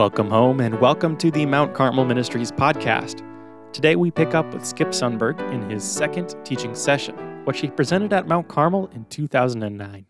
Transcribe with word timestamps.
Welcome 0.00 0.30
home 0.30 0.60
and 0.60 0.80
welcome 0.80 1.14
to 1.18 1.30
the 1.30 1.44
Mount 1.44 1.74
Carmel 1.74 2.06
Ministries 2.06 2.50
podcast. 2.50 3.22
Today 3.74 3.96
we 3.96 4.10
pick 4.10 4.34
up 4.34 4.50
with 4.54 4.64
Skip 4.64 4.88
Sundberg 4.88 5.38
in 5.52 5.68
his 5.68 5.84
second 5.84 6.34
teaching 6.42 6.74
session, 6.74 7.14
which 7.44 7.60
he 7.60 7.68
presented 7.68 8.14
at 8.14 8.26
Mount 8.26 8.48
Carmel 8.48 8.88
in 8.94 9.04
2009. 9.10 10.06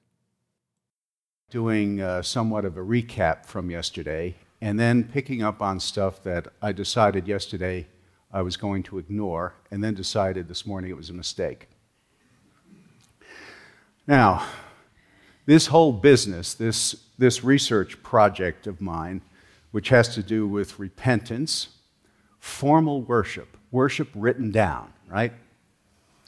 Doing 1.51 2.01
uh, 2.01 2.22
somewhat 2.22 2.65
of 2.65 2.76
a 2.76 2.81
recap 2.81 3.47
from 3.47 3.69
yesterday, 3.69 4.37
and 4.61 4.79
then 4.79 5.03
picking 5.03 5.42
up 5.42 5.61
on 5.61 5.81
stuff 5.81 6.22
that 6.22 6.47
I 6.63 6.71
decided 6.71 7.27
yesterday 7.27 7.88
I 8.33 8.43
was 8.43 8.57
going 8.57 8.85
to 8.85 8.99
ignore, 8.99 9.54
and 9.72 9.83
then 9.83 9.95
decided 9.95 10.47
this 10.47 10.65
morning 10.65 10.93
it 10.93 10.97
was 10.97 11.11
a 11.11 11.15
mistake. 11.15 11.69
Now, 14.07 14.47
this 15.47 15.67
whole 15.67 15.93
business, 15.93 16.55
this, 16.55 16.95
this 17.19 17.43
research 17.43 18.01
project 18.05 18.69
of 18.69 18.80
mine, 18.80 19.22
which 19.70 19.88
has 19.91 20.09
to 20.15 20.23
do 20.23 20.47
with 20.47 20.79
repentance, 20.79 21.69
formal 22.38 23.02
worship, 23.02 23.56
worship 23.70 24.09
written 24.15 24.51
down, 24.51 24.92
right? 25.09 25.33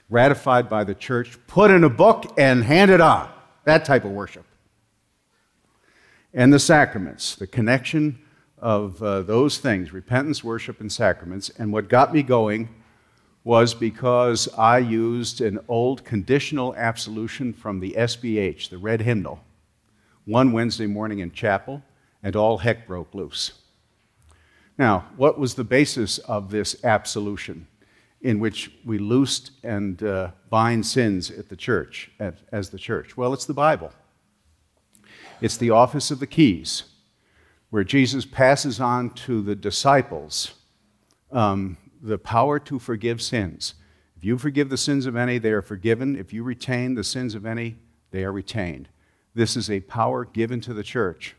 Ratified 0.09 0.69
by 0.69 0.85
the 0.85 0.95
church, 0.95 1.39
put 1.47 1.71
in 1.71 1.85
a 1.85 1.91
book, 1.91 2.35
and 2.39 2.63
handed 2.65 3.01
on. 3.01 3.31
That 3.65 3.85
type 3.85 4.05
of 4.05 4.11
worship. 4.11 4.45
And 6.35 6.53
the 6.53 6.59
sacraments, 6.59 7.37
the 7.37 7.47
connection 7.47 8.19
of 8.59 9.03
uh, 9.03 9.23
those 9.23 9.59
things 9.59 9.93
repentance, 9.93 10.45
worship, 10.45 10.81
and 10.81 10.91
sacraments. 10.91 11.51
And 11.51 11.73
what 11.73 11.89
got 11.89 12.15
me 12.15 12.23
going 12.23 12.69
was 13.45 13.75
because 13.75 14.49
I 14.57 14.79
used 14.79 15.41
an 15.41 15.59
old 15.67 16.05
conditional 16.05 16.75
absolution 16.77 17.53
from 17.53 17.81
the 17.81 17.95
SBH, 17.99 18.71
the 18.71 18.79
Red 18.79 19.01
Hymnal, 19.01 19.43
one 20.27 20.53
Wednesday 20.53 20.87
morning 20.87 21.19
in 21.19 21.33
chapel 21.33 21.83
and 22.23 22.37
all 22.37 22.59
heck 22.59 22.87
broke 22.87 23.15
loose. 23.15 23.53
Now, 24.79 25.07
what 25.17 25.39
was 25.39 25.55
the 25.55 25.65
basis 25.65 26.19
of 26.19 26.51
this 26.51 26.85
absolution 26.85 27.67
in 28.21 28.39
which 28.39 28.71
we 28.85 28.99
loosed 28.99 29.51
and 29.63 30.03
uh, 30.03 30.31
bind 30.49 30.87
sins 30.87 31.31
at 31.31 31.49
the 31.49 31.57
church, 31.57 32.11
at, 32.19 32.39
as 32.53 32.71
the 32.71 32.79
church? 32.79 33.17
Well, 33.17 33.33
it's 33.33 33.47
the 33.47 33.55
Bible. 33.55 33.93
It's 35.41 35.57
the 35.57 35.71
office 35.71 36.11
of 36.11 36.21
the 36.21 36.27
keys, 36.27 36.85
where 37.71 37.85
Jesus 37.85 38.25
passes 38.25 38.81
on 38.81 39.11
to 39.11 39.43
the 39.43 39.57
disciples 39.57 40.55
um, 41.33 41.77
the 42.01 42.19
power 42.19 42.59
to 42.61 42.79
forgive 42.79 43.21
sins. 43.21 43.75
If 44.17 44.25
you 44.25 44.39
forgive 44.39 44.69
the 44.69 44.77
sins 44.77 45.07
of 45.07 45.17
any, 45.17 45.39
they 45.39 45.51
are 45.51 45.63
forgiven. 45.63 46.17
If 46.17 46.33
you 46.33 46.45
retain 46.45 46.95
the 46.95 47.05
sins 47.05 47.35
of 47.35 47.45
any, 47.45 47.77
they 48.11 48.25
are 48.25 48.33
retained. 48.33 48.89
This 49.35 49.57
is 49.57 49.71
a 49.71 49.81
power 49.81 50.25
given 50.25 50.61
to 50.63 50.75
the 50.75 50.83
church. 50.83 51.35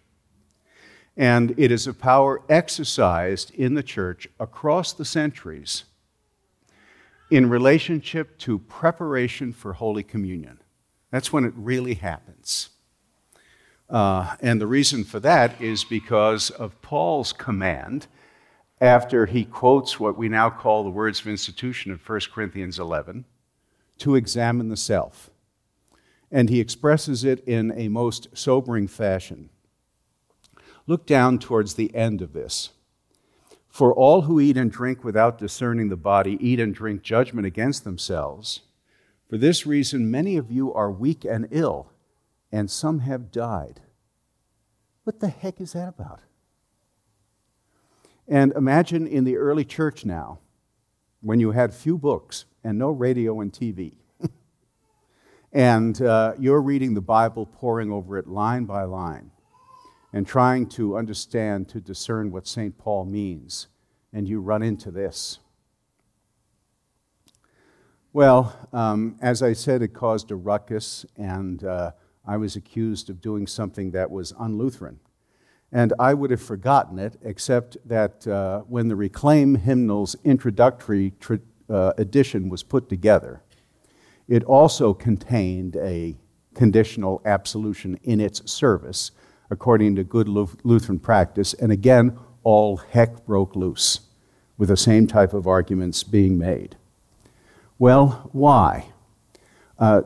And 1.16 1.54
it 1.58 1.72
is 1.72 1.86
a 1.86 1.94
power 1.94 2.42
exercised 2.50 3.54
in 3.54 3.76
the 3.76 3.84
church 3.84 4.28
across 4.40 4.94
the 4.94 5.06
centuries 5.06 5.84
in 7.30 7.50
relationship 7.50 8.38
to 8.40 8.60
preparation 8.60 9.54
for 9.54 9.74
Holy 9.74 10.04
Communion. 10.04 10.60
That's 11.12 11.32
when 11.32 11.46
it 11.46 11.54
really 11.56 11.96
happens. 11.96 12.70
Uh, 13.90 14.36
and 14.40 14.60
the 14.60 14.68
reason 14.68 15.04
for 15.04 15.20
that 15.20 15.62
is 15.62 15.84
because 15.84 16.50
of 16.50 16.82
Paul's 16.82 17.34
command 17.34 18.08
after 18.82 19.28
he 19.28 19.46
quotes 19.46 20.00
what 20.00 20.18
we 20.18 20.28
now 20.28 20.50
call 20.50 20.84
the 20.84 20.90
words 20.90 21.22
of 21.22 21.28
institution 21.28 21.92
in 21.92 22.00
1 22.00 22.20
Corinthians 22.34 22.80
11 22.80 23.26
to 24.00 24.16
examine 24.16 24.70
the 24.70 24.78
self. 24.78 25.30
And 26.32 26.50
he 26.50 26.60
expresses 26.60 27.24
it 27.24 27.44
in 27.48 27.72
a 27.78 27.88
most 27.88 28.28
sobering 28.34 28.88
fashion. 28.88 29.50
Look 30.86 31.06
down 31.06 31.40
towards 31.40 31.76
the 31.76 31.94
end 31.96 32.22
of 32.22 32.34
this. 32.34 32.72
For 33.70 33.94
all 33.94 34.24
who 34.24 34.40
eat 34.40 34.58
and 34.58 34.72
drink 34.72 35.04
without 35.04 35.38
discerning 35.38 35.90
the 35.90 35.98
body 35.98 36.38
eat 36.40 36.60
and 36.60 36.76
drink 36.76 37.02
judgment 37.02 37.48
against 37.48 37.84
themselves. 37.84 38.62
For 39.30 39.38
this 39.38 39.66
reason, 39.66 40.12
many 40.12 40.38
of 40.38 40.52
you 40.52 40.74
are 40.74 40.92
weak 40.92 41.26
and 41.26 41.48
ill, 41.50 41.92
and 42.52 42.70
some 42.70 43.00
have 43.00 43.32
died. 43.32 43.82
What 45.06 45.22
the 45.22 45.30
heck 45.30 45.60
is 45.60 45.74
that 45.74 45.90
about? 45.90 46.20
And 48.28 48.52
imagine 48.54 49.08
in 49.08 49.24
the 49.24 49.38
early 49.38 49.66
church 49.66 50.06
now, 50.06 50.40
when 51.22 51.40
you 51.40 51.52
had 51.52 51.74
few 51.74 51.98
books 51.98 52.46
and 52.64 52.78
no 52.78 52.92
radio 52.92 53.42
and 53.42 53.52
TV, 53.52 53.94
and 55.54 56.00
uh, 56.02 56.34
you're 56.38 56.62
reading 56.62 56.94
the 56.94 57.02
Bible, 57.02 57.46
poring 57.46 57.92
over 57.92 58.18
it 58.18 58.28
line 58.28 58.66
by 58.66 58.84
line 58.84 59.32
and 60.14 60.28
trying 60.28 60.68
to 60.68 60.96
understand, 60.96 61.68
to 61.70 61.82
discern 61.82 62.32
what 62.32 62.48
St. 62.48 62.78
Paul 62.78 63.06
means, 63.06 63.68
and 64.14 64.30
you 64.30 64.40
run 64.40 64.62
into 64.62 64.92
this. 64.92 65.40
Well, 68.14 68.56
um, 68.72 69.18
as 69.22 69.42
I 69.42 69.54
said, 69.54 69.82
it 69.82 69.96
caused 69.96 70.30
a 70.30 70.36
ruckus, 70.36 71.04
and 71.18 71.64
uh, 71.64 71.94
I 72.28 72.38
was 72.38 72.56
accused 72.56 73.10
of 73.10 73.22
doing 73.22 73.48
something 73.48 73.90
that 73.92 74.12
was 74.12 74.34
unlutheran. 74.34 74.98
And 75.72 75.92
I 75.98 76.14
would 76.14 76.30
have 76.30 76.42
forgotten 76.42 77.00
it, 77.00 77.18
except 77.24 77.78
that 77.84 78.28
uh, 78.28 78.60
when 78.68 78.88
the 78.88 78.96
Reclaim 78.96 79.56
Hymnal's 79.56 80.16
introductory 80.24 81.14
tr- 81.20 81.38
uh, 81.68 81.94
edition 81.98 82.50
was 82.50 82.62
put 82.62 82.88
together, 82.88 83.42
it 84.28 84.44
also 84.44 84.94
contained 84.94 85.76
a 85.78 86.16
conditional 86.54 87.20
absolution 87.26 88.00
in 88.04 88.22
its 88.22 88.50
service 88.50 89.10
according 89.54 89.96
to 89.96 90.04
good 90.04 90.28
Lutheran 90.28 91.00
practice. 91.00 91.54
And 91.54 91.72
again, 91.72 92.20
all 92.44 92.76
heck 92.78 93.26
broke 93.26 93.56
loose 93.56 94.02
with 94.58 94.68
the 94.68 94.76
same 94.76 95.08
type 95.08 95.34
of 95.34 95.48
arguments 95.48 96.04
being 96.04 96.38
made. 96.38 96.76
Well, 97.80 98.30
why? 98.34 98.88
Uh, 99.80 100.02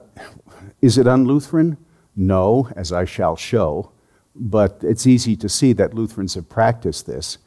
is 0.81 0.97
it 0.97 1.07
unlutheran? 1.07 1.78
No, 2.16 2.69
as 2.75 2.91
I 2.91 3.06
shall 3.06 3.36
show, 3.36 3.91
but 4.36 4.80
it's 4.81 5.07
easy 5.07 5.36
to 5.38 5.50
see 5.50 5.74
that 5.74 5.94
Lutherans 5.94 6.36
have 6.36 6.50
practiced 6.50 7.06
this. 7.06 7.38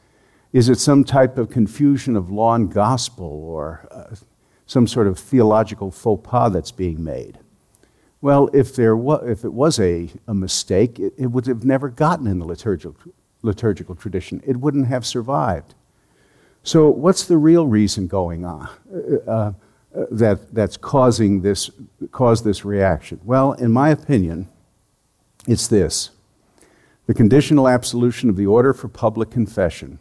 Is 0.52 0.68
it 0.68 0.78
some 0.78 1.04
type 1.04 1.38
of 1.38 1.50
confusion 1.50 2.16
of 2.16 2.30
law 2.30 2.54
and 2.54 2.72
gospel 2.72 3.26
or 3.26 3.86
uh, 3.90 4.16
some 4.66 4.86
sort 4.86 5.06
of 5.06 5.18
theological 5.18 5.90
faux 5.90 6.28
pas 6.28 6.52
that's 6.52 6.72
being 6.72 7.02
made? 7.02 7.38
Well, 8.22 8.50
if, 8.52 8.74
there 8.74 8.96
wa- 8.96 9.24
if 9.24 9.44
it 9.44 9.52
was 9.52 9.78
a, 9.78 10.10
a 10.26 10.34
mistake, 10.34 10.98
it, 10.98 11.14
it 11.16 11.26
would 11.28 11.46
have 11.46 11.64
never 11.64 11.88
gotten 11.88 12.26
in 12.26 12.38
the 12.38 12.44
liturgical, 12.44 13.12
liturgical 13.42 13.94
tradition. 13.94 14.42
It 14.46 14.58
wouldn't 14.58 14.88
have 14.88 15.06
survived. 15.06 15.74
So, 16.62 16.90
what's 16.90 17.24
the 17.24 17.38
real 17.38 17.66
reason 17.66 18.06
going 18.06 18.44
on 18.44 18.68
uh, 18.92 19.30
uh, 19.30 19.52
that, 20.10 20.54
that's 20.54 20.76
causing 20.76 21.40
this, 21.40 21.70
caused 22.12 22.44
this 22.44 22.66
reaction? 22.66 23.18
Well, 23.24 23.54
in 23.54 23.72
my 23.72 23.88
opinion, 23.88 24.48
it's 25.46 25.68
this 25.68 26.10
the 27.06 27.14
conditional 27.14 27.66
absolution 27.66 28.30
of 28.30 28.36
the 28.36 28.46
order 28.46 28.72
for 28.72 28.86
public 28.86 29.30
confession, 29.30 29.98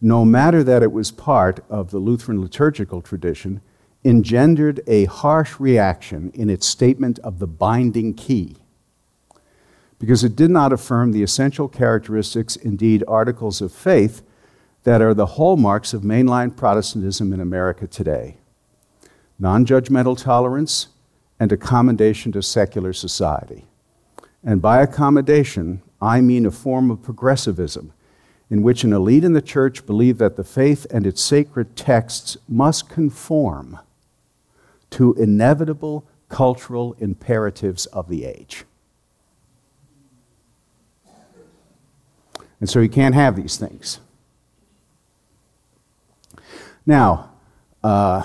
no 0.00 0.24
matter 0.24 0.62
that 0.62 0.80
it 0.80 0.92
was 0.92 1.10
part 1.10 1.58
of 1.68 1.90
the 1.90 1.98
Lutheran 1.98 2.40
liturgical 2.40 3.02
tradition, 3.02 3.60
engendered 4.06 4.80
a 4.86 5.06
harsh 5.06 5.58
reaction 5.58 6.30
in 6.32 6.48
its 6.48 6.66
statement 6.66 7.18
of 7.20 7.40
the 7.40 7.46
binding 7.46 8.14
key 8.14 8.56
because 9.98 10.22
it 10.22 10.36
did 10.36 10.50
not 10.50 10.72
affirm 10.72 11.10
the 11.10 11.22
essential 11.22 11.68
characteristics, 11.68 12.54
indeed, 12.54 13.02
articles 13.08 13.60
of 13.60 13.72
faith, 13.72 14.22
that 14.84 15.02
are 15.02 15.14
the 15.14 15.26
hallmarks 15.26 15.92
of 15.92 16.02
mainline 16.02 16.54
Protestantism 16.54 17.32
in 17.32 17.40
America 17.40 17.86
today 17.86 18.36
non 19.38 19.66
judgmental 19.66 20.16
tolerance 20.16 20.88
and 21.40 21.50
accommodation 21.50 22.32
to 22.32 22.42
secular 22.42 22.92
society. 22.92 23.66
And 24.44 24.62
by 24.62 24.80
accommodation, 24.80 25.82
I 26.00 26.20
mean 26.20 26.46
a 26.46 26.50
form 26.50 26.90
of 26.90 27.02
progressivism 27.02 27.92
in 28.48 28.62
which 28.62 28.84
an 28.84 28.92
elite 28.92 29.24
in 29.24 29.32
the 29.32 29.42
church 29.42 29.84
believe 29.84 30.18
that 30.18 30.36
the 30.36 30.44
faith 30.44 30.86
and 30.90 31.06
its 31.06 31.20
sacred 31.20 31.74
texts 31.74 32.36
must 32.48 32.88
conform 32.88 33.80
to 34.90 35.14
inevitable 35.14 36.06
cultural 36.28 36.96
imperatives 36.98 37.86
of 37.86 38.08
the 38.08 38.24
age. 38.24 38.64
And 42.60 42.68
so 42.68 42.80
you 42.80 42.88
can't 42.88 43.14
have 43.14 43.36
these 43.36 43.56
things. 43.56 44.00
Now, 46.86 47.32
uh, 47.82 48.22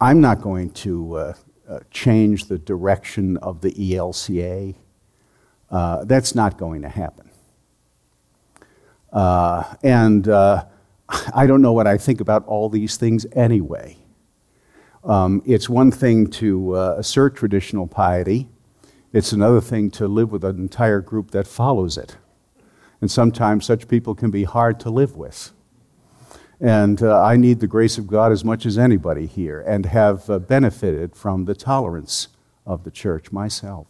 I'm 0.00 0.20
not 0.20 0.42
going 0.42 0.70
to 0.70 1.14
uh, 1.14 1.34
uh, 1.68 1.80
change 1.90 2.46
the 2.46 2.58
direction 2.58 3.36
of 3.38 3.60
the 3.60 3.72
ELCA. 3.72 4.74
Uh, 5.70 6.04
that's 6.04 6.34
not 6.34 6.58
going 6.58 6.82
to 6.82 6.88
happen. 6.88 7.30
Uh, 9.12 9.74
and 9.82 10.28
uh, 10.28 10.64
I 11.34 11.46
don't 11.46 11.62
know 11.62 11.72
what 11.72 11.86
I 11.86 11.96
think 11.96 12.20
about 12.20 12.44
all 12.46 12.68
these 12.68 12.96
things 12.96 13.24
anyway. 13.32 13.96
Um, 15.06 15.40
it's 15.46 15.68
one 15.68 15.92
thing 15.92 16.26
to 16.32 16.74
uh, 16.74 16.96
assert 16.98 17.36
traditional 17.36 17.86
piety, 17.86 18.48
it's 19.12 19.30
another 19.30 19.60
thing 19.60 19.88
to 19.92 20.08
live 20.08 20.32
with 20.32 20.42
an 20.42 20.58
entire 20.58 21.00
group 21.00 21.30
that 21.30 21.46
follows 21.46 21.96
it. 21.96 22.16
And 23.00 23.08
sometimes 23.08 23.64
such 23.64 23.86
people 23.86 24.16
can 24.16 24.32
be 24.32 24.42
hard 24.42 24.80
to 24.80 24.90
live 24.90 25.16
with. 25.16 25.52
And 26.60 27.00
uh, 27.02 27.22
I 27.22 27.36
need 27.36 27.60
the 27.60 27.68
grace 27.68 27.98
of 27.98 28.08
God 28.08 28.32
as 28.32 28.44
much 28.44 28.66
as 28.66 28.78
anybody 28.78 29.26
here 29.26 29.60
and 29.60 29.86
have 29.86 30.28
uh, 30.28 30.40
benefited 30.40 31.14
from 31.14 31.44
the 31.44 31.54
tolerance 31.54 32.28
of 32.66 32.82
the 32.82 32.90
church 32.90 33.30
myself. 33.30 33.86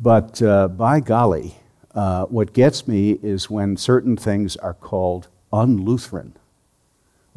But 0.00 0.42
uh, 0.42 0.68
by 0.68 0.98
golly, 0.98 1.56
uh, 1.94 2.24
what 2.24 2.54
gets 2.54 2.88
me 2.88 3.12
is 3.22 3.48
when 3.48 3.76
certain 3.76 4.16
things 4.16 4.56
are 4.56 4.74
called 4.74 5.28
un-Lutheran 5.52 6.34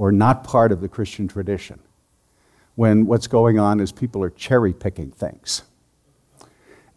or 0.01 0.11
not 0.11 0.43
part 0.43 0.71
of 0.71 0.81
the 0.81 0.87
Christian 0.87 1.27
tradition. 1.27 1.79
When 2.73 3.05
what's 3.05 3.27
going 3.27 3.59
on 3.59 3.79
is 3.79 3.91
people 3.91 4.23
are 4.23 4.31
cherry 4.31 4.73
picking 4.73 5.11
things. 5.11 5.61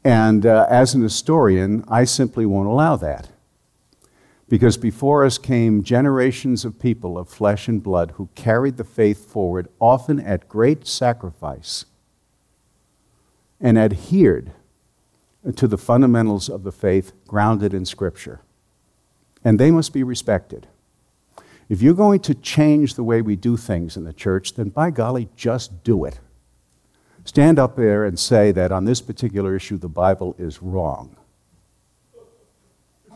And 0.02 0.46
uh, 0.46 0.66
as 0.70 0.94
an 0.94 1.02
historian, 1.02 1.84
I 1.86 2.04
simply 2.04 2.46
won't 2.46 2.66
allow 2.66 2.96
that. 2.96 3.28
Because 4.48 4.78
before 4.78 5.22
us 5.22 5.36
came 5.36 5.82
generations 5.82 6.64
of 6.64 6.78
people 6.78 7.18
of 7.18 7.28
flesh 7.28 7.68
and 7.68 7.82
blood 7.82 8.12
who 8.12 8.30
carried 8.34 8.78
the 8.78 8.84
faith 8.84 9.30
forward, 9.30 9.68
often 9.78 10.18
at 10.18 10.48
great 10.48 10.86
sacrifice, 10.86 11.84
and 13.60 13.76
adhered 13.76 14.52
to 15.56 15.68
the 15.68 15.76
fundamentals 15.76 16.48
of 16.48 16.62
the 16.62 16.72
faith 16.72 17.12
grounded 17.28 17.74
in 17.74 17.84
Scripture. 17.84 18.40
And 19.44 19.60
they 19.60 19.70
must 19.70 19.92
be 19.92 20.02
respected. 20.02 20.68
If 21.68 21.80
you're 21.80 21.94
going 21.94 22.20
to 22.20 22.34
change 22.34 22.94
the 22.94 23.04
way 23.04 23.22
we 23.22 23.36
do 23.36 23.56
things 23.56 23.96
in 23.96 24.04
the 24.04 24.12
church, 24.12 24.54
then 24.54 24.68
by 24.68 24.90
golly, 24.90 25.28
just 25.36 25.82
do 25.82 26.04
it. 26.04 26.20
Stand 27.24 27.58
up 27.58 27.76
there 27.76 28.04
and 28.04 28.18
say 28.18 28.52
that 28.52 28.70
on 28.70 28.84
this 28.84 29.00
particular 29.00 29.56
issue, 29.56 29.78
the 29.78 29.88
Bible 29.88 30.34
is 30.38 30.62
wrong. 30.62 31.16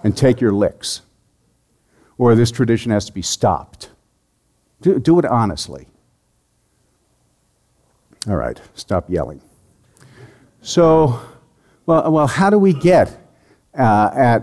And 0.02 0.16
take 0.16 0.40
your 0.40 0.52
licks. 0.52 1.02
Or 2.16 2.34
this 2.34 2.50
tradition 2.50 2.90
has 2.90 3.04
to 3.06 3.12
be 3.12 3.22
stopped. 3.22 3.90
Do, 4.80 4.98
do 4.98 5.18
it 5.18 5.24
honestly. 5.24 5.86
All 8.26 8.36
right, 8.36 8.60
stop 8.74 9.10
yelling. 9.10 9.40
So, 10.62 11.20
well, 11.86 12.10
well 12.10 12.26
how 12.26 12.50
do 12.50 12.58
we 12.58 12.72
get 12.72 13.16
uh, 13.76 14.10
at 14.14 14.42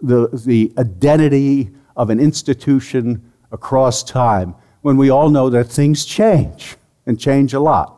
the, 0.00 0.28
the 0.44 0.72
identity 0.78 1.70
of 1.98 2.08
an 2.08 2.18
institution 2.18 3.30
across 3.52 4.02
time 4.02 4.54
when 4.80 4.96
we 4.96 5.10
all 5.10 5.28
know 5.28 5.50
that 5.50 5.64
things 5.64 6.06
change 6.06 6.76
and 7.04 7.20
change 7.20 7.52
a 7.52 7.60
lot? 7.60 7.94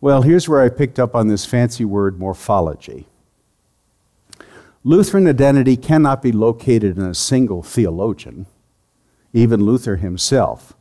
Well, 0.00 0.22
here's 0.22 0.48
where 0.48 0.62
I 0.62 0.70
picked 0.70 0.98
up 0.98 1.14
on 1.14 1.28
this 1.28 1.44
fancy 1.44 1.84
word 1.84 2.18
morphology. 2.18 3.08
Lutheran 4.84 5.26
identity 5.26 5.76
cannot 5.76 6.22
be 6.22 6.30
located 6.30 6.96
in 6.96 7.02
a 7.02 7.12
single 7.12 7.62
theologian, 7.62 8.46
even 9.32 9.64
Luther 9.64 9.96
himself, 9.96 10.74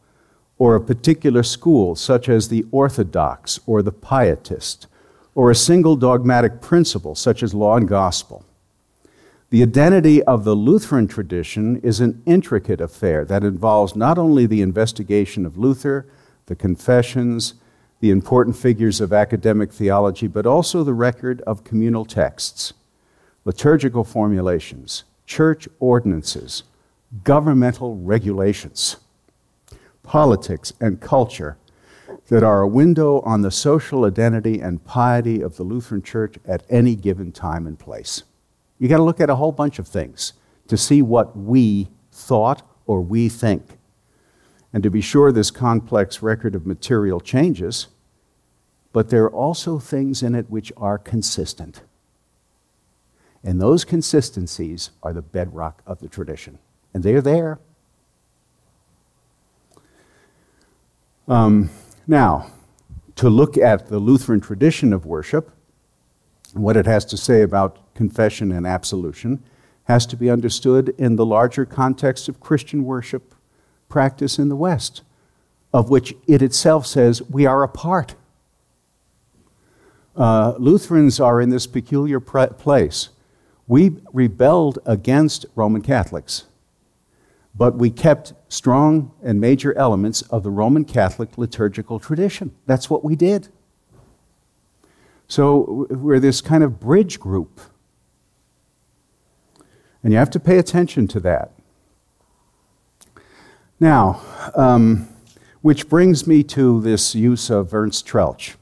or 0.60 0.76
a 0.76 0.82
particular 0.82 1.42
school 1.42 1.96
such 1.96 2.30
as 2.30 2.48
the 2.48 2.66
Orthodox 2.72 3.60
or 3.66 3.82
the 3.82 3.92
Pietist 3.92 4.88
or 5.34 5.52
a 5.52 5.56
single 5.56 5.98
dogmatic 5.98 6.62
principle, 6.62 7.14
such 7.14 7.44
as 7.44 7.54
law 7.54 7.76
and 7.76 7.88
gospel. 7.88 8.46
The 9.56 9.64
identity 9.64 10.22
of 10.24 10.44
the 10.44 10.54
Lutheran 10.54 11.08
tradition 11.08 11.78
is 11.78 12.02
an 12.02 12.22
intricate 12.26 12.82
affair 12.82 13.24
that 13.24 13.46
involves 13.46 13.96
not 13.96 14.18
only 14.18 14.46
the 14.46 14.62
investigation 14.62 15.46
of 15.46 15.58
Luther, 15.58 16.06
the 16.48 16.58
confessions, 16.58 17.54
the 18.02 18.10
important 18.10 18.58
figures 18.58 19.00
of 19.00 19.14
academic 19.14 19.72
theology, 19.72 20.28
but 20.28 20.46
also 20.46 20.84
the 20.84 20.94
record 20.94 21.40
of 21.48 21.64
communal 21.64 22.04
texts, 22.04 22.74
liturgical 23.46 24.04
formulations, 24.04 25.06
church 25.26 25.70
ordinances, 25.80 26.64
governmental 27.24 27.96
regulations, 27.96 28.98
politics, 30.04 30.74
and 30.82 31.00
culture 31.00 31.56
that 32.28 32.44
are 32.44 32.60
a 32.60 32.68
window 32.68 33.22
on 33.22 33.42
the 33.42 33.52
social 33.52 34.04
identity 34.04 34.60
and 34.60 34.84
piety 34.84 35.40
of 35.40 35.56
the 35.56 35.64
Lutheran 35.64 36.02
Church 36.02 36.36
at 36.46 36.66
any 36.70 36.94
given 36.94 37.32
time 37.32 37.66
and 37.66 37.80
place. 37.80 38.24
You 38.80 38.88
got 38.88 38.98
to 38.98 39.04
look 39.04 39.22
at 39.22 39.30
a 39.30 39.36
whole 39.36 39.52
bunch 39.52 39.80
of 39.80 39.88
things 39.88 40.34
to 40.68 40.78
see 40.78 41.02
what 41.02 41.38
we 41.38 41.88
thought 42.12 42.68
or 42.86 43.02
we 43.02 43.30
think. 43.30 43.78
And 44.74 44.84
to 44.84 44.90
be 44.90 45.02
sure, 45.02 45.32
this 45.32 45.52
complex 45.52 46.22
record 46.22 46.56
of 46.56 46.66
material 46.66 47.22
changes, 47.22 47.88
but 48.92 49.10
there 49.10 49.24
are 49.24 49.32
also 49.32 49.80
things 49.80 50.22
in 50.22 50.36
it 50.36 50.50
which 50.50 50.72
are 50.76 50.98
consistent. 50.98 51.82
And 53.44 53.62
those 53.62 53.86
consistencies 53.86 54.90
are 55.04 55.14
the 55.14 55.22
bedrock 55.22 55.82
of 55.86 56.00
the 56.00 56.10
tradition. 56.10 56.58
And 56.94 57.04
they're 57.04 57.22
there. 57.22 57.60
Um, 61.28 61.70
now, 62.08 62.52
to 63.16 63.30
look 63.30 63.58
at 63.58 63.88
the 63.88 64.00
Lutheran 64.00 64.42
tradition 64.42 64.94
of 64.94 65.06
worship, 65.06 65.52
what 66.56 66.78
it 66.78 66.86
has 66.86 67.06
to 67.06 67.18
say 67.18 67.42
about 67.42 67.94
confession 67.94 68.52
and 68.52 68.66
absolution, 68.66 69.44
has 69.86 70.06
to 70.08 70.18
be 70.18 70.30
understood 70.30 70.90
in 70.98 71.16
the 71.16 71.26
larger 71.26 71.66
context 71.66 72.28
of 72.28 72.40
Christian 72.40 72.84
worship 72.84 73.36
practice 73.90 74.40
in 74.40 74.50
the 74.50 74.56
West, 74.56 75.04
of 75.74 75.90
which 75.90 76.14
it 76.28 76.42
itself 76.42 76.86
says 76.86 77.22
we 77.24 77.46
are 77.46 77.64
a 77.64 77.68
part. 77.68 78.16
Uh, 80.16 80.54
Lutherans 80.58 81.20
are 81.20 81.42
in 81.42 81.50
this 81.50 81.68
peculiar 81.68 82.20
place. 82.20 83.10
We 83.68 83.98
rebelled 84.14 84.80
against 84.86 85.46
Roman 85.56 85.82
Catholics 85.82 86.46
but 87.58 87.76
we 87.76 87.90
kept 87.90 88.34
strong 88.50 89.12
and 89.24 89.40
major 89.40 89.76
elements 89.78 90.22
of 90.24 90.44
the 90.44 90.52
Roman 90.52 90.84
Catholic 90.84 91.38
liturgical 91.38 92.00
tradition. 92.00 92.54
That's 92.66 92.90
what 92.90 93.04
we 93.04 93.16
did. 93.16 93.48
So 95.28 95.88
we're 95.90 96.20
this 96.20 96.42
kind 96.42 96.64
of 96.64 96.80
bridge 96.80 97.20
group. 97.20 97.60
And 100.04 100.14
you 100.14 100.20
have 100.20 100.30
to 100.32 100.40
pay 100.40 100.58
attention 100.58 101.08
to 101.10 101.20
that. 101.22 101.52
Now, 103.80 104.22
um, 104.56 105.08
which 105.62 105.90
brings 105.90 106.28
me 106.28 106.44
to 106.44 106.80
this 106.82 107.16
use 107.16 107.50
of 107.50 107.74
Ernst 107.74 108.08
Troeltsch, 108.08 108.56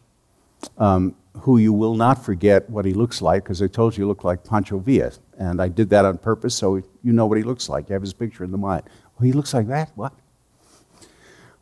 um, 0.77 1.15
who 1.41 1.57
you 1.57 1.73
will 1.73 1.95
not 1.95 2.23
forget 2.23 2.69
what 2.69 2.85
he 2.85 2.93
looks 2.93 3.21
like, 3.21 3.43
because 3.43 3.61
I 3.61 3.67
told 3.67 3.97
you 3.97 4.05
he 4.05 4.07
looked 4.07 4.23
like 4.23 4.43
Pancho 4.45 4.79
Villa. 4.79 5.11
And 5.37 5.61
I 5.61 5.67
did 5.67 5.89
that 5.89 6.05
on 6.05 6.17
purpose 6.17 6.55
so 6.55 6.77
you 6.77 7.11
know 7.11 7.25
what 7.25 7.37
he 7.37 7.43
looks 7.43 7.67
like. 7.67 7.89
You 7.89 7.93
have 7.93 8.01
his 8.01 8.13
picture 8.13 8.43
in 8.43 8.51
the 8.51 8.57
mind. 8.57 8.83
He 9.21 9.33
looks 9.33 9.53
like 9.53 9.67
that? 9.67 9.91
What? 9.95 10.13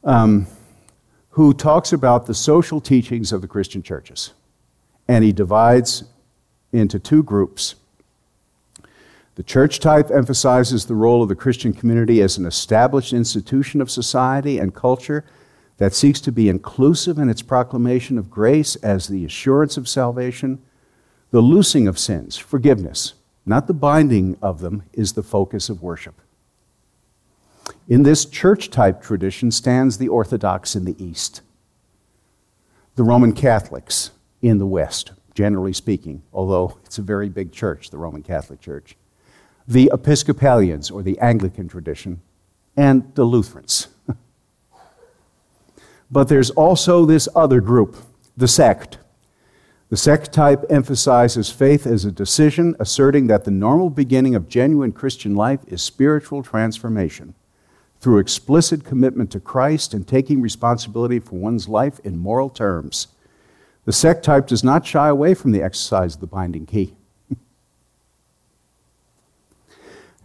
Um, 0.03 0.47
who 1.31 1.53
talks 1.53 1.93
about 1.93 2.25
the 2.25 2.33
social 2.33 2.81
teachings 2.81 3.31
of 3.31 3.41
the 3.41 3.47
Christian 3.47 3.81
churches. 3.81 4.33
And 5.11 5.25
he 5.25 5.33
divides 5.33 6.05
into 6.71 6.97
two 6.97 7.21
groups. 7.21 7.75
The 9.35 9.43
church 9.43 9.81
type 9.81 10.09
emphasizes 10.09 10.85
the 10.85 10.95
role 10.95 11.21
of 11.21 11.27
the 11.27 11.35
Christian 11.35 11.73
community 11.73 12.21
as 12.21 12.37
an 12.37 12.45
established 12.45 13.11
institution 13.11 13.81
of 13.81 13.91
society 13.91 14.57
and 14.57 14.73
culture 14.73 15.25
that 15.79 15.93
seeks 15.93 16.21
to 16.21 16.31
be 16.31 16.47
inclusive 16.47 17.19
in 17.19 17.27
its 17.27 17.41
proclamation 17.41 18.17
of 18.17 18.31
grace 18.31 18.77
as 18.77 19.09
the 19.09 19.25
assurance 19.25 19.75
of 19.75 19.89
salvation. 19.89 20.61
The 21.31 21.41
loosing 21.41 21.89
of 21.89 21.99
sins, 21.99 22.37
forgiveness, 22.37 23.13
not 23.45 23.67
the 23.67 23.73
binding 23.73 24.37
of 24.41 24.61
them, 24.61 24.83
is 24.93 25.11
the 25.11 25.23
focus 25.23 25.67
of 25.67 25.83
worship. 25.83 26.21
In 27.89 28.03
this 28.03 28.23
church 28.23 28.69
type 28.69 29.01
tradition 29.01 29.51
stands 29.51 29.97
the 29.97 30.07
Orthodox 30.07 30.73
in 30.73 30.85
the 30.85 30.95
East, 31.03 31.41
the 32.95 33.03
Roman 33.03 33.33
Catholics 33.33 34.11
in 34.41 34.57
the 34.57 34.65
West, 34.65 35.11
generally 35.33 35.73
speaking, 35.73 36.23
although 36.33 36.77
it's 36.85 36.97
a 36.97 37.01
very 37.01 37.29
big 37.29 37.51
church, 37.51 37.89
the 37.89 37.97
Roman 37.97 38.23
Catholic 38.23 38.59
Church, 38.59 38.95
the 39.67 39.89
Episcopalians 39.93 40.89
or 40.91 41.03
the 41.03 41.19
Anglican 41.19 41.67
tradition, 41.67 42.21
and 42.75 43.13
the 43.15 43.23
Lutherans. 43.23 43.87
but 46.11 46.27
there's 46.27 46.49
also 46.51 47.05
this 47.05 47.27
other 47.35 47.61
group, 47.61 47.95
the 48.35 48.47
sect, 48.47 48.97
the 49.91 49.97
sect 49.97 50.31
type 50.31 50.63
emphasizes 50.69 51.49
faith 51.49 51.85
as 51.85 52.05
a 52.05 52.13
decision, 52.13 52.77
asserting 52.79 53.27
that 53.27 53.43
the 53.43 53.51
normal 53.51 53.89
beginning 53.89 54.35
of 54.35 54.47
genuine 54.47 54.93
Christian 54.93 55.35
life 55.35 55.59
is 55.67 55.81
spiritual 55.81 56.43
transformation 56.43 57.35
through 57.99 58.19
explicit 58.19 58.85
commitment 58.85 59.31
to 59.31 59.41
Christ 59.41 59.93
and 59.93 60.07
taking 60.07 60.41
responsibility 60.41 61.19
for 61.19 61.35
one's 61.35 61.67
life 61.67 61.99
in 62.05 62.17
moral 62.17 62.49
terms. 62.49 63.09
The 63.85 63.91
sect 63.91 64.23
type 64.23 64.47
does 64.47 64.63
not 64.63 64.85
shy 64.85 65.07
away 65.07 65.33
from 65.33 65.51
the 65.51 65.63
exercise 65.63 66.15
of 66.15 66.21
the 66.21 66.27
binding 66.27 66.65
key. 66.65 66.95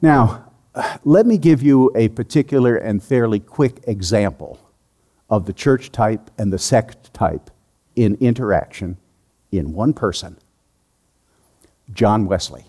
now, 0.02 0.52
let 1.04 1.26
me 1.26 1.38
give 1.38 1.62
you 1.62 1.90
a 1.94 2.08
particular 2.08 2.76
and 2.76 3.02
fairly 3.02 3.40
quick 3.40 3.80
example 3.86 4.58
of 5.30 5.46
the 5.46 5.52
church 5.52 5.90
type 5.90 6.30
and 6.38 6.52
the 6.52 6.58
sect 6.58 7.12
type 7.14 7.50
in 7.94 8.16
interaction 8.16 8.98
in 9.50 9.72
one 9.72 9.92
person 9.94 10.36
John 11.92 12.26
Wesley. 12.26 12.66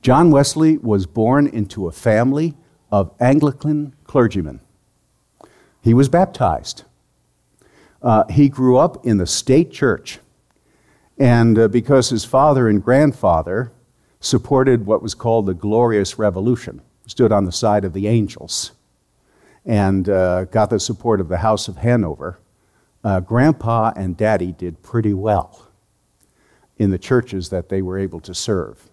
John 0.00 0.30
Wesley 0.30 0.78
was 0.78 1.06
born 1.06 1.46
into 1.46 1.88
a 1.88 1.92
family 1.92 2.54
of 2.92 3.12
Anglican 3.18 3.94
clergymen. 4.04 4.60
He 5.82 5.92
was 5.92 6.08
baptized. 6.08 6.84
Uh, 8.02 8.24
he 8.30 8.48
grew 8.48 8.76
up 8.76 9.04
in 9.06 9.18
the 9.18 9.26
state 9.26 9.70
church. 9.70 10.18
And 11.18 11.58
uh, 11.58 11.68
because 11.68 12.10
his 12.10 12.24
father 12.24 12.68
and 12.68 12.82
grandfather 12.82 13.72
supported 14.20 14.86
what 14.86 15.02
was 15.02 15.14
called 15.14 15.46
the 15.46 15.54
Glorious 15.54 16.18
Revolution, 16.18 16.82
stood 17.06 17.32
on 17.32 17.44
the 17.44 17.52
side 17.52 17.84
of 17.84 17.92
the 17.92 18.06
angels, 18.06 18.72
and 19.64 20.08
uh, 20.08 20.44
got 20.44 20.70
the 20.70 20.80
support 20.80 21.20
of 21.20 21.28
the 21.28 21.38
House 21.38 21.68
of 21.68 21.78
Hanover, 21.78 22.38
uh, 23.02 23.20
Grandpa 23.20 23.92
and 23.96 24.16
Daddy 24.16 24.52
did 24.52 24.82
pretty 24.82 25.14
well 25.14 25.68
in 26.76 26.90
the 26.90 26.98
churches 26.98 27.48
that 27.48 27.68
they 27.68 27.80
were 27.80 27.98
able 27.98 28.20
to 28.20 28.34
serve. 28.34 28.90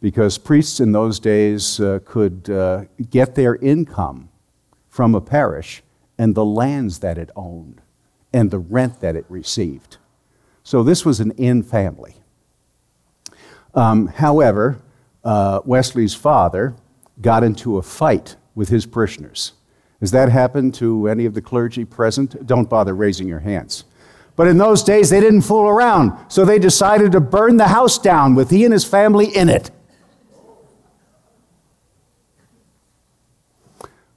Because 0.00 0.38
priests 0.38 0.80
in 0.80 0.92
those 0.92 1.20
days 1.20 1.78
uh, 1.78 2.00
could 2.04 2.48
uh, 2.48 2.84
get 3.10 3.34
their 3.34 3.56
income 3.56 4.30
from 4.88 5.14
a 5.14 5.20
parish 5.20 5.82
and 6.18 6.34
the 6.34 6.44
lands 6.44 7.00
that 7.00 7.18
it 7.18 7.30
owned 7.36 7.81
and 8.32 8.50
the 8.50 8.58
rent 8.58 9.00
that 9.00 9.16
it 9.16 9.24
received. 9.28 9.98
So 10.64 10.82
this 10.82 11.04
was 11.04 11.20
an 11.20 11.32
in 11.32 11.62
family. 11.62 12.16
Um, 13.74 14.06
however, 14.06 14.80
uh, 15.24 15.60
Wesley's 15.64 16.14
father 16.14 16.74
got 17.20 17.44
into 17.44 17.78
a 17.78 17.82
fight 17.82 18.36
with 18.54 18.68
his 18.68 18.86
parishioners. 18.86 19.52
Has 20.00 20.10
that 20.10 20.28
happened 20.28 20.74
to 20.74 21.08
any 21.08 21.26
of 21.26 21.34
the 21.34 21.42
clergy 21.42 21.84
present? 21.84 22.46
Don't 22.46 22.68
bother 22.68 22.94
raising 22.94 23.28
your 23.28 23.38
hands. 23.38 23.84
But 24.34 24.48
in 24.48 24.58
those 24.58 24.82
days, 24.82 25.10
they 25.10 25.20
didn't 25.20 25.42
fool 25.42 25.68
around, 25.68 26.12
so 26.28 26.44
they 26.44 26.58
decided 26.58 27.12
to 27.12 27.20
burn 27.20 27.56
the 27.56 27.68
house 27.68 27.98
down 27.98 28.34
with 28.34 28.50
he 28.50 28.64
and 28.64 28.72
his 28.72 28.84
family 28.84 29.26
in 29.26 29.48
it. 29.48 29.70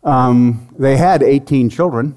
Um, 0.03 0.69
they 0.77 0.97
had 0.97 1.23
18 1.23 1.69
children 1.69 2.15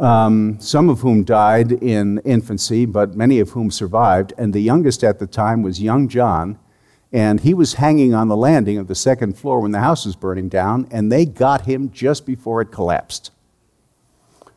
um, 0.00 0.58
some 0.58 0.88
of 0.88 1.00
whom 1.00 1.24
died 1.24 1.72
in 1.72 2.18
infancy, 2.24 2.86
but 2.86 3.14
many 3.14 3.38
of 3.38 3.50
whom 3.50 3.70
survived. 3.70 4.32
And 4.38 4.52
the 4.52 4.60
youngest 4.60 5.04
at 5.04 5.18
the 5.18 5.26
time 5.26 5.62
was 5.62 5.80
young 5.80 6.08
John, 6.08 6.58
and 7.12 7.40
he 7.40 7.52
was 7.52 7.74
hanging 7.74 8.14
on 8.14 8.28
the 8.28 8.36
landing 8.36 8.78
of 8.78 8.88
the 8.88 8.94
second 8.94 9.36
floor 9.36 9.60
when 9.60 9.72
the 9.72 9.80
house 9.80 10.06
was 10.06 10.16
burning 10.16 10.48
down, 10.48 10.88
and 10.90 11.12
they 11.12 11.26
got 11.26 11.66
him 11.66 11.90
just 11.90 12.24
before 12.24 12.62
it 12.62 12.72
collapsed. 12.72 13.30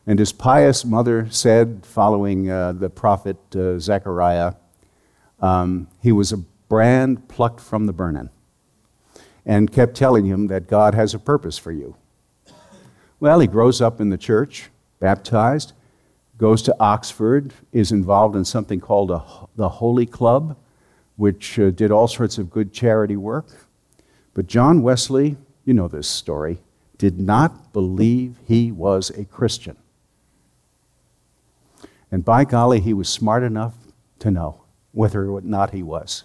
And 0.06 0.18
his 0.18 0.32
pious 0.32 0.84
mother 0.84 1.28
said, 1.30 1.84
following 1.84 2.50
uh, 2.50 2.72
the 2.72 2.90
prophet 2.90 3.36
uh, 3.54 3.78
Zechariah, 3.78 4.54
um, 5.40 5.88
he 6.02 6.12
was 6.12 6.32
a 6.32 6.38
brand 6.68 7.28
plucked 7.28 7.60
from 7.60 7.86
the 7.86 7.92
burning, 7.92 8.30
and 9.44 9.70
kept 9.70 9.94
telling 9.94 10.24
him 10.24 10.46
that 10.46 10.68
God 10.68 10.94
has 10.94 11.12
a 11.12 11.18
purpose 11.18 11.58
for 11.58 11.72
you. 11.72 11.96
Well, 13.20 13.40
he 13.40 13.46
grows 13.46 13.82
up 13.82 14.00
in 14.00 14.08
the 14.08 14.18
church 14.18 14.70
baptized, 15.04 15.74
goes 16.38 16.62
to 16.62 16.74
Oxford, 16.80 17.52
is 17.72 17.92
involved 17.92 18.34
in 18.36 18.44
something 18.46 18.80
called 18.80 19.10
a, 19.10 19.22
the 19.54 19.68
Holy 19.68 20.06
Club, 20.06 20.56
which 21.16 21.58
uh, 21.58 21.70
did 21.70 21.90
all 21.90 22.08
sorts 22.08 22.38
of 22.38 22.48
good 22.48 22.72
charity 22.72 23.14
work. 23.14 23.68
But 24.32 24.46
John 24.46 24.82
Wesley, 24.82 25.36
you 25.66 25.74
know 25.74 25.88
this 25.88 26.08
story, 26.08 26.56
did 26.96 27.20
not 27.20 27.74
believe 27.74 28.36
he 28.46 28.72
was 28.72 29.10
a 29.10 29.26
Christian. 29.26 29.76
And 32.10 32.24
by 32.24 32.46
golly, 32.46 32.80
he 32.80 32.94
was 32.94 33.10
smart 33.10 33.42
enough 33.42 33.74
to 34.20 34.30
know 34.30 34.62
whether 34.92 35.28
or 35.28 35.42
not 35.42 35.74
he 35.74 35.82
was. 35.82 36.24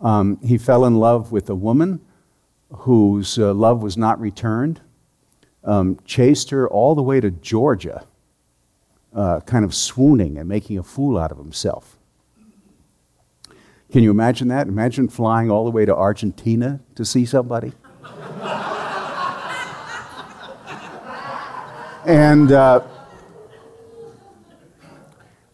Um, 0.00 0.38
he 0.40 0.56
fell 0.56 0.84
in 0.84 1.00
love 1.00 1.32
with 1.32 1.50
a 1.50 1.56
woman 1.56 2.00
whose 2.70 3.40
uh, 3.40 3.52
love 3.52 3.82
was 3.82 3.96
not 3.96 4.20
returned 4.20 4.80
um, 5.64 5.98
chased 6.04 6.50
her 6.50 6.68
all 6.68 6.94
the 6.94 7.02
way 7.02 7.20
to 7.20 7.30
Georgia, 7.30 8.04
uh, 9.14 9.40
kind 9.40 9.64
of 9.64 9.74
swooning 9.74 10.38
and 10.38 10.48
making 10.48 10.78
a 10.78 10.82
fool 10.82 11.18
out 11.18 11.32
of 11.32 11.38
himself. 11.38 11.96
Can 13.92 14.02
you 14.02 14.10
imagine 14.10 14.48
that? 14.48 14.68
Imagine 14.68 15.08
flying 15.08 15.50
all 15.50 15.64
the 15.64 15.70
way 15.70 15.84
to 15.84 15.94
Argentina 15.94 16.80
to 16.94 17.04
see 17.04 17.26
somebody. 17.26 17.72
and 22.06 22.52
uh, 22.52 22.82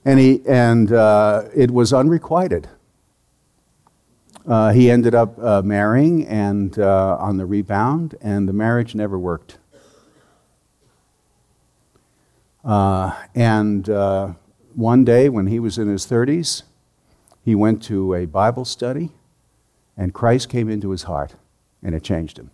and 0.05 0.21
he 0.21 0.43
and 0.47 0.93
uh, 0.93 1.45
it 1.55 1.71
was 1.71 1.93
unrequited. 1.93 2.69
Uh, 4.47 4.71
he 4.73 4.91
ended 4.91 5.15
up 5.15 5.37
uh, 5.43 5.61
marrying 5.63 6.25
and 6.27 6.79
uh, 6.79 7.17
on 7.19 7.37
the 7.37 7.45
rebound, 7.45 8.15
and 8.21 8.49
the 8.49 8.53
marriage 8.53 8.95
never 8.95 9.19
worked. 9.19 9.59
Uh, 12.67 13.13
and 13.33 13.89
uh, 13.89 14.33
one 14.75 15.05
day 15.05 15.29
when 15.29 15.47
he 15.47 15.61
was 15.61 15.79
in 15.79 15.87
his 15.87 16.05
30s, 16.05 16.65
he 17.45 17.55
went 17.55 17.81
to 17.85 18.13
a 18.13 18.27
Bible 18.27 18.65
study, 18.65 19.11
and 19.97 20.13
Christ 20.13 20.49
came 20.49 20.69
into 20.69 20.91
his 20.91 21.05
heart, 21.05 21.37
and 21.81 21.95
it 21.95 22.03
changed 22.03 22.39
him. 22.39 22.51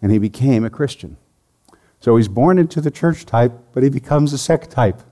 And 0.00 0.10
he 0.10 0.18
became 0.18 0.64
a 0.64 0.70
Christian. 0.70 1.18
So 2.00 2.16
he's 2.16 2.28
born 2.28 2.58
into 2.58 2.80
the 2.80 2.90
church 2.90 3.26
type, 3.26 3.52
but 3.74 3.82
he 3.82 3.90
becomes 3.90 4.32
a 4.32 4.38
sect 4.38 4.70
type. 4.70 5.02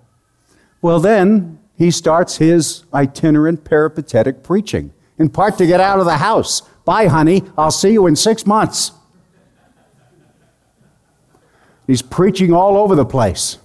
Well, 0.80 0.98
then 0.98 1.58
he 1.76 1.90
starts 1.90 2.38
his 2.38 2.84
itinerant 2.94 3.64
peripatetic 3.64 4.42
preaching, 4.42 4.94
in 5.18 5.28
part 5.28 5.58
to 5.58 5.66
get 5.66 5.80
out 5.80 6.00
of 6.00 6.06
the 6.06 6.16
house. 6.16 6.62
Bye, 6.86 7.08
honey. 7.08 7.44
I'll 7.58 7.70
see 7.70 7.92
you 7.92 8.06
in 8.06 8.16
six 8.16 8.46
months. 8.46 8.92
He's 11.90 12.02
preaching 12.02 12.52
all 12.52 12.76
over 12.76 12.94
the 12.94 13.04
place 13.04 13.58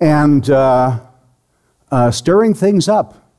and 0.00 0.48
uh, 0.48 1.00
uh, 1.90 2.10
stirring 2.10 2.54
things 2.54 2.88
up 2.88 3.30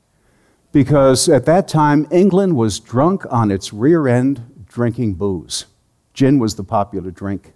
because 0.70 1.28
at 1.28 1.46
that 1.46 1.66
time 1.66 2.06
England 2.12 2.54
was 2.54 2.78
drunk 2.78 3.24
on 3.28 3.50
its 3.50 3.72
rear 3.72 4.06
end 4.06 4.66
drinking 4.68 5.14
booze. 5.14 5.66
Gin 6.14 6.38
was 6.38 6.54
the 6.54 6.62
popular 6.62 7.10
drink, 7.10 7.54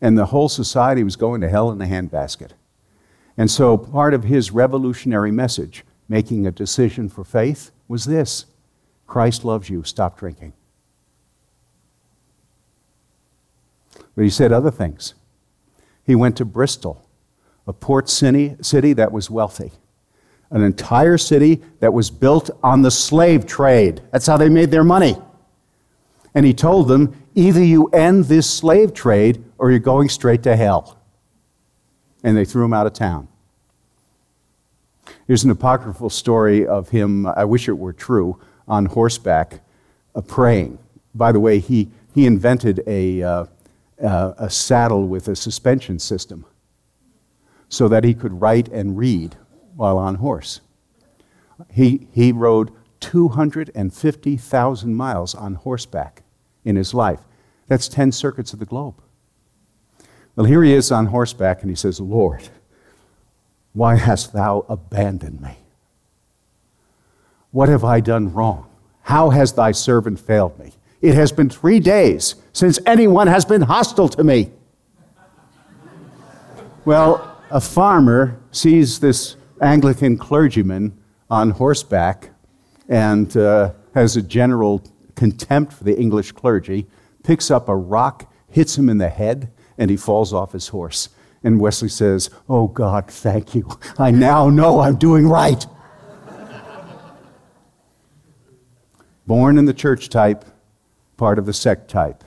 and 0.00 0.16
the 0.16 0.24
whole 0.24 0.48
society 0.48 1.04
was 1.04 1.16
going 1.16 1.42
to 1.42 1.50
hell 1.50 1.70
in 1.70 1.82
a 1.82 1.86
handbasket. 1.86 2.52
And 3.36 3.50
so 3.50 3.76
part 3.76 4.14
of 4.14 4.24
his 4.24 4.52
revolutionary 4.52 5.32
message, 5.32 5.84
making 6.08 6.46
a 6.46 6.50
decision 6.50 7.10
for 7.10 7.24
faith, 7.24 7.72
was 7.88 8.06
this 8.06 8.46
Christ 9.06 9.44
loves 9.44 9.68
you, 9.68 9.84
stop 9.84 10.18
drinking. 10.18 10.54
But 14.20 14.24
he 14.24 14.30
said 14.30 14.52
other 14.52 14.70
things. 14.70 15.14
He 16.04 16.14
went 16.14 16.36
to 16.36 16.44
Bristol, 16.44 17.08
a 17.66 17.72
port 17.72 18.10
city, 18.10 18.54
city 18.60 18.92
that 18.92 19.12
was 19.12 19.30
wealthy, 19.30 19.72
an 20.50 20.62
entire 20.62 21.16
city 21.16 21.62
that 21.78 21.94
was 21.94 22.10
built 22.10 22.50
on 22.62 22.82
the 22.82 22.90
slave 22.90 23.46
trade. 23.46 24.02
That's 24.12 24.26
how 24.26 24.36
they 24.36 24.50
made 24.50 24.70
their 24.70 24.84
money. 24.84 25.16
And 26.34 26.44
he 26.44 26.52
told 26.52 26.88
them 26.88 27.16
either 27.34 27.64
you 27.64 27.86
end 27.94 28.26
this 28.26 28.46
slave 28.46 28.92
trade 28.92 29.42
or 29.56 29.70
you're 29.70 29.78
going 29.78 30.10
straight 30.10 30.42
to 30.42 30.54
hell. 30.54 30.98
And 32.22 32.36
they 32.36 32.44
threw 32.44 32.66
him 32.66 32.74
out 32.74 32.86
of 32.86 32.92
town. 32.92 33.26
Here's 35.28 35.44
an 35.44 35.50
apocryphal 35.50 36.10
story 36.10 36.66
of 36.66 36.90
him, 36.90 37.24
I 37.24 37.46
wish 37.46 37.70
it 37.70 37.78
were 37.78 37.94
true, 37.94 38.38
on 38.68 38.84
horseback 38.84 39.60
uh, 40.14 40.20
praying. 40.20 40.78
By 41.14 41.32
the 41.32 41.40
way, 41.40 41.58
he, 41.58 41.88
he 42.14 42.26
invented 42.26 42.82
a, 42.86 43.22
uh, 43.22 43.46
uh, 44.02 44.34
a 44.38 44.50
saddle 44.50 45.06
with 45.06 45.28
a 45.28 45.36
suspension 45.36 45.98
system 45.98 46.44
so 47.68 47.88
that 47.88 48.04
he 48.04 48.14
could 48.14 48.40
write 48.40 48.68
and 48.68 48.96
read 48.98 49.36
while 49.76 49.98
on 49.98 50.16
horse. 50.16 50.60
He, 51.70 52.08
he 52.12 52.32
rode 52.32 52.72
250,000 53.00 54.94
miles 54.94 55.34
on 55.34 55.54
horseback 55.54 56.22
in 56.64 56.76
his 56.76 56.92
life. 56.94 57.20
That's 57.66 57.88
10 57.88 58.12
circuits 58.12 58.52
of 58.52 58.58
the 58.58 58.66
globe. 58.66 59.00
Well, 60.36 60.46
here 60.46 60.62
he 60.62 60.72
is 60.72 60.92
on 60.92 61.06
horseback, 61.06 61.62
and 61.62 61.70
he 61.70 61.76
says, 61.76 62.00
Lord, 62.00 62.48
why 63.72 63.96
hast 63.96 64.32
thou 64.32 64.64
abandoned 64.68 65.40
me? 65.40 65.58
What 67.50 67.68
have 67.68 67.84
I 67.84 68.00
done 68.00 68.32
wrong? 68.32 68.66
How 69.02 69.30
has 69.30 69.52
thy 69.52 69.72
servant 69.72 70.20
failed 70.20 70.58
me? 70.58 70.72
It 71.00 71.14
has 71.14 71.32
been 71.32 71.48
three 71.48 71.80
days 71.80 72.34
since 72.52 72.78
anyone 72.84 73.26
has 73.26 73.44
been 73.44 73.62
hostile 73.62 74.08
to 74.10 74.24
me. 74.24 74.50
Well, 76.84 77.38
a 77.50 77.60
farmer 77.60 78.38
sees 78.52 79.00
this 79.00 79.36
Anglican 79.60 80.16
clergyman 80.16 80.98
on 81.30 81.50
horseback 81.50 82.30
and 82.88 83.34
uh, 83.36 83.72
has 83.94 84.16
a 84.16 84.22
general 84.22 84.82
contempt 85.14 85.72
for 85.72 85.84
the 85.84 85.98
English 85.98 86.32
clergy, 86.32 86.86
picks 87.22 87.50
up 87.50 87.68
a 87.68 87.76
rock, 87.76 88.32
hits 88.48 88.76
him 88.76 88.88
in 88.88 88.98
the 88.98 89.08
head, 89.08 89.50
and 89.78 89.90
he 89.90 89.96
falls 89.96 90.32
off 90.32 90.52
his 90.52 90.68
horse. 90.68 91.08
And 91.42 91.60
Wesley 91.60 91.88
says, 91.88 92.30
Oh 92.48 92.66
God, 92.68 93.10
thank 93.10 93.54
you. 93.54 93.68
I 93.98 94.10
now 94.10 94.50
know 94.50 94.80
I'm 94.80 94.96
doing 94.96 95.28
right. 95.28 95.64
Born 99.26 99.58
in 99.58 99.64
the 99.64 99.74
church 99.74 100.08
type, 100.08 100.44
part 101.20 101.38
of 101.38 101.44
the 101.44 101.52
sect 101.52 101.90
type. 101.90 102.24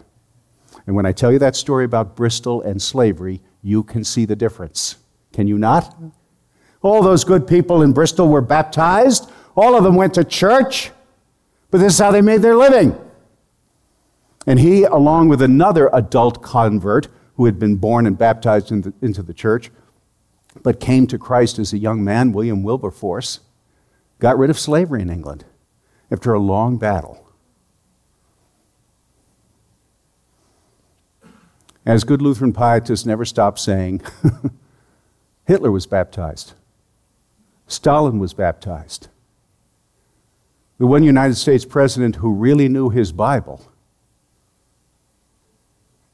And 0.86 0.96
when 0.96 1.08
I 1.08 1.12
tell 1.12 1.32
you 1.32 1.40
that 1.40 1.56
story 1.56 1.84
about 1.84 2.16
Bristol 2.16 2.62
and 2.62 2.80
slavery, 2.80 3.42
you 3.64 3.82
can 3.82 4.04
see 4.04 4.26
the 4.26 4.36
difference. 4.36 4.98
Can 5.34 5.48
you 5.48 5.58
not? 5.58 5.98
All 6.84 7.02
those 7.02 7.24
good 7.24 7.48
people 7.48 7.82
in 7.82 7.92
Bristol 7.92 8.28
were 8.28 8.42
baptized. 8.42 9.32
All 9.58 9.76
of 9.76 9.84
them 9.84 9.96
went 9.96 10.14
to 10.14 10.24
church. 10.24 10.92
But 11.72 11.80
this 11.80 11.94
is 11.94 12.00
how 12.00 12.12
they 12.12 12.22
made 12.22 12.44
their 12.44 12.56
living. 12.56 12.96
And 14.46 14.60
he, 14.60 14.84
along 14.84 15.28
with 15.28 15.42
another 15.42 15.90
adult 15.92 16.44
convert 16.44 17.08
who 17.36 17.46
had 17.46 17.58
been 17.58 17.78
born 17.78 18.06
and 18.06 18.16
baptized 18.16 18.72
into, 18.72 18.94
into 19.02 19.24
the 19.24 19.34
church, 19.34 19.72
but 20.62 20.80
came 20.80 21.08
to 21.08 21.18
Christ 21.18 21.58
as 21.58 21.74
a 21.74 21.80
young 21.80 22.04
man, 22.04 22.32
William 22.32 22.62
Wilberforce, 22.62 23.40
got 24.20 24.38
rid 24.38 24.52
of 24.52 24.60
slavery 24.60 25.02
in 25.02 25.10
England 25.10 25.46
after 26.12 26.32
a 26.32 26.40
long 26.40 26.78
battle. 26.78 27.23
As 31.86 32.04
good 32.04 32.22
Lutheran 32.22 32.54
pietists 32.54 33.06
never 33.06 33.26
stop 33.26 33.60
saying, 33.60 34.02
Hitler 35.46 35.72
was 35.72 35.86
baptized. 35.86 36.54
Stalin 37.68 38.20
was 38.20 38.34
baptized. 38.34 39.10
The 40.78 40.88
one 40.88 41.04
United 41.04 41.36
States 41.36 41.66
president 41.66 42.18
who 42.18 42.34
really 42.34 42.68
knew 42.70 42.90
his 42.90 43.12
Bible 43.12 43.62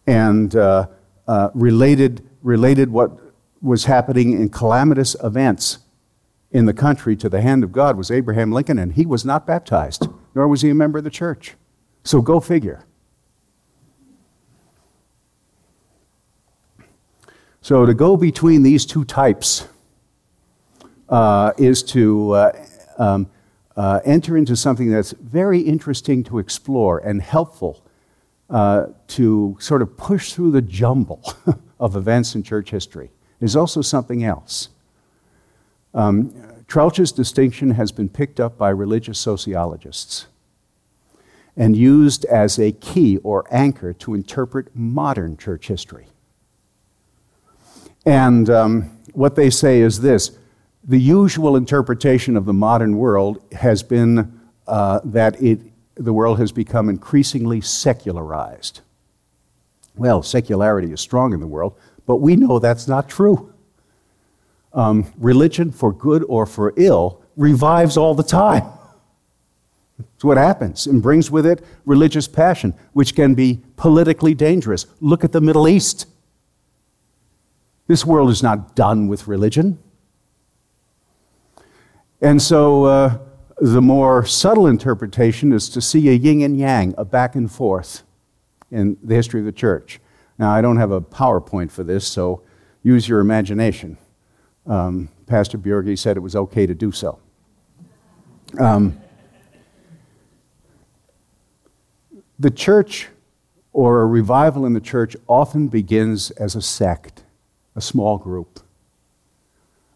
and 0.07 0.55
uh, 0.55 0.87
uh, 1.27 1.49
related, 1.53 2.27
related 2.41 2.89
what 2.89 3.11
was 3.61 3.85
happening 3.85 4.33
in 4.33 4.49
calamitous 4.49 5.15
events 5.23 5.79
in 6.51 6.65
the 6.65 6.73
country 6.73 7.15
to 7.15 7.29
the 7.29 7.41
hand 7.41 7.63
of 7.63 7.71
God 7.71 7.95
was 7.95 8.09
Abraham 8.09 8.51
Lincoln, 8.51 8.79
and 8.79 8.93
he 8.93 9.05
was 9.05 9.23
not 9.23 9.45
baptized, 9.45 10.07
nor 10.33 10.47
was 10.47 10.61
he 10.61 10.69
a 10.69 10.75
member 10.75 10.97
of 10.97 11.03
the 11.03 11.11
church. 11.11 11.55
So 12.03 12.21
go 12.21 12.39
figure. 12.39 12.85
So 17.61 17.85
to 17.85 17.93
go 17.93 18.15
between 18.15 18.63
these 18.63 18.85
two 18.85 19.03
types 19.03 19.67
uh, 21.09 21.51
is 21.57 21.83
to 21.83 22.31
uh, 22.31 22.65
um, 22.97 23.29
uh, 23.75 23.99
enter 24.05 24.37
into 24.37 24.55
something 24.55 24.89
that's 24.89 25.11
very 25.11 25.59
interesting 25.59 26.23
to 26.25 26.39
explore 26.39 26.99
and 26.99 27.21
helpful 27.21 27.83
uh, 28.49 28.87
to 29.07 29.57
sort 29.59 29.81
of 29.81 29.97
push 29.97 30.33
through 30.33 30.51
the 30.51 30.61
jumble 30.61 31.21
of 31.79 31.95
events 31.95 32.35
in 32.35 32.43
church 32.43 32.71
history. 32.71 33.11
There's 33.39 33.55
also 33.55 33.81
something 33.81 34.23
else. 34.23 34.69
Um, 35.93 36.33
distinction 37.11 37.71
has 37.71 37.91
been 37.91 38.09
picked 38.09 38.39
up 38.39 38.57
by 38.57 38.69
religious 38.69 39.17
sociologists 39.17 40.27
and 41.57 41.75
used 41.75 42.25
as 42.25 42.59
a 42.59 42.71
key 42.71 43.17
or 43.17 43.43
anchor 43.51 43.91
to 43.91 44.13
interpret 44.13 44.75
modern 44.75 45.35
church 45.35 45.67
history. 45.67 46.07
And 48.09 48.49
um, 48.49 48.81
what 49.13 49.35
they 49.35 49.51
say 49.51 49.81
is 49.81 50.01
this 50.01 50.31
the 50.83 50.97
usual 50.97 51.55
interpretation 51.55 52.35
of 52.35 52.45
the 52.45 52.53
modern 52.53 52.97
world 52.97 53.39
has 53.51 53.83
been 53.83 54.41
uh, 54.65 55.01
that 55.03 55.39
it, 55.39 55.59
the 55.93 56.11
world 56.11 56.39
has 56.39 56.51
become 56.51 56.89
increasingly 56.89 57.61
secularized. 57.61 58.81
Well, 59.95 60.23
secularity 60.23 60.91
is 60.91 60.99
strong 60.99 61.33
in 61.33 61.39
the 61.39 61.45
world, 61.45 61.77
but 62.07 62.15
we 62.15 62.35
know 62.35 62.57
that's 62.57 62.87
not 62.87 63.09
true. 63.09 63.53
Um, 64.73 65.13
religion, 65.19 65.71
for 65.71 65.93
good 65.93 66.25
or 66.27 66.47
for 66.47 66.73
ill, 66.77 67.21
revives 67.37 67.95
all 67.95 68.15
the 68.15 68.23
time. 68.23 68.63
It's 70.15 70.23
what 70.23 70.37
happens 70.37 70.87
and 70.87 71.03
brings 71.03 71.29
with 71.29 71.45
it 71.45 71.63
religious 71.85 72.27
passion, 72.27 72.73
which 72.93 73.13
can 73.13 73.35
be 73.35 73.59
politically 73.75 74.33
dangerous. 74.33 74.87
Look 74.99 75.23
at 75.23 75.31
the 75.31 75.41
Middle 75.41 75.67
East. 75.67 76.07
This 77.89 78.05
world 78.05 78.29
is 78.29 78.43
not 78.43 78.75
done 78.75 79.07
with 79.07 79.27
religion. 79.27 79.79
And 82.21 82.39
so 82.39 82.83
uh, 82.83 83.17
the 83.57 83.81
more 83.81 84.23
subtle 84.27 84.67
interpretation 84.67 85.51
is 85.51 85.69
to 85.69 85.81
see 85.81 86.07
a 86.09 86.11
yin 86.11 86.43
and 86.43 86.55
yang, 86.55 86.93
a 86.99 87.03
back 87.03 87.33
and 87.33 87.51
forth 87.51 88.03
in 88.69 88.95
the 89.01 89.15
history 89.15 89.39
of 89.39 89.47
the 89.47 89.51
church. 89.51 89.99
Now, 90.37 90.51
I 90.51 90.61
don't 90.61 90.77
have 90.77 90.91
a 90.91 91.01
PowerPoint 91.01 91.71
for 91.71 91.83
this, 91.83 92.07
so 92.07 92.43
use 92.83 93.09
your 93.09 93.21
imagination. 93.21 93.97
Um, 94.67 95.09
Pastor 95.25 95.57
Bjorgi 95.57 95.97
said 95.97 96.15
it 96.15 96.19
was 96.19 96.35
okay 96.35 96.67
to 96.67 96.75
do 96.75 96.91
so. 96.91 97.17
Um, 98.59 99.01
the 102.37 102.51
church 102.51 103.07
or 103.73 104.01
a 104.01 104.05
revival 104.05 104.67
in 104.67 104.73
the 104.73 104.79
church 104.79 105.15
often 105.27 105.69
begins 105.69 106.29
as 106.29 106.55
a 106.55 106.61
sect 106.61 107.18
a 107.79 107.81
small 107.81 108.17
group, 108.17 108.59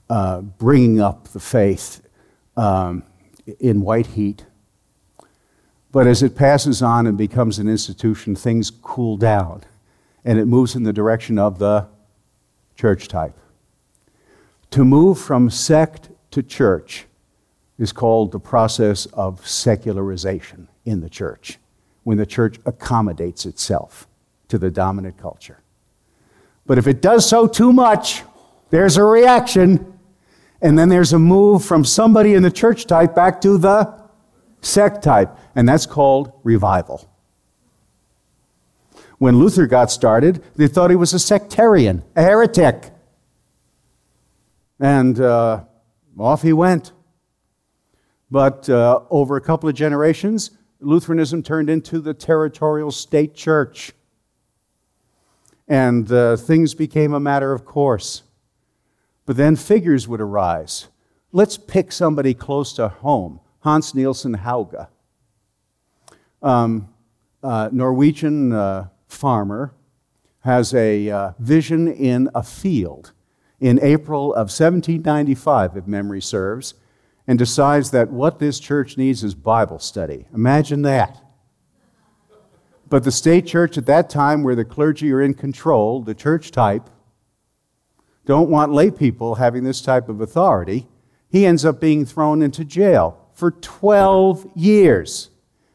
uh, 0.10 0.40
bringing 0.40 1.02
up 1.02 1.28
the 1.28 1.40
faith 1.40 2.02
um, 2.56 3.04
in 3.60 3.82
white 3.82 4.08
heat. 4.08 4.46
But 5.92 6.08
as 6.08 6.24
it 6.24 6.34
passes 6.34 6.82
on 6.82 7.08
and 7.08 7.18
becomes 7.18 7.60
an 7.60 7.68
institution, 7.68 8.36
things 8.36 8.72
cool 8.72 9.18
down 9.18 9.64
and 10.24 10.40
it 10.40 10.46
moves 10.46 10.76
in 10.76 10.84
the 10.84 10.94
direction 10.94 11.38
of 11.38 11.60
the 11.60 11.88
church 12.78 13.10
type. 13.10 13.38
To 14.72 14.86
move 14.86 15.20
from 15.20 15.50
sect 15.50 16.10
to 16.32 16.42
church 16.42 17.06
is 17.78 17.92
called 17.92 18.32
the 18.32 18.40
process 18.40 19.08
of 19.08 19.46
secularization 19.46 20.70
in 20.86 21.02
the 21.02 21.10
church, 21.10 21.60
when 22.04 22.18
the 22.18 22.26
church 22.26 22.60
accommodates 22.66 23.46
itself 23.46 24.08
to 24.48 24.58
the 24.58 24.72
dominant 24.72 25.18
culture. 25.18 25.63
But 26.66 26.78
if 26.78 26.88
it 26.88 27.02
does 27.02 27.28
so 27.28 27.48
too 27.48 27.74
much, 27.74 28.24
there's 28.70 28.98
a 28.98 29.04
reaction. 29.04 30.00
And 30.62 30.80
then 30.80 30.90
there's 30.90 31.14
a 31.14 31.20
move 31.20 31.66
from 31.66 31.84
somebody 31.84 32.34
in 32.34 32.44
the 32.44 32.52
church 32.52 32.86
type 32.86 33.14
back 33.14 33.42
to 33.42 33.58
the 33.58 33.94
sect 34.62 35.04
type. 35.04 35.38
And 35.56 35.68
that's 35.68 35.86
called 35.86 36.32
revival. 36.44 37.10
When 39.18 39.38
Luther 39.38 39.68
got 39.68 39.92
started, 39.92 40.44
they 40.56 40.68
thought 40.68 40.90
he 40.90 40.96
was 40.96 41.14
a 41.14 41.20
sectarian, 41.20 42.04
a 42.16 42.24
heretic. 42.24 42.92
And 44.80 45.20
uh, 45.20 45.64
off 46.18 46.42
he 46.42 46.54
went. 46.54 46.92
But 48.32 48.68
uh, 48.70 49.02
over 49.10 49.36
a 49.36 49.42
couple 49.42 49.70
of 49.70 49.76
generations, 49.76 50.52
Lutheranism 50.80 51.44
turned 51.44 51.70
into 51.70 52.00
the 52.00 52.14
territorial 52.14 52.92
state 52.92 53.36
church 53.36 53.94
and 55.74 56.12
uh, 56.12 56.38
things 56.38 56.76
became 56.76 57.16
a 57.16 57.20
matter 57.20 57.52
of 57.52 57.66
course. 57.66 58.22
But 59.26 59.38
then 59.38 59.56
figures 59.56 60.08
would 60.08 60.22
arise. 60.22 60.88
Let's 61.32 61.58
pick 61.58 61.92
somebody 61.92 62.36
close 62.36 62.74
to 62.74 62.90
home 62.90 63.40
Hans 63.62 63.96
Nielsen 63.96 64.36
Hauge, 64.36 64.88
um, 66.44 66.90
uh, 67.42 67.70
Norwegian 67.72 68.54
uh, 68.54 68.90
farmer, 69.08 69.74
has 70.42 70.76
a 70.76 71.10
uh, 71.10 71.32
vision 71.40 71.88
in 71.88 72.30
a 72.36 72.44
field 72.44 73.12
in 73.60 73.80
April 73.82 74.32
of 74.34 74.52
1795, 74.52 75.78
if 75.78 75.88
memory 75.88 76.22
serves, 76.22 76.76
and 77.26 77.40
decides 77.40 77.90
that 77.90 78.12
what 78.12 78.38
this 78.38 78.60
church 78.60 78.96
needs 78.96 79.24
is 79.24 79.34
Bible 79.34 79.80
study. 79.80 80.28
Imagine 80.36 80.84
that. 80.84 81.20
But 82.94 83.06
the 83.06 83.12
state 83.12 83.48
church 83.48 83.76
at 83.80 83.88
that 83.88 84.08
time, 84.08 84.44
where 84.44 84.54
the 84.54 84.64
clergy 84.64 85.12
are 85.14 85.20
in 85.20 85.34
control, 85.34 86.04
the 86.04 86.14
church 86.14 86.52
type, 86.52 86.92
don't 88.24 88.52
want 88.52 88.72
lay 88.72 88.92
people 88.92 89.34
having 89.34 89.64
this 89.64 89.82
type 89.82 90.10
of 90.10 90.22
authority. 90.22 90.88
He 91.28 91.48
ends 91.48 91.66
up 91.66 91.82
being 91.82 92.06
thrown 92.06 92.44
into 92.44 92.64
jail 92.64 93.32
for 93.34 93.50
12 93.50 94.48
years. 94.54 95.32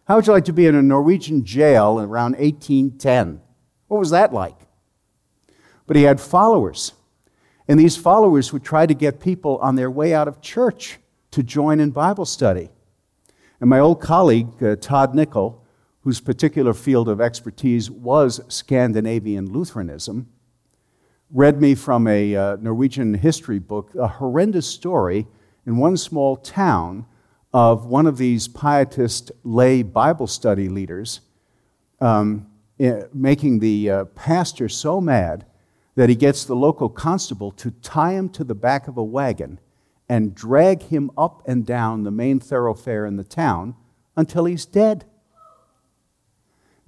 How 0.07 0.15
would 0.15 0.29
you 0.29 0.33
like 0.33 0.45
to 0.45 0.53
be 0.53 0.69
in 0.69 0.77
a 0.77 0.81
Norwegian 0.81 1.45
jail 1.45 1.99
around 1.99 2.37
1810? 2.37 3.41
What 3.89 3.99
was 3.99 4.11
that 4.11 4.33
like? 4.33 4.69
But 5.89 5.97
he 5.97 6.05
had 6.05 6.21
followers. 6.21 6.93
And 7.67 7.81
these 7.81 7.97
followers 7.97 8.53
would 8.53 8.63
try 8.63 8.87
to 8.87 8.95
get 8.95 9.19
people 9.19 9.59
on 9.59 9.75
their 9.75 9.91
way 9.91 10.15
out 10.15 10.29
of 10.29 10.41
church 10.41 11.01
to 11.33 11.43
join 11.43 11.81
in 11.81 11.91
Bible 11.91 12.27
study. 12.27 12.71
And 13.61 13.69
my 13.69 13.81
old 13.81 14.01
colleague, 14.01 14.63
uh, 14.63 14.77
Todd 14.77 15.17
Nichol, 15.17 15.65
whose 16.09 16.23
particular 16.23 16.73
field 16.73 17.07
of 17.07 17.21
expertise 17.21 17.91
was 17.91 18.41
Scandinavian 18.49 19.53
Lutheranism, 19.53 20.27
read 21.31 21.61
me 21.61 21.75
from 21.75 22.09
a 22.09 22.35
uh, 22.35 22.57
Norwegian 22.63 23.13
history 23.13 23.59
book 23.59 23.95
a 23.95 24.09
horrendous 24.09 24.67
story 24.67 25.27
in 25.67 25.77
one 25.77 25.99
small 25.99 26.35
town 26.35 27.05
of 27.53 27.85
one 27.85 28.07
of 28.07 28.17
these 28.17 28.49
pietist 28.49 29.31
lay 29.45 29.83
Bible 29.83 30.27
study 30.27 30.71
leaders 30.71 31.21
um, 32.01 32.47
eh, 32.81 33.03
making 33.13 33.59
the 33.59 33.91
uh, 33.91 34.05
pastor 34.07 34.67
so 34.67 35.03
mad 35.03 35.45
that 35.95 36.09
he 36.09 36.15
gets 36.15 36.43
the 36.47 36.57
local 36.57 36.89
constable 36.89 37.53
to 37.53 37.71
tie 37.83 38.13
him 38.13 38.31
to 38.31 38.45
the 38.45 38.55
back 38.55 38.89
of 38.89 38.97
a 38.97 39.05
wagon 39.05 39.61
and 40.09 40.35
drag 40.35 40.85
him 40.85 41.11
up 41.19 41.43
and 41.47 41.67
down 41.67 42.05
the 42.05 42.11
main 42.11 42.41
thoroughfare 42.41 43.05
in 43.05 43.17
the 43.17 43.25
town 43.25 43.75
until 44.17 44.47
he's 44.47 44.65
dead. 44.65 45.05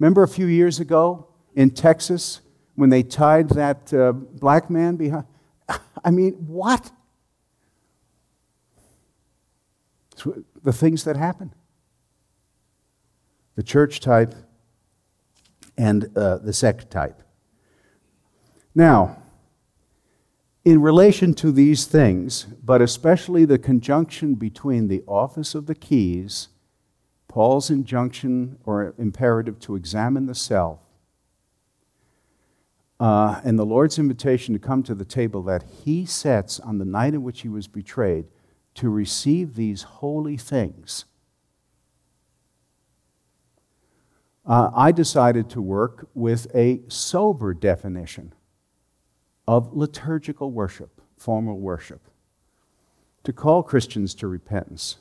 Remember 0.01 0.23
a 0.23 0.27
few 0.27 0.47
years 0.47 0.79
ago 0.79 1.27
in 1.53 1.69
Texas 1.69 2.41
when 2.73 2.89
they 2.89 3.03
tied 3.03 3.49
that 3.49 3.93
uh, 3.93 4.13
black 4.13 4.67
man 4.67 4.95
behind? 4.95 5.25
I 6.03 6.09
mean, 6.09 6.33
what? 6.47 6.91
the 10.63 10.73
things 10.73 11.03
that 11.03 11.17
happen 11.17 11.53
the 13.55 13.63
church 13.63 13.99
type 13.99 14.33
and 15.77 16.15
uh, 16.17 16.37
the 16.37 16.53
sect 16.53 16.89
type. 16.89 17.21
Now, 18.73 19.21
in 20.65 20.81
relation 20.81 21.35
to 21.35 21.51
these 21.51 21.85
things, 21.85 22.45
but 22.63 22.81
especially 22.81 23.45
the 23.45 23.59
conjunction 23.59 24.33
between 24.33 24.87
the 24.87 25.03
office 25.07 25.53
of 25.53 25.67
the 25.67 25.75
keys, 25.75 26.47
Paul's 27.31 27.69
injunction 27.69 28.57
or 28.65 28.93
imperative 28.97 29.57
to 29.61 29.77
examine 29.77 30.25
the 30.25 30.35
self, 30.35 30.79
uh, 32.99 33.39
and 33.45 33.57
the 33.57 33.65
Lord's 33.65 33.97
invitation 33.97 34.53
to 34.53 34.59
come 34.59 34.83
to 34.83 34.93
the 34.93 35.05
table 35.05 35.41
that 35.43 35.63
he 35.63 36.05
sets 36.05 36.59
on 36.59 36.77
the 36.77 36.83
night 36.83 37.13
in 37.13 37.23
which 37.23 37.39
he 37.39 37.47
was 37.47 37.69
betrayed 37.69 38.25
to 38.75 38.89
receive 38.89 39.55
these 39.55 39.83
holy 39.83 40.35
things. 40.35 41.05
Uh, 44.45 44.69
I 44.75 44.91
decided 44.91 45.49
to 45.51 45.61
work 45.61 46.09
with 46.13 46.53
a 46.53 46.81
sober 46.89 47.53
definition 47.53 48.33
of 49.47 49.71
liturgical 49.71 50.51
worship, 50.51 51.01
formal 51.15 51.59
worship, 51.59 52.09
to 53.23 53.31
call 53.31 53.63
Christians 53.63 54.13
to 54.15 54.27
repentance, 54.27 54.97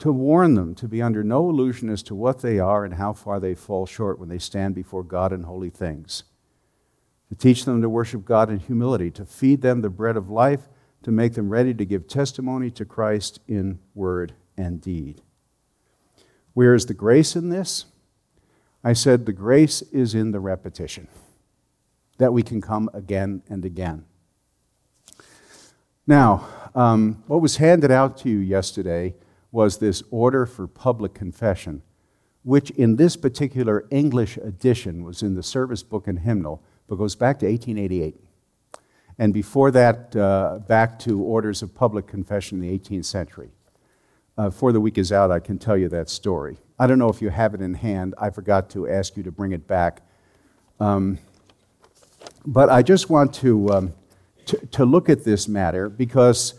to 0.00 0.10
warn 0.10 0.54
them 0.54 0.74
to 0.74 0.88
be 0.88 1.02
under 1.02 1.22
no 1.22 1.48
illusion 1.48 1.90
as 1.90 2.02
to 2.02 2.14
what 2.14 2.40
they 2.40 2.58
are 2.58 2.84
and 2.86 2.94
how 2.94 3.12
far 3.12 3.38
they 3.38 3.54
fall 3.54 3.84
short 3.84 4.18
when 4.18 4.30
they 4.30 4.38
stand 4.38 4.74
before 4.74 5.04
God 5.04 5.30
in 5.30 5.42
holy 5.42 5.68
things, 5.68 6.24
to 7.28 7.34
teach 7.34 7.66
them 7.66 7.82
to 7.82 7.88
worship 7.88 8.24
God 8.24 8.50
in 8.50 8.58
humility, 8.58 9.10
to 9.12 9.26
feed 9.26 9.60
them 9.60 9.82
the 9.82 9.90
bread 9.90 10.16
of 10.16 10.30
life, 10.30 10.68
to 11.02 11.10
make 11.10 11.34
them 11.34 11.50
ready 11.50 11.74
to 11.74 11.84
give 11.84 12.08
testimony 12.08 12.70
to 12.70 12.84
Christ 12.86 13.40
in 13.46 13.78
word 13.94 14.32
and 14.56 14.80
deed. 14.80 15.20
Where 16.54 16.74
is 16.74 16.86
the 16.86 16.94
grace 16.94 17.36
in 17.36 17.50
this? 17.50 17.84
I 18.82 18.94
said, 18.94 19.26
the 19.26 19.34
grace 19.34 19.82
is 19.92 20.14
in 20.14 20.32
the 20.32 20.40
repetition, 20.40 21.08
that 22.16 22.32
we 22.32 22.42
can 22.42 22.62
come 22.62 22.88
again 22.94 23.42
and 23.50 23.66
again. 23.66 24.06
Now, 26.06 26.48
um, 26.74 27.22
what 27.26 27.42
was 27.42 27.56
handed 27.56 27.90
out 27.90 28.16
to 28.18 28.30
you 28.30 28.38
yesterday 28.38 29.14
was 29.52 29.78
this 29.78 30.02
order 30.10 30.46
for 30.46 30.66
public 30.66 31.14
confession, 31.14 31.82
which 32.42 32.70
in 32.70 32.96
this 32.96 33.16
particular 33.16 33.84
English 33.90 34.36
edition 34.38 35.04
was 35.04 35.22
in 35.22 35.34
the 35.34 35.42
service 35.42 35.82
book 35.82 36.06
and 36.06 36.20
hymnal, 36.20 36.62
but 36.86 36.96
goes 36.96 37.14
back 37.14 37.38
to 37.40 37.46
1888. 37.46 38.16
And 39.18 39.34
before 39.34 39.70
that, 39.72 40.16
uh, 40.16 40.60
back 40.66 40.98
to 41.00 41.20
orders 41.22 41.62
of 41.62 41.74
public 41.74 42.06
confession 42.06 42.62
in 42.62 42.68
the 42.68 42.78
18th 42.78 43.04
century. 43.04 43.50
Uh, 44.38 44.44
before 44.44 44.72
the 44.72 44.80
week 44.80 44.96
is 44.96 45.12
out, 45.12 45.30
I 45.30 45.40
can 45.40 45.58
tell 45.58 45.76
you 45.76 45.88
that 45.90 46.08
story. 46.08 46.56
I 46.78 46.86
don't 46.86 46.98
know 46.98 47.10
if 47.10 47.20
you 47.20 47.28
have 47.28 47.52
it 47.52 47.60
in 47.60 47.74
hand. 47.74 48.14
I 48.16 48.30
forgot 48.30 48.70
to 48.70 48.88
ask 48.88 49.16
you 49.18 49.22
to 49.24 49.30
bring 49.30 49.52
it 49.52 49.66
back. 49.66 50.00
Um, 50.78 51.18
but 52.46 52.70
I 52.70 52.82
just 52.82 53.10
want 53.10 53.34
to, 53.34 53.68
um, 53.70 53.92
to, 54.46 54.56
to 54.68 54.84
look 54.86 55.10
at 55.10 55.24
this 55.24 55.46
matter 55.46 55.90
because, 55.90 56.54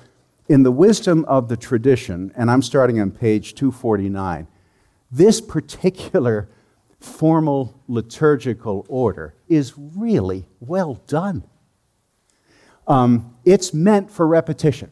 in 0.48 0.64
the 0.64 0.72
wisdom 0.72 1.26
of 1.26 1.48
the 1.48 1.58
tradition, 1.58 2.32
and 2.36 2.50
I'm 2.52 2.62
starting 2.62 3.00
on 3.00 3.12
page 3.12 3.56
249, 3.56 4.48
this 5.12 5.42
particular 5.42 6.50
formal 7.00 7.82
liturgical 7.88 8.86
order 8.88 9.34
is 9.48 9.74
really 9.78 10.46
well 10.60 10.96
done. 11.08 11.44
Um, 12.88 13.36
it's 13.46 13.74
meant 13.74 14.12
for 14.12 14.28
repetition. 14.28 14.92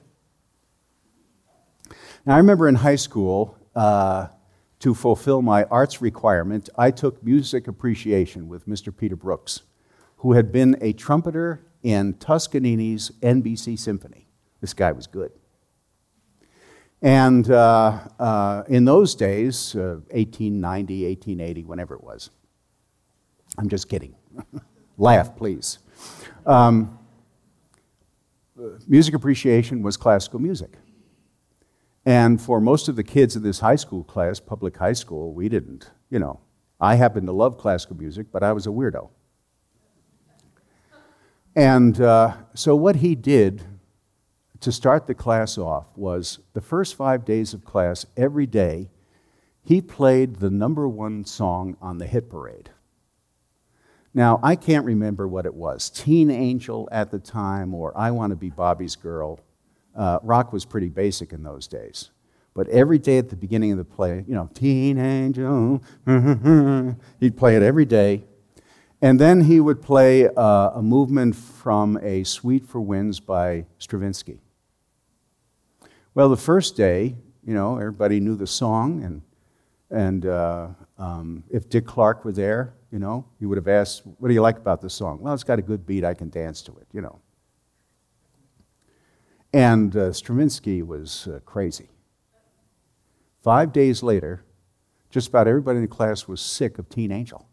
Now, 2.25 2.35
I 2.35 2.38
remember 2.38 2.67
in 2.67 2.75
high 2.75 2.95
school, 2.95 3.57
uh, 3.75 4.27
to 4.79 4.93
fulfill 4.93 5.41
my 5.41 5.65
arts 5.65 6.01
requirement, 6.01 6.69
I 6.77 6.91
took 6.91 7.21
music 7.23 7.67
appreciation 7.67 8.47
with 8.47 8.67
Mr. 8.67 8.95
Peter 8.95 9.15
Brooks, 9.15 9.63
who 10.17 10.33
had 10.33 10.51
been 10.51 10.77
a 10.81 10.93
trumpeter 10.93 11.65
in 11.83 12.13
Toscanini's 12.13 13.12
NBC 13.21 13.77
Symphony. 13.77 14.27
This 14.62 14.73
guy 14.73 14.91
was 14.91 15.07
good. 15.07 15.31
And 17.01 17.49
uh, 17.49 17.99
uh, 18.19 18.63
in 18.67 18.83
those 18.85 19.15
days, 19.15 19.75
uh, 19.75 20.01
1890, 20.12 21.05
1880, 21.05 21.63
whenever 21.63 21.95
it 21.95 22.03
was, 22.03 22.29
I'm 23.57 23.69
just 23.69 23.88
kidding. 23.88 24.15
Laugh, 24.97 25.35
please. 25.38 25.79
Um, 26.45 26.99
music 28.88 29.13
appreciation 29.13 29.81
was 29.81 29.95
classical 29.95 30.39
music. 30.39 30.77
And 32.05 32.41
for 32.41 32.59
most 32.59 32.89
of 32.89 32.95
the 32.95 33.03
kids 33.03 33.35
in 33.35 33.43
this 33.43 33.59
high 33.59 33.75
school 33.75 34.03
class, 34.03 34.39
public 34.39 34.77
high 34.77 34.93
school, 34.93 35.33
we 35.33 35.47
didn't. 35.47 35.91
You 36.09 36.19
know, 36.19 36.41
I 36.81 36.95
happened 36.95 37.27
to 37.27 37.33
love 37.33 37.57
classical 37.57 37.95
music, 37.95 38.27
but 38.31 38.43
I 38.43 38.51
was 38.51 38.67
a 38.67 38.71
weirdo. 38.71 39.09
And 41.55 41.99
uh, 41.99 42.33
so, 42.55 42.75
what 42.75 42.97
he 42.97 43.15
did 43.15 43.63
to 44.62 44.72
start 44.72 45.08
the 45.08 45.15
class 45.15 45.58
off 45.58 45.86
was 45.95 46.39
the 46.54 46.62
first 46.62 46.95
five 46.95 47.26
days 47.26 47.54
of 47.54 47.63
class, 47.63 48.06
every 48.17 48.45
day, 48.45 48.89
he 49.63 49.82
played 49.82 50.38
the 50.38 50.50
number 50.50 50.88
one 50.88 51.26
song 51.26 51.78
on 51.82 51.98
the 51.98 52.08
hit 52.08 52.30
parade. 52.30 52.72
Now, 54.13 54.39
I 54.41 54.56
can't 54.56 54.86
remember 54.86 55.28
what 55.28 55.45
it 55.45 55.54
was 55.54 55.89
Teen 55.89 56.32
Angel 56.32 56.89
at 56.91 57.12
the 57.12 57.19
time, 57.19 57.74
or 57.74 57.95
I 57.98 58.12
Want 58.12 58.32
to 58.32 58.36
Be 58.36 58.50
Bobby's 58.50 58.95
Girl. 58.95 59.39
Uh, 59.95 60.19
rock 60.24 60.52
was 60.52 60.65
pretty 60.65 60.89
basic 60.89 61.32
in 61.32 61.43
those 61.43 61.67
days. 61.67 62.10
But 62.56 62.67
every 62.69 62.98
day 62.98 63.19
at 63.19 63.30
the 63.30 63.36
beginning 63.36 63.72
of 63.72 63.78
the 63.78 63.86
play, 63.86 64.26
you 64.28 64.34
know, 64.34 64.50
Teen 64.54 64.98
Angel, 64.98 65.84
he'd 67.19 67.38
play 67.38 67.56
it 67.56 67.62
every 67.62 67.86
day. 67.86 68.24
And 69.02 69.19
then 69.19 69.41
he 69.41 69.60
would 69.60 69.82
play 69.82 70.28
uh, 70.28 70.72
a 70.74 70.82
movement 70.82 71.36
from 71.36 71.98
a 72.02 72.24
Suite 72.26 72.65
for 72.65 72.82
Winds 72.82 73.19
by 73.19 73.65
Stravinsky. 73.78 74.39
Well, 76.15 76.30
the 76.30 76.38
first 76.38 76.76
day, 76.76 77.15
you 77.45 77.54
know, 77.54 77.78
everybody 77.78 78.19
knew 78.19 78.36
the 78.36 78.48
song, 78.48 79.04
and, 79.04 79.22
and 79.91 80.26
uh, 80.26 80.69
um, 80.98 81.43
if 81.50 81.69
Dick 81.69 81.86
Clark 81.86 82.26
were 82.26 82.32
there, 82.32 82.74
you 82.91 82.98
know, 82.98 83.26
he 83.39 83.45
would 83.45 83.58
have 83.58 83.67
asked, 83.67 84.02
What 84.17 84.28
do 84.28 84.34
you 84.34 84.41
like 84.41 84.58
about 84.58 84.82
the 84.82 84.89
song? 84.89 85.19
Well, 85.22 85.34
it's 85.34 85.43
got 85.43 85.60
a 85.60 85.62
good 85.62 85.86
beat, 85.86 86.04
I 86.04 86.15
can 86.15 86.30
dance 86.30 86.63
to 86.63 86.72
it, 86.78 86.88
you 86.91 87.02
know. 87.02 87.19
And 89.54 89.95
uh, 89.95 90.12
Stravinsky 90.12 90.82
was 90.82 91.28
uh, 91.28 91.39
crazy. 91.45 91.89
Five 93.43 93.72
days 93.72 94.04
later, 94.04 94.43
just 95.10 95.30
about 95.30 95.48
everybody 95.48 95.78
in 95.78 95.84
the 95.84 95.88
class 95.88 96.28
was 96.28 96.41
sick 96.41 96.78
of 96.80 96.89
Teen 96.89 97.12
Angel. 97.12 97.48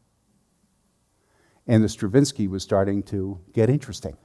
And 1.66 1.84
the 1.84 1.88
Stravinsky 1.88 2.48
was 2.48 2.62
starting 2.62 3.02
to 3.04 3.40
get 3.52 3.68
interesting. 3.70 4.16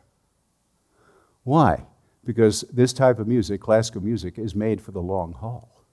Why? 1.43 1.85
Because 2.23 2.61
this 2.71 2.93
type 2.93 3.19
of 3.19 3.27
music, 3.27 3.61
classical 3.61 4.01
music, 4.01 4.37
is 4.37 4.55
made 4.55 4.81
for 4.81 4.91
the 4.91 5.01
long 5.01 5.33
haul. 5.33 5.83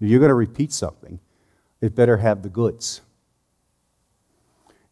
If 0.00 0.08
you're 0.08 0.18
going 0.18 0.30
to 0.30 0.34
repeat 0.34 0.72
something, 0.72 1.20
it 1.80 1.94
better 1.94 2.16
have 2.16 2.42
the 2.42 2.48
goods. 2.48 3.02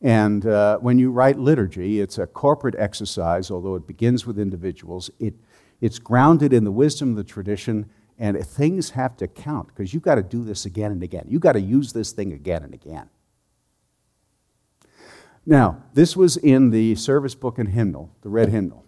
And 0.00 0.46
uh, 0.46 0.78
when 0.78 0.98
you 0.98 1.10
write 1.10 1.38
liturgy, 1.38 2.00
it's 2.00 2.18
a 2.18 2.26
corporate 2.26 2.76
exercise, 2.78 3.50
although 3.50 3.74
it 3.74 3.86
begins 3.86 4.26
with 4.26 4.38
individuals. 4.38 5.10
It, 5.18 5.34
it's 5.80 5.98
grounded 5.98 6.52
in 6.52 6.64
the 6.64 6.70
wisdom 6.70 7.10
of 7.10 7.16
the 7.16 7.24
tradition, 7.24 7.90
and 8.18 8.38
things 8.46 8.90
have 8.90 9.16
to 9.16 9.26
count 9.26 9.68
because 9.68 9.92
you've 9.92 10.02
got 10.02 10.16
to 10.16 10.22
do 10.22 10.44
this 10.44 10.66
again 10.66 10.92
and 10.92 11.02
again. 11.02 11.24
You've 11.28 11.42
got 11.42 11.52
to 11.52 11.60
use 11.60 11.92
this 11.92 12.12
thing 12.12 12.32
again 12.32 12.62
and 12.62 12.74
again. 12.74 13.08
Now, 15.44 15.82
this 15.94 16.16
was 16.16 16.36
in 16.36 16.70
the 16.70 16.94
service 16.94 17.34
book 17.34 17.58
and 17.58 17.70
hymnal, 17.70 18.14
the 18.20 18.28
red 18.28 18.50
hymnal. 18.50 18.84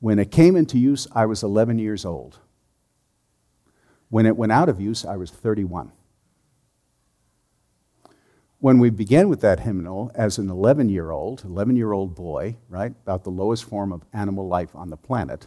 When 0.00 0.18
it 0.18 0.30
came 0.30 0.56
into 0.56 0.78
use, 0.78 1.06
I 1.12 1.26
was 1.26 1.42
11 1.42 1.78
years 1.78 2.04
old. 2.04 2.38
When 4.08 4.26
it 4.26 4.36
went 4.36 4.52
out 4.52 4.68
of 4.68 4.80
use, 4.80 5.04
I 5.04 5.16
was 5.16 5.30
31 5.30 5.92
when 8.58 8.78
we 8.78 8.90
began 8.90 9.28
with 9.28 9.40
that 9.42 9.60
hymnal 9.60 10.10
as 10.14 10.38
an 10.38 10.48
11 10.48 10.88
year 10.88 11.10
old, 11.10 11.44
11 11.44 11.76
year 11.76 11.92
old 11.92 12.14
boy, 12.14 12.56
right, 12.68 12.92
about 13.02 13.24
the 13.24 13.30
lowest 13.30 13.64
form 13.64 13.92
of 13.92 14.02
animal 14.12 14.48
life 14.48 14.74
on 14.74 14.90
the 14.90 14.96
planet, 14.96 15.46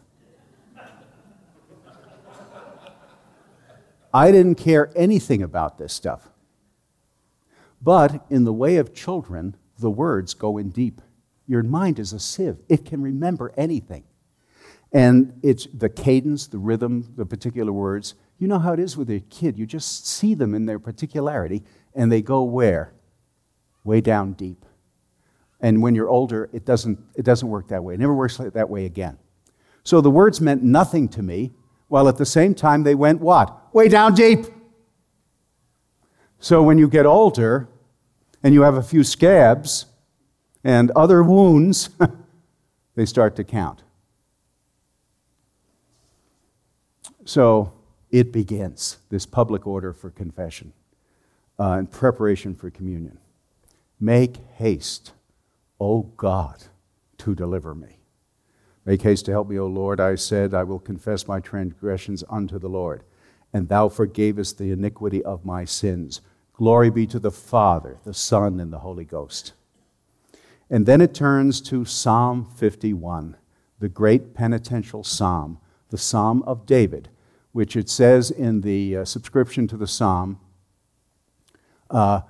I 4.14 4.32
didn't 4.32 4.56
care 4.56 4.92
anything 4.96 5.44
about 5.44 5.78
this 5.78 5.94
stuff. 5.94 6.30
But 7.82 8.26
in 8.30 8.44
the 8.44 8.54
way 8.54 8.78
of 8.78 8.94
children, 8.94 9.56
the 9.78 9.92
words 9.92 10.34
go 10.34 10.58
in 10.58 10.70
deep. 10.70 11.02
Your 11.46 11.62
mind 11.64 12.00
is 12.00 12.14
a 12.14 12.20
sieve, 12.20 12.58
it 12.68 12.86
can 12.86 13.02
remember 13.02 13.52
anything. 13.58 14.04
And 14.92 15.40
it's 15.44 15.68
the 15.74 15.90
cadence, 15.90 16.48
the 16.48 16.58
rhythm, 16.58 17.14
the 17.16 17.26
particular 17.26 17.72
words 17.72 18.16
You 18.40 18.48
know 18.48 18.60
how 18.60 18.74
it 18.74 18.80
is 18.80 18.96
with 18.96 19.10
a 19.10 19.20
kid. 19.20 19.58
You 19.58 19.66
just 19.66 20.08
see 20.08 20.34
them 20.34 20.56
in 20.56 20.66
their 20.66 20.80
particularity, 20.80 21.64
and 21.94 22.12
they 22.12 22.22
go 22.22 22.44
where? 22.44 22.94
Way 23.84 24.02
down 24.02 24.34
deep. 24.34 24.66
And 25.60 25.82
when 25.82 25.94
you're 25.94 26.10
older, 26.10 26.50
it 26.54 26.66
doesn't, 26.66 27.00
it 27.16 27.26
doesn't 27.26 27.50
work 27.50 27.68
that 27.68 27.84
way. 27.84 27.94
It 27.94 28.00
never 28.00 28.16
works 28.16 28.40
like 28.40 28.54
that 28.54 28.70
way 28.70 28.86
again. 28.86 29.18
So 29.84 30.02
the 30.02 30.10
words 30.10 30.40
meant 30.40 30.64
nothing 30.64 31.10
to 31.10 31.22
me, 31.22 31.52
while 31.90 32.08
at 32.08 32.18
the 32.18 32.26
same 32.26 32.56
time 32.56 32.84
they 32.84 32.96
went 32.96 33.20
what? 33.20 33.74
Way 33.74 33.90
down 33.90 34.14
deep. 34.14 34.46
So 36.40 36.64
when 36.64 36.78
you 36.78 36.88
get 36.88 37.06
older 37.06 37.68
and 38.42 38.54
you 38.54 38.62
have 38.62 38.76
a 38.76 38.84
few 38.84 39.04
scabs 39.04 39.88
and 40.64 40.92
other 40.92 41.24
wounds, 41.24 41.90
they 42.96 43.06
start 43.06 43.36
to 43.36 43.44
count. 43.44 43.84
So 47.30 47.74
it 48.10 48.32
begins, 48.32 48.98
this 49.10 49.28
public 49.28 49.68
order 49.68 49.94
for 49.94 50.10
confession 50.10 50.74
uh, 51.60 51.74
in 51.74 51.86
preparation 51.86 52.56
for 52.56 52.72
communion. 52.72 53.20
Make 54.00 54.38
haste, 54.56 55.14
O 55.80 56.02
God, 56.18 56.64
to 57.20 57.36
deliver 57.36 57.76
me. 57.76 58.00
Make 58.84 59.04
haste 59.04 59.26
to 59.26 59.32
help 59.32 59.48
me, 59.48 59.60
O 59.60 59.68
Lord. 59.68 60.00
I 60.00 60.16
said, 60.16 60.56
I 60.56 60.64
will 60.64 60.80
confess 60.80 61.28
my 61.28 61.40
transgressions 61.40 62.24
unto 62.32 62.58
the 62.58 62.68
Lord, 62.68 63.04
and 63.54 63.70
thou 63.70 63.90
forgavest 63.90 64.58
the 64.58 64.72
iniquity 64.72 65.24
of 65.24 65.46
my 65.46 65.66
sins. 65.66 66.22
Glory 66.54 66.90
be 66.90 67.06
to 67.06 67.20
the 67.20 67.30
Father, 67.30 68.00
the 68.06 68.14
Son, 68.16 68.60
and 68.60 68.74
the 68.74 68.80
Holy 68.80 69.06
Ghost. 69.06 69.54
And 70.68 70.88
then 70.88 71.00
it 71.00 71.14
turns 71.14 71.62
to 71.62 71.86
Psalm 71.86 72.50
51, 72.56 73.38
the 73.78 73.88
great 73.88 74.34
penitential 74.34 75.04
psalm, 75.04 75.60
the 75.92 75.98
Psalm 76.00 76.42
of 76.48 76.66
David, 76.66 77.10
which 77.52 77.76
it 77.76 77.90
says 77.90 78.32
in 78.32 78.62
the 78.62 78.98
uh, 78.98 79.06
subscription 79.06 79.68
to 79.68 79.78
the 79.78 79.88
psalm 79.88 80.40
uh, 81.90 82.22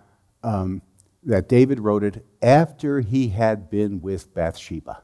um, 0.43 0.81
that 1.23 1.49
David 1.49 1.79
wrote 1.79 2.03
it 2.03 2.25
after 2.41 3.01
he 3.01 3.29
had 3.29 3.69
been 3.69 4.01
with 4.01 4.33
Bathsheba. 4.33 5.03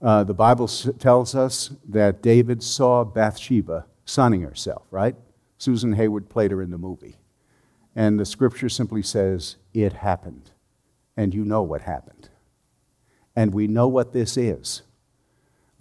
Uh, 0.00 0.24
the 0.24 0.34
Bible 0.34 0.64
s- 0.64 0.88
tells 0.98 1.34
us 1.34 1.70
that 1.88 2.22
David 2.22 2.62
saw 2.62 3.04
Bathsheba 3.04 3.86
sunning 4.04 4.42
herself, 4.42 4.86
right? 4.90 5.14
Susan 5.58 5.92
Hayward 5.92 6.28
played 6.28 6.50
her 6.50 6.60
in 6.60 6.70
the 6.70 6.78
movie. 6.78 7.18
And 7.94 8.18
the 8.18 8.24
scripture 8.24 8.68
simply 8.68 9.02
says, 9.02 9.56
It 9.72 9.92
happened. 9.92 10.50
And 11.16 11.34
you 11.34 11.44
know 11.44 11.62
what 11.62 11.82
happened. 11.82 12.30
And 13.36 13.54
we 13.54 13.66
know 13.66 13.86
what 13.86 14.12
this 14.12 14.36
is. 14.36 14.82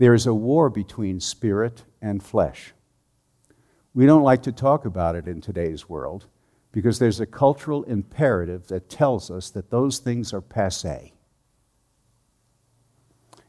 There 0.01 0.15
is 0.15 0.25
a 0.25 0.33
war 0.33 0.71
between 0.71 1.19
spirit 1.19 1.83
and 2.01 2.23
flesh. 2.23 2.73
We 3.93 4.07
don't 4.07 4.23
like 4.23 4.41
to 4.41 4.51
talk 4.51 4.83
about 4.83 5.15
it 5.15 5.27
in 5.27 5.41
today's 5.41 5.87
world 5.87 6.25
because 6.71 6.97
there's 6.97 7.19
a 7.19 7.27
cultural 7.27 7.83
imperative 7.83 8.65
that 8.69 8.89
tells 8.89 9.29
us 9.29 9.51
that 9.51 9.69
those 9.69 9.99
things 9.99 10.33
are 10.33 10.41
passe 10.41 11.13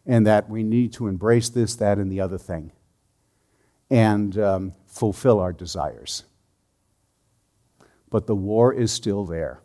and 0.04 0.26
that 0.26 0.50
we 0.50 0.62
need 0.62 0.92
to 0.92 1.06
embrace 1.06 1.48
this, 1.48 1.74
that, 1.76 1.96
and 1.96 2.12
the 2.12 2.20
other 2.20 2.36
thing 2.36 2.72
and 3.90 4.36
um, 4.38 4.74
fulfill 4.86 5.40
our 5.40 5.54
desires. 5.54 6.24
But 8.10 8.26
the 8.26 8.36
war 8.36 8.74
is 8.74 8.92
still 8.92 9.24
there. 9.24 9.62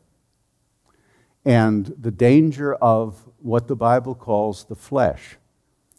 And 1.43 1.93
the 2.00 2.12
danger 2.12 2.76
of 2.76 3.28
what 3.39 3.67
the 3.67 3.76
Bible 3.76 4.15
calls 4.15 4.63
the 4.63 4.76
flesh 4.78 5.36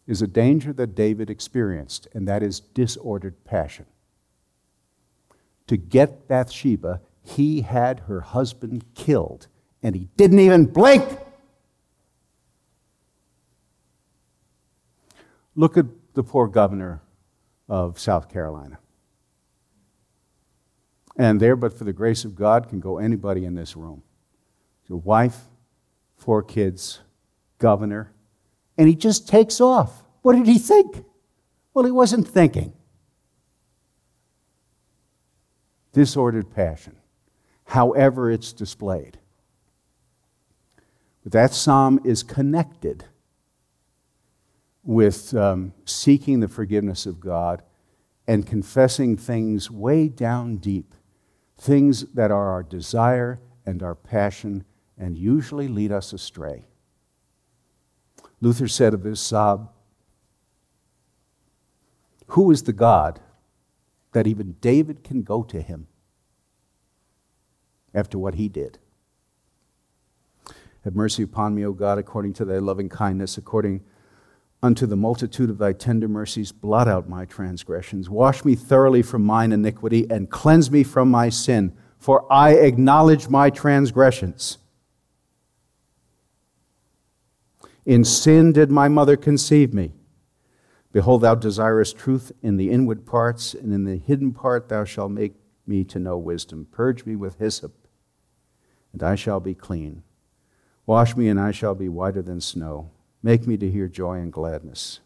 is 0.09 0.23
a 0.23 0.27
danger 0.27 0.73
that 0.73 0.95
David 0.95 1.29
experienced, 1.29 2.09
and 2.15 2.27
that 2.27 2.43
is 2.43 2.61
disordered 2.61 3.45
passion. 3.45 3.85
To 5.67 5.77
get 5.77 6.27
Bathsheba, 6.27 7.03
he 7.23 7.61
had 7.61 8.01
her 8.01 8.23
husband 8.23 8.87
killed, 8.95 9.49
and 9.83 9.95
he 9.95 10.09
didn't 10.17 10.39
even 10.39 10.65
blink. 10.65 11.07
Look 15.55 15.77
at 15.77 15.85
the 16.15 16.23
poor 16.23 16.49
governor 16.49 17.03
of 17.69 17.99
South 17.99 18.31
Carolina. 18.33 18.79
And 21.19 21.39
there, 21.39 21.57
but 21.57 21.77
for 21.77 21.85
the 21.85 21.93
grace 21.93 22.25
of 22.25 22.35
God, 22.35 22.71
can 22.71 22.81
go 22.81 22.97
anybody 22.97 23.45
in 23.45 23.55
this 23.55 23.77
room. 23.77 24.03
Your 24.89 24.99
wife, 24.99 25.37
four 26.17 26.43
kids, 26.43 27.01
governor, 27.59 28.13
and 28.79 28.89
he 28.89 28.95
just 28.95 29.29
takes 29.29 29.61
off. 29.61 30.05
What 30.23 30.37
did 30.37 30.47
he 30.47 30.59
think? 30.59 31.05
Well, 31.75 31.85
he 31.85 31.91
wasn't 31.91 32.27
thinking. 32.29 32.73
Disordered 35.93 36.55
passion, 36.55 36.97
however 37.65 38.31
it's 38.31 38.53
displayed. 38.53 39.19
But 41.25 41.33
that 41.33 41.53
psalm 41.53 42.01
is 42.05 42.23
connected 42.23 43.05
with 44.85 45.35
um, 45.35 45.75
seeking 45.85 46.41
the 46.41 46.49
forgiveness 46.49 47.05
of 47.05 47.21
God 47.21 47.63
and 48.27 48.47
confessing 48.47 49.17
things 49.17 49.71
way 49.71 50.09
down 50.09 50.57
deep, 50.57 50.95
things 51.59 52.05
that 52.13 52.31
are 52.31 52.51
our 52.51 52.63
desire 52.63 53.41
and 53.67 53.83
our 53.83 53.95
passion 53.95 54.65
and 54.97 55.19
usually 55.19 55.69
lead 55.69 55.91
us 55.93 56.13
astray. 56.13 56.69
Luther 58.41 58.69
said 58.69 58.95
of 58.95 59.05
his 59.05 59.21
psalm, 59.21 59.69
Who 62.29 62.51
is 62.51 62.63
the 62.63 62.73
God 62.73 63.21
that 64.13 64.27
even 64.27 64.57
David 64.61 65.03
can 65.03 65.23
go 65.23 65.43
to 65.45 65.61
him 65.61 65.89
after 67.95 68.19
what 68.19 68.35
he 68.35 68.49
did? 68.49 68.79
Have 70.85 70.95
mercy 70.95 71.23
upon 71.23 71.55
me, 71.55 71.65
O 71.65 71.73
God, 71.73 71.99
according 71.99 72.33
to 72.35 72.45
thy 72.45 72.59
loving 72.59 72.89
kindness, 72.89 73.37
according 73.37 73.83
unto 74.63 74.87
the 74.87 74.97
multitude 74.97 75.51
of 75.51 75.59
thy 75.59 75.73
tender 75.73 76.09
mercies, 76.09 76.53
blot 76.53 76.89
out 76.89 77.09
my 77.09 77.25
transgressions. 77.25 78.09
Wash 78.09 78.45
me 78.45 78.55
thoroughly 78.55 79.03
from 79.03 79.25
mine 79.25 79.53
iniquity 79.53 80.07
and 80.11 80.31
cleanse 80.31 80.71
me 80.71 80.83
from 80.83 81.11
my 81.11 81.29
sin, 81.29 81.77
for 81.99 82.31
I 82.33 82.53
acknowledge 82.53 83.29
my 83.29 83.51
transgressions. 83.51 84.59
In 87.89 88.05
sin 88.05 88.53
did 88.53 88.71
my 88.71 88.87
mother 88.89 89.17
conceive 89.17 89.73
me. 89.73 89.95
Behold, 90.93 91.23
thou 91.23 91.35
desirest 91.35 91.97
truth 91.97 92.31
in 92.43 92.59
the 92.59 92.71
inward 92.71 93.07
parts, 93.07 93.55
and 93.55 93.73
in 93.73 93.85
the 93.85 93.97
hidden 93.97 94.33
part 94.33 94.69
thou 94.69 94.85
shalt 94.85 95.11
make 95.11 95.37
me 95.67 95.85
to 95.85 95.99
know 95.99 96.19
wisdom. 96.19 96.67
Purge 96.71 97.07
me 97.07 97.17
with 97.17 97.39
hyssop, 97.39 97.89
and 98.93 99.03
I 99.03 99.15
shall 99.15 99.41
be 99.41 99.55
clean. 99.55 100.03
Wash 100.85 101.17
me, 101.17 101.29
and 101.29 101.41
I 101.41 101.51
shall 101.51 101.75
be 101.75 101.89
whiter 101.89 102.21
than 102.21 102.43
snow. 102.43 102.91
Make 103.23 103.47
me 103.47 103.57
to 103.57 103.71
hear 103.71 103.89
joy 103.89 104.19
and 104.19 104.31
gladness. 104.31 105.01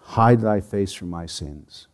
Hide 0.00 0.40
thy 0.40 0.60
face 0.60 0.92
from 0.92 1.10
my 1.10 1.26
sins. 1.26 1.86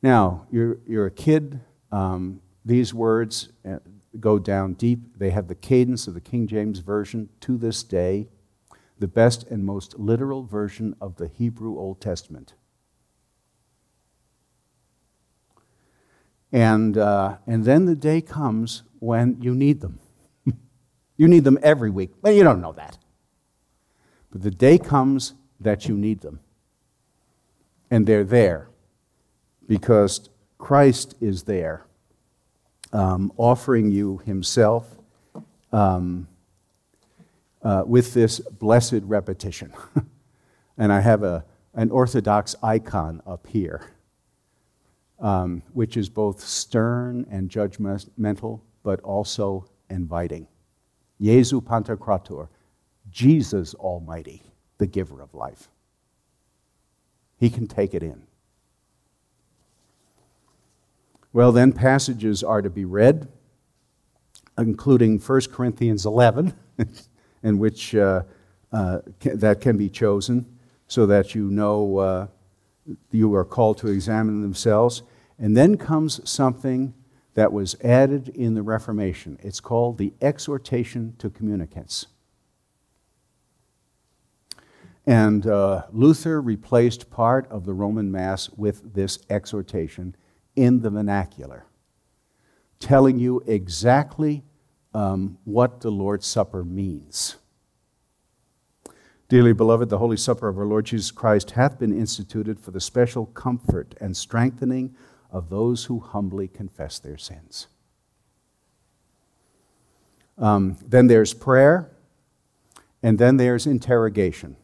Now, 0.00 0.46
you're, 0.50 0.78
you're 0.86 1.04
a 1.04 1.10
kid. 1.10 1.60
Um, 1.92 2.40
these 2.66 2.92
words 2.92 3.50
uh, 3.64 3.78
go 4.18 4.38
down 4.40 4.74
deep. 4.74 5.16
They 5.16 5.30
have 5.30 5.46
the 5.46 5.54
cadence 5.54 6.08
of 6.08 6.14
the 6.14 6.20
King 6.20 6.48
James 6.48 6.80
Version 6.80 7.28
to 7.40 7.56
this 7.56 7.84
day, 7.84 8.28
the 8.98 9.06
best 9.06 9.44
and 9.44 9.64
most 9.64 9.98
literal 9.98 10.42
version 10.42 10.96
of 11.00 11.16
the 11.16 11.28
Hebrew 11.28 11.78
Old 11.78 12.00
Testament. 12.00 12.54
And, 16.52 16.98
uh, 16.98 17.36
and 17.46 17.64
then 17.64 17.84
the 17.84 17.94
day 17.94 18.20
comes 18.20 18.82
when 18.98 19.40
you 19.40 19.54
need 19.54 19.80
them. 19.80 20.00
you 21.16 21.28
need 21.28 21.44
them 21.44 21.58
every 21.62 21.90
week. 21.90 22.10
Well, 22.20 22.32
you 22.32 22.42
don't 22.42 22.60
know 22.60 22.72
that. 22.72 22.98
But 24.32 24.42
the 24.42 24.50
day 24.50 24.78
comes 24.78 25.34
that 25.60 25.86
you 25.86 25.96
need 25.96 26.20
them. 26.20 26.40
And 27.90 28.06
they're 28.06 28.24
there 28.24 28.68
because 29.68 30.30
Christ 30.58 31.14
is 31.20 31.44
there, 31.44 31.86
um, 32.96 33.30
offering 33.36 33.90
you 33.90 34.18
Himself 34.24 34.86
um, 35.70 36.26
uh, 37.62 37.82
with 37.86 38.14
this 38.14 38.40
blessed 38.40 39.02
repetition. 39.02 39.72
and 40.78 40.90
I 40.90 41.00
have 41.00 41.22
a, 41.22 41.44
an 41.74 41.90
Orthodox 41.90 42.56
icon 42.62 43.20
up 43.26 43.46
here, 43.46 43.84
um, 45.20 45.62
which 45.74 45.98
is 45.98 46.08
both 46.08 46.40
stern 46.40 47.26
and 47.30 47.50
judgmental, 47.50 48.60
but 48.82 49.00
also 49.00 49.68
inviting. 49.90 50.48
Jesu 51.20 51.60
Pantocrator, 51.60 52.48
Jesus 53.10 53.74
Almighty, 53.74 54.42
the 54.78 54.86
giver 54.86 55.20
of 55.20 55.34
life. 55.34 55.68
He 57.38 57.50
can 57.50 57.66
take 57.66 57.92
it 57.92 58.02
in. 58.02 58.22
Well, 61.36 61.52
then, 61.52 61.72
passages 61.72 62.42
are 62.42 62.62
to 62.62 62.70
be 62.70 62.86
read, 62.86 63.28
including 64.56 65.18
1 65.18 65.40
Corinthians 65.52 66.06
11, 66.06 66.54
in 67.42 67.58
which 67.58 67.94
uh, 67.94 68.22
uh, 68.72 69.00
that 69.20 69.60
can 69.60 69.76
be 69.76 69.90
chosen. 69.90 70.46
so 70.88 71.04
that 71.04 71.34
you 71.34 71.50
know 71.50 71.98
uh, 71.98 72.26
you 73.10 73.34
are 73.34 73.44
called 73.44 73.76
to 73.76 73.88
examine 73.88 74.40
themselves. 74.40 75.02
And 75.38 75.54
then 75.54 75.76
comes 75.76 76.26
something 76.26 76.94
that 77.34 77.52
was 77.52 77.76
added 77.84 78.30
in 78.30 78.54
the 78.54 78.62
Reformation. 78.62 79.38
It's 79.42 79.60
called 79.60 79.98
the 79.98 80.14
exhortation 80.22 81.16
to 81.18 81.28
communicants. 81.28 82.06
And 85.04 85.46
uh, 85.46 85.82
Luther 85.92 86.40
replaced 86.40 87.10
part 87.10 87.46
of 87.50 87.66
the 87.66 87.74
Roman 87.74 88.10
Mass 88.10 88.48
with 88.56 88.94
this 88.94 89.18
exhortation 89.28 90.16
in 90.56 90.80
the 90.80 90.90
vernacular, 90.90 91.66
telling 92.80 93.18
you 93.18 93.42
exactly 93.46 94.42
um, 94.94 95.38
what 95.44 95.80
the 95.80 95.90
Lord's 95.90 96.26
Supper 96.26 96.64
means. 96.64 97.36
Dearly 99.28 99.52
beloved, 99.52 99.88
the 99.88 99.98
Holy 99.98 100.16
Supper 100.16 100.48
of 100.48 100.58
our 100.58 100.66
Lord 100.66 100.86
Jesus 100.86 101.10
Christ 101.10 101.52
hath 101.52 101.78
been 101.78 101.96
instituted 101.96 102.58
for 102.58 102.70
the 102.70 102.80
special 102.80 103.26
comfort 103.26 103.94
and 104.00 104.16
strengthening 104.16 104.94
of 105.30 105.50
those 105.50 105.84
who 105.84 105.98
humbly 106.00 106.48
confess 106.48 106.98
their 106.98 107.18
sins. 107.18 107.66
Um, 110.38 110.76
then 110.86 111.08
there's 111.08 111.34
prayer, 111.34 111.90
and 113.02 113.18
then 113.18 113.36
there's 113.36 113.66
interrogation. 113.66 114.56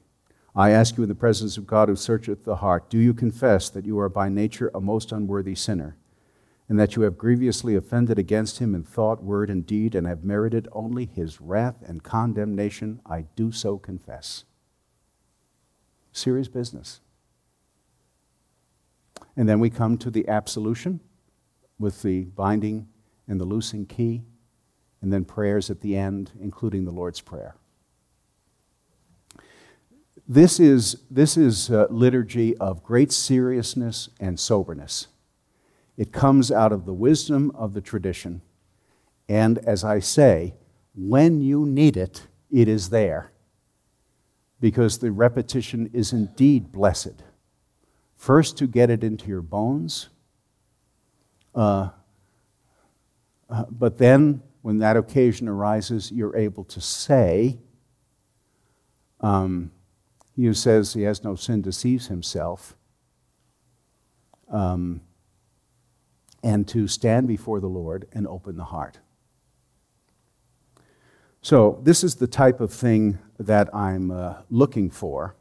I 0.54 0.70
ask 0.70 0.98
you 0.98 1.02
in 1.02 1.08
the 1.08 1.14
presence 1.14 1.56
of 1.56 1.66
God 1.66 1.88
who 1.88 1.96
searcheth 1.96 2.44
the 2.44 2.56
heart, 2.56 2.90
do 2.90 2.98
you 2.98 3.14
confess 3.14 3.70
that 3.70 3.86
you 3.86 3.98
are 3.98 4.10
by 4.10 4.28
nature 4.28 4.70
a 4.74 4.80
most 4.80 5.10
unworthy 5.10 5.54
sinner, 5.54 5.96
and 6.68 6.78
that 6.78 6.94
you 6.94 7.02
have 7.02 7.16
grievously 7.16 7.74
offended 7.74 8.18
against 8.18 8.58
him 8.58 8.74
in 8.74 8.82
thought, 8.82 9.22
word, 9.22 9.48
and 9.48 9.66
deed, 9.66 9.94
and 9.94 10.06
have 10.06 10.24
merited 10.24 10.68
only 10.72 11.06
his 11.06 11.40
wrath 11.40 11.76
and 11.86 12.02
condemnation? 12.02 13.00
I 13.06 13.22
do 13.34 13.50
so 13.50 13.78
confess. 13.78 14.44
Serious 16.12 16.48
business. 16.48 17.00
And 19.36 19.48
then 19.48 19.58
we 19.58 19.70
come 19.70 19.96
to 19.98 20.10
the 20.10 20.28
absolution 20.28 21.00
with 21.78 22.02
the 22.02 22.24
binding 22.24 22.88
and 23.26 23.40
the 23.40 23.46
loosing 23.46 23.86
key, 23.86 24.22
and 25.00 25.10
then 25.10 25.24
prayers 25.24 25.70
at 25.70 25.80
the 25.80 25.96
end, 25.96 26.32
including 26.38 26.84
the 26.84 26.90
Lord's 26.90 27.22
Prayer. 27.22 27.56
This 30.28 30.60
is, 30.60 31.02
this 31.10 31.36
is 31.36 31.68
a 31.68 31.86
liturgy 31.90 32.56
of 32.58 32.84
great 32.84 33.10
seriousness 33.12 34.08
and 34.20 34.38
soberness. 34.38 35.08
It 35.96 36.12
comes 36.12 36.50
out 36.50 36.72
of 36.72 36.86
the 36.86 36.94
wisdom 36.94 37.50
of 37.54 37.74
the 37.74 37.80
tradition. 37.80 38.40
And 39.28 39.58
as 39.58 39.84
I 39.84 39.98
say, 39.98 40.54
when 40.94 41.40
you 41.40 41.66
need 41.66 41.96
it, 41.96 42.28
it 42.50 42.68
is 42.68 42.90
there. 42.90 43.32
Because 44.60 44.98
the 44.98 45.10
repetition 45.10 45.90
is 45.92 46.12
indeed 46.12 46.70
blessed. 46.70 47.22
First, 48.16 48.56
to 48.58 48.68
get 48.68 48.90
it 48.90 49.02
into 49.02 49.26
your 49.26 49.42
bones, 49.42 50.08
uh, 51.54 51.88
uh, 53.50 53.64
but 53.68 53.98
then, 53.98 54.42
when 54.62 54.78
that 54.78 54.96
occasion 54.96 55.48
arises, 55.48 56.12
you're 56.12 56.36
able 56.36 56.64
to 56.64 56.80
say, 56.80 57.58
um, 59.20 59.72
he 60.34 60.44
who 60.44 60.54
says 60.54 60.94
he 60.94 61.02
has 61.02 61.22
no 61.22 61.34
sin 61.34 61.62
deceives 61.62 62.08
himself. 62.08 62.76
Um, 64.48 65.02
and 66.42 66.66
to 66.68 66.88
stand 66.88 67.28
before 67.28 67.60
the 67.60 67.68
Lord 67.68 68.08
and 68.12 68.26
open 68.26 68.56
the 68.56 68.64
heart. 68.64 68.98
So, 71.40 71.80
this 71.82 72.04
is 72.04 72.16
the 72.16 72.26
type 72.26 72.60
of 72.60 72.72
thing 72.72 73.18
that 73.38 73.74
I'm 73.74 74.10
uh, 74.10 74.34
looking 74.50 74.90
for. 74.90 75.34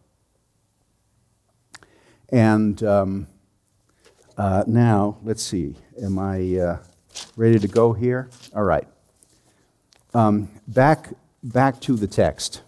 And 2.29 2.81
um, 2.83 3.27
uh, 4.37 4.63
now, 4.65 5.17
let's 5.23 5.43
see, 5.43 5.75
am 6.01 6.17
I 6.17 6.57
uh, 6.57 6.77
ready 7.35 7.59
to 7.59 7.67
go 7.67 7.93
here? 7.93 8.29
All 8.55 8.63
right. 8.63 8.87
Um, 10.13 10.49
back, 10.67 11.09
back 11.43 11.79
to 11.81 11.95
the 11.95 12.07
text. 12.07 12.63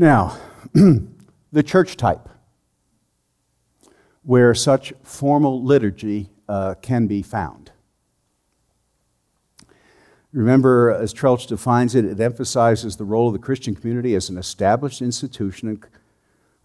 Now, 0.00 0.38
the 0.72 1.62
church 1.62 1.98
type, 1.98 2.26
where 4.22 4.54
such 4.54 4.94
formal 5.02 5.62
liturgy 5.62 6.30
uh, 6.48 6.76
can 6.80 7.06
be 7.06 7.20
found. 7.20 7.72
Remember, 10.32 10.90
as 10.90 11.12
Troeltsch 11.12 11.46
defines 11.46 11.94
it, 11.94 12.06
it 12.06 12.18
emphasizes 12.18 12.96
the 12.96 13.04
role 13.04 13.26
of 13.26 13.34
the 13.34 13.38
Christian 13.38 13.74
community 13.74 14.14
as 14.14 14.30
an 14.30 14.38
established 14.38 15.02
institution 15.02 15.78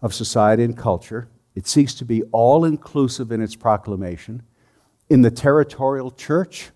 of 0.00 0.14
society 0.14 0.64
and 0.64 0.74
culture. 0.74 1.28
It 1.54 1.66
seeks 1.66 1.92
to 1.96 2.06
be 2.06 2.22
all 2.32 2.64
inclusive 2.64 3.30
in 3.30 3.42
its 3.42 3.54
proclamation. 3.54 4.44
In 5.10 5.20
the 5.20 5.30
territorial 5.30 6.10
church, 6.10 6.70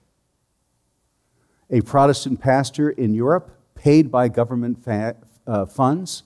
a 1.71 1.81
Protestant 1.81 2.39
pastor 2.39 2.91
in 2.91 3.15
Europe, 3.15 3.51
paid 3.75 4.11
by 4.11 4.29
government 4.29 4.85
fa- 4.85 5.17
uh, 5.47 5.65
funds, 5.65 6.25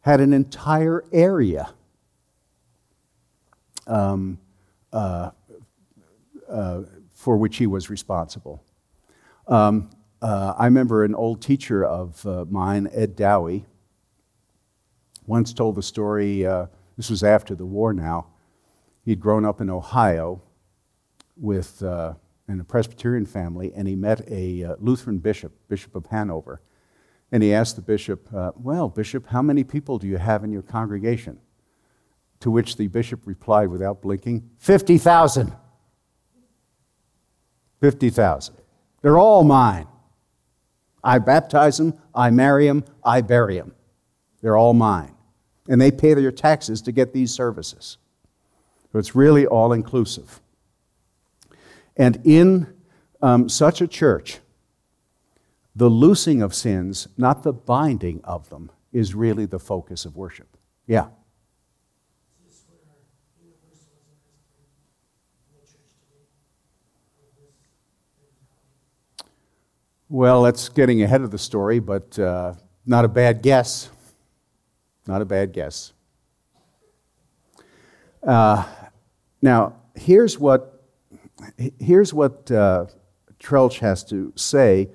had 0.00 0.20
an 0.20 0.32
entire 0.32 1.04
area 1.12 1.72
um, 3.86 4.38
uh, 4.92 5.30
uh, 6.48 6.82
for 7.12 7.36
which 7.36 7.56
he 7.58 7.66
was 7.66 7.90
responsible. 7.90 8.62
Um, 9.46 9.90
uh, 10.22 10.54
I 10.58 10.66
remember 10.66 11.04
an 11.04 11.14
old 11.14 11.42
teacher 11.42 11.84
of 11.84 12.24
uh, 12.26 12.44
mine, 12.48 12.88
Ed 12.92 13.16
Dowie, 13.16 13.66
once 15.26 15.52
told 15.52 15.76
the 15.76 15.82
story. 15.82 16.46
Uh, 16.46 16.66
this 16.96 17.10
was 17.10 17.22
after 17.22 17.54
the 17.54 17.66
war 17.66 17.92
now. 17.92 18.26
He'd 19.04 19.20
grown 19.20 19.44
up 19.44 19.60
in 19.60 19.70
Ohio 19.70 20.42
with 21.36 21.82
uh, 21.82 22.14
in 22.48 22.60
a 22.60 22.64
Presbyterian 22.64 23.26
family, 23.26 23.72
and 23.74 23.88
he 23.88 23.96
met 23.96 24.28
a 24.30 24.74
Lutheran 24.78 25.18
bishop, 25.18 25.52
Bishop 25.68 25.94
of 25.94 26.06
Hanover. 26.06 26.60
And 27.32 27.42
he 27.42 27.54
asked 27.54 27.76
the 27.76 27.82
bishop, 27.82 28.32
uh, 28.34 28.52
Well, 28.56 28.88
Bishop, 28.88 29.26
how 29.28 29.42
many 29.42 29.64
people 29.64 29.98
do 29.98 30.06
you 30.06 30.16
have 30.16 30.42
in 30.44 30.50
your 30.50 30.62
congregation? 30.62 31.38
To 32.40 32.50
which 32.50 32.76
the 32.76 32.88
bishop 32.88 33.26
replied 33.26 33.68
without 33.68 34.02
blinking, 34.02 34.50
50,000. 34.58 35.52
50,000. 37.80 38.56
They're 39.02 39.18
all 39.18 39.44
mine. 39.44 39.86
I 41.02 41.18
baptize 41.18 41.78
them, 41.78 41.94
I 42.14 42.30
marry 42.30 42.66
them, 42.66 42.84
I 43.02 43.22
bury 43.22 43.56
them. 43.56 43.74
They're 44.42 44.56
all 44.56 44.74
mine. 44.74 45.14
And 45.68 45.80
they 45.80 45.90
pay 45.90 46.14
their 46.14 46.32
taxes 46.32 46.82
to 46.82 46.92
get 46.92 47.12
these 47.12 47.32
services. 47.32 47.96
So 48.92 48.98
it's 48.98 49.14
really 49.14 49.46
all 49.46 49.72
inclusive. 49.72 50.40
And 51.96 52.20
in 52.24 52.74
um, 53.22 53.48
such 53.48 53.80
a 53.80 53.86
church, 53.86 54.40
the 55.74 55.88
loosing 55.88 56.42
of 56.42 56.54
sins, 56.54 57.08
not 57.16 57.42
the 57.42 57.52
binding 57.52 58.20
of 58.24 58.48
them, 58.50 58.70
is 58.92 59.14
really 59.14 59.46
the 59.46 59.58
focus 59.58 60.04
of 60.04 60.16
worship. 60.16 60.56
Yeah. 60.86 61.08
Well, 70.08 70.42
that's 70.42 70.68
getting 70.68 71.02
ahead 71.02 71.20
of 71.20 71.30
the 71.30 71.38
story, 71.38 71.78
but 71.78 72.18
uh, 72.18 72.54
not 72.84 73.04
a 73.04 73.08
bad 73.08 73.42
guess. 73.42 73.90
Not 75.06 75.22
a 75.22 75.24
bad 75.24 75.52
guess. 75.52 75.92
Uh, 78.20 78.66
now, 79.40 79.76
here's 79.94 80.36
what, 80.36 80.84
here's 81.78 82.12
what 82.12 82.50
uh, 82.50 82.86
Troeltsch 83.38 83.78
has 83.78 84.02
to 84.06 84.32
say 84.34 84.90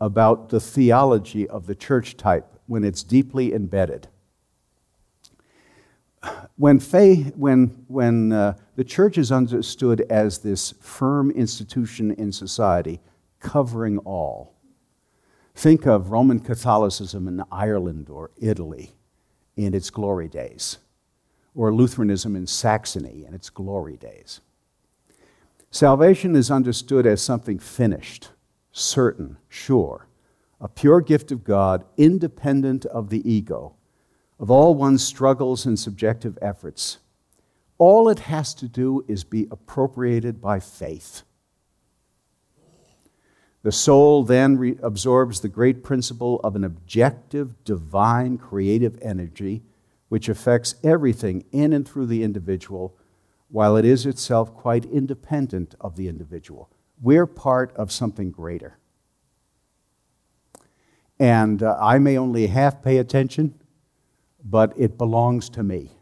about 0.00 0.48
the 0.48 0.60
theology 0.60 1.48
of 1.48 1.66
the 1.66 1.74
church 1.74 2.16
type 2.16 2.58
when 2.66 2.84
it's 2.84 3.02
deeply 3.02 3.52
embedded. 3.52 4.08
When, 6.56 6.78
faith, 6.78 7.34
when, 7.36 7.84
when 7.88 8.32
uh, 8.32 8.56
the 8.76 8.84
church 8.84 9.18
is 9.18 9.30
understood 9.30 10.00
as 10.02 10.38
this 10.38 10.72
firm 10.80 11.30
institution 11.30 12.10
in 12.12 12.32
society, 12.32 13.00
covering 13.40 13.98
all, 13.98 14.54
think 15.54 15.86
of 15.86 16.10
Roman 16.10 16.40
Catholicism 16.40 17.28
in 17.28 17.42
Ireland 17.52 18.08
or 18.08 18.30
Italy 18.40 18.94
in 19.56 19.74
its 19.74 19.90
glory 19.90 20.28
days, 20.28 20.78
or 21.54 21.74
Lutheranism 21.74 22.34
in 22.34 22.46
Saxony 22.46 23.24
in 23.26 23.34
its 23.34 23.50
glory 23.50 23.96
days. 23.96 24.40
Salvation 25.70 26.34
is 26.34 26.50
understood 26.50 27.06
as 27.06 27.20
something 27.20 27.58
finished, 27.58 28.30
certain, 28.74 29.38
sure, 29.48 30.08
a 30.60 30.68
pure 30.68 31.00
gift 31.00 31.30
of 31.30 31.44
God, 31.44 31.84
independent 31.96 32.84
of 32.86 33.08
the 33.08 33.28
ego, 33.30 33.74
of 34.40 34.50
all 34.50 34.74
one's 34.74 35.04
struggles 35.04 35.64
and 35.64 35.78
subjective 35.78 36.36
efforts. 36.42 36.98
All 37.78 38.08
it 38.08 38.18
has 38.20 38.52
to 38.54 38.68
do 38.68 39.04
is 39.06 39.22
be 39.22 39.46
appropriated 39.50 40.40
by 40.40 40.58
faith. 40.58 41.22
The 43.62 43.72
soul 43.72 44.24
then 44.24 44.58
re- 44.58 44.76
absorbs 44.82 45.40
the 45.40 45.48
great 45.48 45.84
principle 45.84 46.40
of 46.42 46.56
an 46.56 46.64
objective, 46.64 47.64
divine, 47.64 48.38
creative 48.38 48.98
energy 49.00 49.62
which 50.08 50.28
affects 50.28 50.74
everything 50.82 51.44
in 51.52 51.72
and 51.72 51.88
through 51.88 52.06
the 52.06 52.22
individual, 52.22 52.96
while 53.48 53.76
it 53.76 53.84
is 53.84 54.04
itself 54.04 54.52
quite 54.52 54.84
independent 54.84 55.74
of 55.80 55.96
the 55.96 56.08
individual. 56.08 56.68
We're 57.00 57.26
part 57.26 57.74
of 57.76 57.92
something 57.92 58.30
greater. 58.30 58.78
And 61.18 61.62
uh, 61.62 61.76
I 61.80 61.98
may 61.98 62.18
only 62.18 62.48
half 62.48 62.82
pay 62.82 62.98
attention, 62.98 63.54
but 64.44 64.72
it 64.76 64.98
belongs 64.98 65.48
to 65.50 65.62
me. 65.62 65.92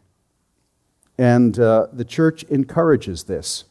And 1.17 1.59
uh, 1.59 1.87
the 1.93 2.05
church 2.05 2.43
encourages 2.43 3.23
this. 3.23 3.65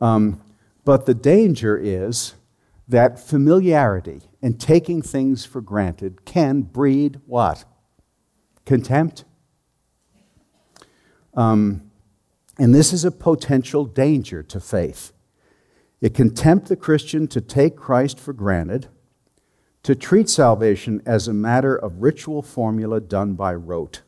Um, 0.00 0.42
but 0.84 1.06
the 1.06 1.14
danger 1.14 1.78
is 1.78 2.34
that 2.88 3.18
familiarity 3.18 4.22
and 4.42 4.60
taking 4.60 5.00
things 5.00 5.44
for 5.46 5.60
granted 5.60 6.24
can 6.24 6.62
breed 6.62 7.20
what? 7.26 7.64
Contempt. 8.66 9.24
Um, 11.34 11.90
and 12.58 12.74
this 12.74 12.92
is 12.92 13.04
a 13.04 13.10
potential 13.10 13.86
danger 13.86 14.42
to 14.42 14.60
faith. 14.60 15.13
It 16.04 16.12
can 16.12 16.34
tempt 16.34 16.68
the 16.68 16.76
Christian 16.76 17.26
to 17.28 17.40
take 17.40 17.76
Christ 17.76 18.20
for 18.20 18.34
granted, 18.34 18.88
to 19.84 19.94
treat 19.94 20.28
salvation 20.28 21.00
as 21.06 21.26
a 21.26 21.32
matter 21.32 21.74
of 21.74 22.02
ritual 22.02 22.42
formula 22.42 23.00
done 23.00 23.32
by 23.32 23.54
rote. 23.54 24.02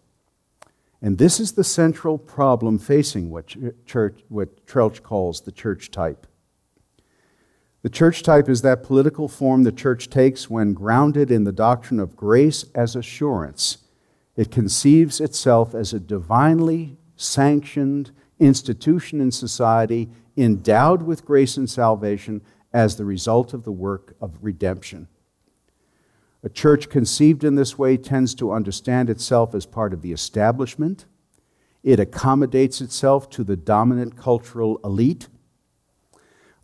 And 1.00 1.16
this 1.16 1.40
is 1.40 1.52
the 1.52 1.64
central 1.64 2.18
problem 2.18 2.78
facing 2.78 3.30
what 3.30 3.56
church, 3.86 4.20
what 4.28 4.66
Troeltsch 4.66 5.02
calls 5.02 5.40
the 5.40 5.52
church 5.52 5.90
type. 5.90 6.26
The 7.80 7.88
church 7.88 8.22
type 8.22 8.50
is 8.50 8.60
that 8.60 8.82
political 8.82 9.26
form 9.26 9.62
the 9.62 9.72
church 9.72 10.10
takes 10.10 10.50
when 10.50 10.74
grounded 10.74 11.30
in 11.30 11.44
the 11.44 11.50
doctrine 11.50 11.98
of 11.98 12.14
grace 12.14 12.66
as 12.74 12.94
assurance. 12.94 13.78
It 14.36 14.50
conceives 14.50 15.18
itself 15.18 15.74
as 15.74 15.94
a 15.94 16.00
divinely 16.00 16.98
sanctioned 17.16 18.10
institution 18.38 19.18
in 19.18 19.30
society 19.30 20.10
endowed 20.36 21.02
with 21.02 21.24
grace 21.24 21.56
and 21.56 21.68
salvation 21.68 22.42
as 22.72 22.96
the 22.96 23.04
result 23.04 23.54
of 23.54 23.64
the 23.64 23.72
work 23.72 24.14
of 24.20 24.36
redemption. 24.42 25.08
A 26.42 26.48
church 26.48 26.88
conceived 26.88 27.42
in 27.42 27.54
this 27.54 27.76
way 27.76 27.96
tends 27.96 28.34
to 28.36 28.52
understand 28.52 29.10
itself 29.10 29.54
as 29.54 29.66
part 29.66 29.92
of 29.92 30.02
the 30.02 30.12
establishment. 30.12 31.06
It 31.82 31.98
accommodates 31.98 32.80
itself 32.80 33.30
to 33.30 33.42
the 33.42 33.56
dominant 33.56 34.16
cultural 34.16 34.78
elite. 34.84 35.28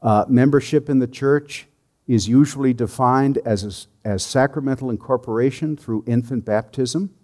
Uh, 0.01 0.25
membership 0.29 0.89
in 0.89 0.99
the 0.99 1.07
church 1.07 1.67
is 2.07 2.29
usually 2.29 2.75
defined 2.75 3.39
as, 3.39 3.89
a, 4.05 4.09
as 4.09 4.23
sacramental 4.23 4.91
incorporation 4.91 5.77
through 5.77 6.05
infant 6.07 6.45
baptism. 6.45 7.15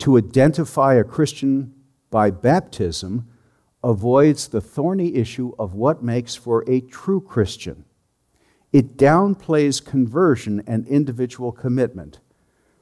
To 0.00 0.16
identify 0.16 0.94
a 0.94 1.04
Christian 1.04 1.74
by 2.10 2.30
baptism 2.30 3.28
avoids 3.82 4.48
the 4.48 4.60
thorny 4.60 5.14
issue 5.14 5.52
of 5.58 5.74
what 5.74 6.02
makes 6.02 6.34
for 6.34 6.68
a 6.68 6.80
true 6.80 7.20
Christian. 7.20 7.84
It 8.72 8.96
downplays 8.96 9.84
conversion 9.84 10.62
and 10.66 10.86
individual 10.86 11.50
commitment. 11.50 12.20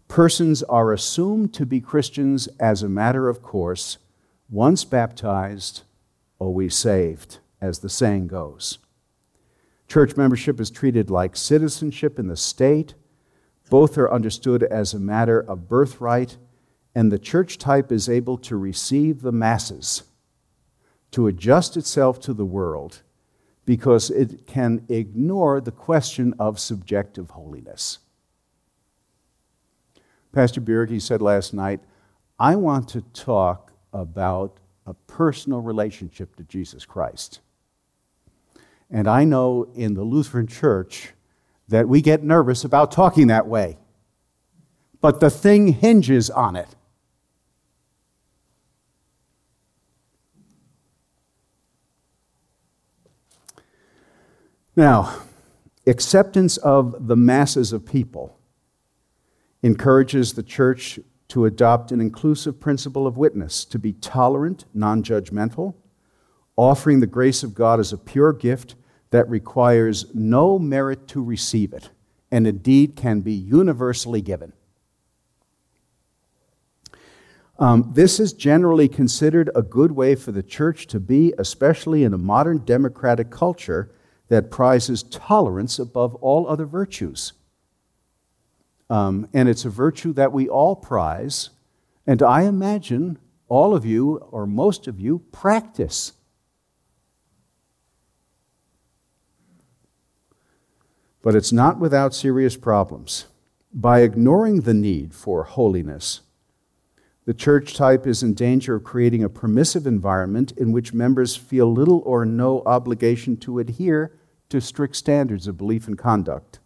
Persons 0.09 0.62
are 0.64 0.92
assumed 0.92 1.55
to 1.55 1.66
be 1.66 1.80
Christians 1.80 2.49
as 2.59 2.82
a 2.82 2.88
matter 2.88 3.28
of 3.28 3.42
course, 3.42 3.99
once 4.51 4.84
baptized, 4.84 5.82
always 6.38 6.74
saved, 6.74 7.38
as 7.61 7.78
the 7.78 7.88
saying 7.88 8.26
goes. 8.26 8.78
Church 9.86 10.16
membership 10.16 10.61
is 10.61 10.70
treated 10.70 11.11
like 11.11 11.36
citizenship 11.36 12.18
in 12.18 12.28
the 12.28 12.36
state. 12.36 12.94
Both 13.70 13.96
are 13.96 14.12
understood 14.12 14.62
as 14.62 14.92
a 14.92 14.99
matter 14.99 15.40
of 15.40 15.68
birthright, 15.68 16.36
and 16.94 17.11
the 17.11 17.18
church 17.18 17.59
type 17.59 17.92
is 17.92 18.09
able 18.09 18.38
to 18.38 18.57
receive 18.57 19.22
the 19.22 19.32
masses, 19.32 20.03
to 21.12 21.26
adjust 21.26 21.76
itself 21.76 22.20
to 22.20 22.32
the 22.32 22.44
world 22.44 23.02
because 23.64 24.11
it 24.11 24.46
can 24.46 24.84
ignore 24.88 25.61
the 25.61 25.70
question 25.70 26.34
of 26.38 26.59
subjective 26.59 27.30
holiness. 27.30 27.98
Pastor 30.32 30.61
Bierke 30.61 31.00
said 31.00 31.20
last 31.20 31.52
night, 31.52 31.80
I 32.38 32.56
want 32.56 32.88
to 32.90 33.00
talk 33.12 33.72
about 33.92 34.59
a 34.86 34.94
personal 34.94 35.61
relationship 35.61 36.36
to 36.36 36.44
Jesus 36.44 36.84
Christ. 36.86 37.40
And 38.90 39.06
I 39.06 39.24
know 39.24 39.68
in 39.74 39.94
the 39.94 40.02
Lutheran 40.02 40.46
Church 40.46 41.12
that 41.68 41.88
we 41.88 42.00
get 42.00 42.22
nervous 42.22 42.64
about 42.64 42.90
talking 42.90 43.26
that 43.26 43.46
way. 43.46 43.76
But 45.00 45.20
the 45.20 45.30
thing 45.30 45.68
hinges 45.68 46.30
on 46.30 46.56
it. 46.56 46.74
Now, 54.79 55.22
acceptance 55.89 56.57
of 56.57 57.09
the 57.09 57.16
masses 57.16 57.72
of 57.72 57.85
people 57.85 58.39
encourages 59.61 60.35
the 60.35 60.45
church 60.45 61.01
to 61.26 61.47
adopt 61.47 61.91
an 61.91 62.01
inclusive 62.01 62.61
principle 62.61 63.05
of 63.05 63.16
witness, 63.16 63.64
to 63.64 63.79
be 63.81 63.95
tolerant, 63.95 64.66
non 64.72 65.03
judgmental, 65.03 65.74
offering 66.55 67.01
the 67.01 67.09
grace 67.09 67.43
of 67.43 67.57
God 67.57 67.81
as 67.81 67.93
a 67.93 67.99
pure 67.99 68.33
gift 68.33 68.76
that 69.11 69.29
requires 69.29 70.14
no 70.14 70.61
merit 70.61 71.09
to 71.09 71.24
receive 71.24 71.72
it, 71.72 71.91
and 72.31 72.47
indeed 72.47 72.95
can 72.95 73.18
be 73.18 73.33
universally 73.33 74.22
given. 74.22 74.53
Um, 77.59 77.91
this 77.97 78.20
is 78.20 78.33
generally 78.33 78.87
considered 78.87 79.51
a 79.57 79.62
good 79.62 79.91
way 79.91 80.14
for 80.14 80.31
the 80.31 80.45
church 80.45 80.87
to 80.87 81.01
be, 81.01 81.35
especially 81.37 82.05
in 82.05 82.14
a 82.14 82.18
modern 82.18 82.59
democratic 82.59 83.33
culture 83.33 83.91
that 84.29 84.51
prizes 84.51 85.03
tolerance 85.03 85.79
above 85.79 86.14
all 86.16 86.49
other 86.49 86.66
virtues. 86.66 87.33
Um, 88.91 89.29
and 89.35 89.49
it's 89.49 89.64
a 89.64 89.70
virtue 89.70 90.12
that 90.14 90.33
we 90.33 90.49
all 90.49 90.76
prize, 90.76 91.51
and 92.07 92.22
I 92.22 92.43
imagine 92.43 93.18
all 93.49 93.74
of 93.74 93.85
you, 93.85 94.16
or 94.16 94.47
most 94.47 94.87
of 94.87 95.01
you, 95.01 95.20
practice. 95.33 96.12
But 101.22 101.35
it's 101.35 101.53
not 101.53 101.79
without 101.79 102.14
serious 102.14 102.57
problems. 102.57 103.26
By 103.72 104.01
ignoring 104.01 104.62
the 104.62 104.74
need 104.74 105.14
for 105.14 105.45
holiness, 105.45 106.22
the 107.26 107.35
church 107.35 107.74
type 107.74 108.07
is 108.07 108.22
in 108.22 108.33
danger 108.33 108.76
of 108.76 108.85
creating 108.85 109.22
a 109.22 109.29
permissive 109.29 109.87
environment 109.87 110.53
in 110.53 110.72
which 110.72 110.95
members 110.95 111.37
feel 111.37 111.70
little 111.70 112.01
or 112.07 112.24
no 112.24 112.62
obligation 112.64 113.37
to 113.39 113.59
adhere 113.59 114.18
to 114.49 114.61
strict 114.61 114.96
standards 114.96 115.46
of 115.46 115.57
belief 115.57 115.86
and 115.86 115.99
conduct. 115.99 116.59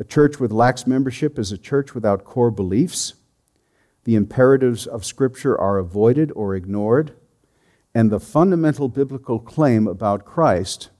A 0.00 0.04
church 0.04 0.38
with 0.38 0.52
lax 0.52 0.86
membership 0.86 1.38
is 1.38 1.52
a 1.52 1.58
church 1.58 1.94
without 1.94 2.24
core 2.24 2.50
beliefs. 2.50 3.14
The 4.04 4.14
imperatives 4.14 4.86
of 4.86 5.04
Scripture 5.04 5.58
are 5.60 5.78
avoided 5.78 6.32
or 6.32 6.54
ignored. 6.54 7.12
And 7.94 8.10
the 8.10 8.20
fundamental 8.20 8.88
biblical 8.88 9.38
claim 9.38 9.86
about 9.86 10.24
Christ 10.24 10.90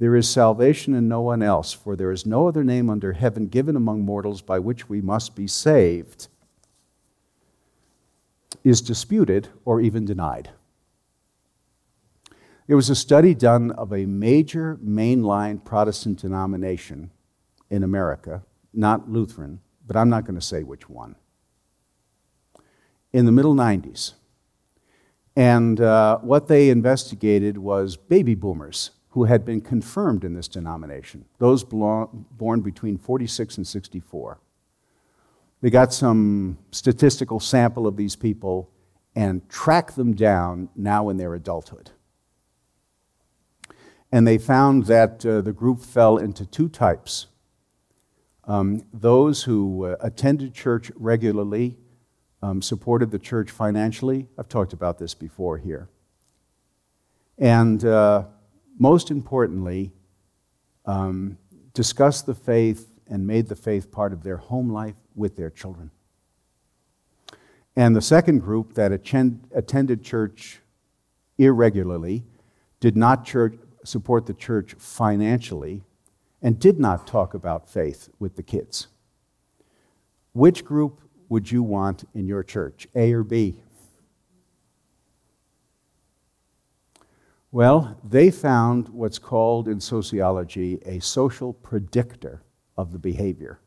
there 0.00 0.16
is 0.16 0.26
salvation 0.26 0.94
in 0.94 1.08
no 1.08 1.20
one 1.20 1.42
else, 1.42 1.74
for 1.74 1.94
there 1.94 2.10
is 2.10 2.24
no 2.24 2.48
other 2.48 2.64
name 2.64 2.88
under 2.88 3.12
heaven 3.12 3.48
given 3.48 3.76
among 3.76 4.00
mortals 4.00 4.40
by 4.40 4.58
which 4.58 4.88
we 4.88 5.02
must 5.02 5.36
be 5.36 5.46
saved, 5.46 6.28
is 8.64 8.80
disputed 8.80 9.48
or 9.66 9.78
even 9.78 10.06
denied. 10.06 10.50
There 12.70 12.76
was 12.76 12.88
a 12.88 12.94
study 12.94 13.34
done 13.34 13.72
of 13.72 13.92
a 13.92 14.06
major 14.06 14.78
mainline 14.80 15.64
Protestant 15.64 16.20
denomination 16.20 17.10
in 17.68 17.82
America, 17.82 18.44
not 18.72 19.10
Lutheran, 19.10 19.58
but 19.88 19.96
I'm 19.96 20.08
not 20.08 20.24
going 20.24 20.36
to 20.38 20.40
say 20.40 20.62
which 20.62 20.88
one, 20.88 21.16
in 23.12 23.26
the 23.26 23.32
middle 23.32 23.56
90s. 23.56 24.12
And 25.34 25.80
uh, 25.80 26.18
what 26.18 26.46
they 26.46 26.70
investigated 26.70 27.58
was 27.58 27.96
baby 27.96 28.36
boomers 28.36 28.92
who 29.08 29.24
had 29.24 29.44
been 29.44 29.62
confirmed 29.62 30.22
in 30.22 30.34
this 30.34 30.46
denomination, 30.46 31.24
those 31.40 31.64
born 31.64 32.60
between 32.60 32.98
46 32.98 33.56
and 33.56 33.66
64. 33.66 34.38
They 35.60 35.70
got 35.70 35.92
some 35.92 36.56
statistical 36.70 37.40
sample 37.40 37.88
of 37.88 37.96
these 37.96 38.14
people 38.14 38.70
and 39.16 39.48
tracked 39.48 39.96
them 39.96 40.14
down 40.14 40.68
now 40.76 41.08
in 41.08 41.16
their 41.16 41.34
adulthood. 41.34 41.90
And 44.12 44.26
they 44.26 44.38
found 44.38 44.86
that 44.86 45.24
uh, 45.24 45.40
the 45.40 45.52
group 45.52 45.80
fell 45.80 46.16
into 46.16 46.44
two 46.44 46.68
types 46.68 47.26
um, 48.44 48.84
those 48.92 49.44
who 49.44 49.84
uh, 49.84 49.96
attended 50.00 50.54
church 50.54 50.90
regularly, 50.96 51.76
um, 52.42 52.62
supported 52.62 53.12
the 53.12 53.18
church 53.18 53.48
financially. 53.48 54.26
I've 54.36 54.48
talked 54.48 54.72
about 54.72 54.98
this 54.98 55.14
before 55.14 55.58
here. 55.58 55.88
And 57.38 57.84
uh, 57.84 58.24
most 58.76 59.12
importantly, 59.12 59.92
um, 60.84 61.38
discussed 61.74 62.26
the 62.26 62.34
faith 62.34 62.88
and 63.08 63.24
made 63.24 63.48
the 63.48 63.54
faith 63.54 63.92
part 63.92 64.12
of 64.12 64.24
their 64.24 64.38
home 64.38 64.70
life 64.72 64.96
with 65.14 65.36
their 65.36 65.50
children. 65.50 65.92
And 67.76 67.94
the 67.94 68.02
second 68.02 68.40
group 68.40 68.74
that 68.74 68.90
attend, 68.90 69.48
attended 69.54 70.02
church 70.02 70.60
irregularly, 71.38 72.24
did 72.80 72.96
not 72.96 73.24
church, 73.24 73.54
support 73.90 74.26
the 74.26 74.34
church 74.34 74.74
financially, 74.78 75.82
and 76.40 76.58
did 76.58 76.78
not 76.78 77.06
talk 77.06 77.34
about 77.34 77.68
faith 77.68 78.08
with 78.18 78.36
the 78.36 78.42
kids. 78.42 78.88
Which 80.32 80.64
group 80.64 81.00
would 81.28 81.50
you 81.50 81.62
want 81.62 82.04
in 82.14 82.26
your 82.26 82.42
church, 82.42 82.86
A 82.94 83.12
or 83.12 83.24
B? 83.24 83.62
Well, 87.52 87.98
they 88.04 88.30
found 88.30 88.88
what's 88.90 89.18
called 89.18 89.66
in 89.66 89.80
sociology 89.80 90.80
a 90.86 91.00
social 91.00 91.52
predictor 91.52 92.42
of 92.76 92.92
the 92.92 92.98
behavior, 92.98 93.60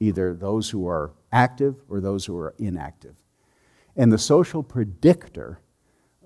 either 0.00 0.34
those 0.34 0.70
who 0.70 0.88
are 0.88 1.12
active 1.30 1.76
or 1.88 2.00
those 2.00 2.24
who 2.24 2.36
are 2.38 2.54
inactive. 2.58 3.16
And 3.94 4.10
the 4.10 4.18
social 4.18 4.62
predictor, 4.62 5.60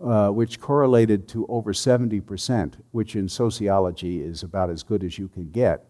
uh, 0.03 0.29
which 0.29 0.61
correlated 0.61 1.29
to 1.29 1.47
over 1.49 1.73
70%, 1.73 2.75
which 2.93 3.17
in 3.17 3.29
sociology 3.29 4.23
is 4.23 4.43
about 4.43 4.71
as 4.71 4.83
good 4.83 5.03
as 5.03 5.19
you 5.19 5.29
can 5.29 5.51
get, 5.51 5.85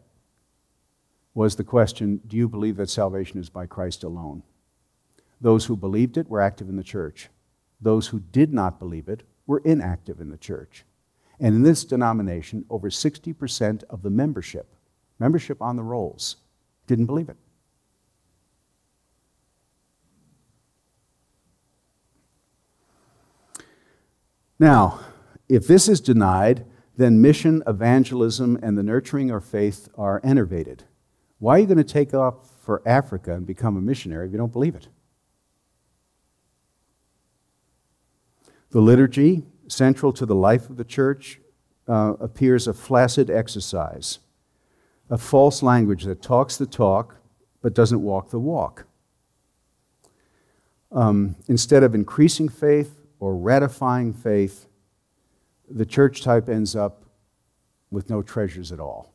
was 1.35 1.57
the 1.57 1.65
question 1.65 2.21
Do 2.27 2.37
you 2.37 2.49
believe 2.49 2.77
that 2.77 2.91
salvation 2.91 3.39
is 3.39 3.49
by 3.49 3.67
Christ 3.67 4.03
alone? 4.03 4.43
Those 5.41 5.67
who 5.67 5.77
believed 5.77 6.17
it 6.17 6.29
were 6.29 6.41
active 6.41 6.69
in 6.69 6.77
the 6.77 6.83
church. 6.83 7.29
Those 7.81 8.09
who 8.09 8.19
did 8.19 8.53
not 8.53 8.79
believe 8.79 9.09
it 9.09 9.23
were 9.47 9.63
inactive 9.65 10.21
in 10.21 10.31
the 10.31 10.37
church. 10.37 10.85
And 11.39 11.55
in 11.55 11.63
this 11.63 11.85
denomination, 11.85 12.65
over 12.69 12.91
60% 12.91 13.85
of 13.85 14.03
the 14.03 14.11
membership, 14.11 14.75
membership 15.19 15.63
on 15.63 15.77
the 15.77 15.85
rolls, 15.85 16.37
didn't 16.87 17.07
believe 17.07 17.29
it. 17.29 17.37
Now, 24.59 25.01
if 25.49 25.67
this 25.67 25.89
is 25.89 26.01
denied, 26.01 26.65
then 26.97 27.21
mission, 27.21 27.63
evangelism, 27.67 28.59
and 28.63 28.77
the 28.77 28.83
nurturing 28.83 29.31
of 29.31 29.45
faith 29.45 29.89
are 29.97 30.21
enervated. 30.25 30.85
Why 31.39 31.57
are 31.57 31.59
you 31.61 31.67
going 31.67 31.79
to 31.79 31.85
take 31.85 32.13
off 32.13 32.51
for 32.61 32.83
Africa 32.85 33.35
and 33.35 33.47
become 33.47 33.77
a 33.77 33.81
missionary 33.81 34.27
if 34.27 34.33
you 34.33 34.39
don't 34.39 34.53
believe 34.53 34.75
it? 34.75 34.89
The 38.71 38.81
liturgy, 38.81 39.45
central 39.69 40.13
to 40.13 40.27
the 40.27 40.35
life 40.35 40.69
of 40.69 40.77
the 40.77 40.85
church, 40.85 41.41
uh, 41.87 42.15
appears 42.21 42.67
a 42.67 42.75
flaccid 42.75 43.31
exercise, 43.31 44.19
a 45.09 45.17
false 45.17 45.63
language 45.63 46.05
that 46.05 46.21
talks 46.21 46.57
the 46.57 46.67
talk 46.67 47.17
but 47.63 47.75
doesn't 47.75 48.03
walk 48.03 48.31
the 48.31 48.39
walk. 48.39 48.87
Um, 50.91 51.37
instead 51.47 51.83
of 51.83 51.95
increasing 51.95 52.49
faith 52.49 52.98
or 53.21 53.37
ratifying 53.37 54.13
faith, 54.13 54.67
the 55.69 55.87
church 55.87 56.23
type 56.23 56.49
ends 56.49 56.75
up 56.75 57.05
with 57.91 58.11
no 58.11 58.23
treasures 58.23 58.73
at 58.73 58.81
all. 58.81 59.13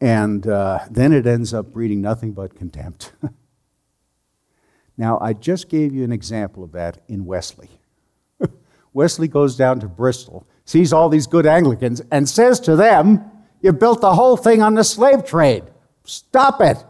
And 0.00 0.46
uh, 0.46 0.80
then 0.90 1.12
it 1.12 1.26
ends 1.26 1.54
up 1.54 1.72
breeding 1.72 2.00
nothing 2.00 2.32
but 2.32 2.54
contempt. 2.54 3.12
Now, 4.96 5.18
I 5.20 5.32
just 5.32 5.68
gave 5.68 5.94
you 5.94 6.04
an 6.04 6.12
example 6.12 6.62
of 6.62 6.72
that 6.72 7.02
in 7.08 7.24
Wesley. 7.24 7.70
Wesley 8.92 9.28
goes 9.28 9.56
down 9.56 9.80
to 9.80 9.88
Bristol, 9.88 10.46
sees 10.64 10.92
all 10.92 11.08
these 11.08 11.26
good 11.26 11.46
Anglicans, 11.46 12.00
and 12.10 12.28
says 12.28 12.60
to 12.60 12.76
them, 12.76 13.24
You 13.60 13.72
built 13.72 14.00
the 14.00 14.14
whole 14.14 14.36
thing 14.36 14.62
on 14.62 14.74
the 14.74 14.84
slave 14.84 15.24
trade. 15.24 15.64
Stop 16.04 16.60
it. 16.60 16.84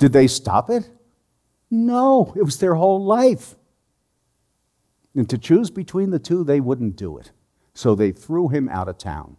Did 0.00 0.12
they 0.12 0.26
stop 0.26 0.68
it? 0.68 0.90
No, 1.70 2.32
it 2.36 2.42
was 2.42 2.58
their 2.58 2.74
whole 2.74 3.04
life. 3.04 3.54
And 5.14 5.30
to 5.30 5.38
choose 5.38 5.70
between 5.70 6.10
the 6.10 6.18
two, 6.18 6.42
they 6.42 6.58
wouldn't 6.58 6.96
do 6.96 7.16
it. 7.18 7.30
So 7.74 7.94
they 7.94 8.10
threw 8.10 8.48
him 8.48 8.68
out 8.68 8.88
of 8.88 8.98
town. 8.98 9.36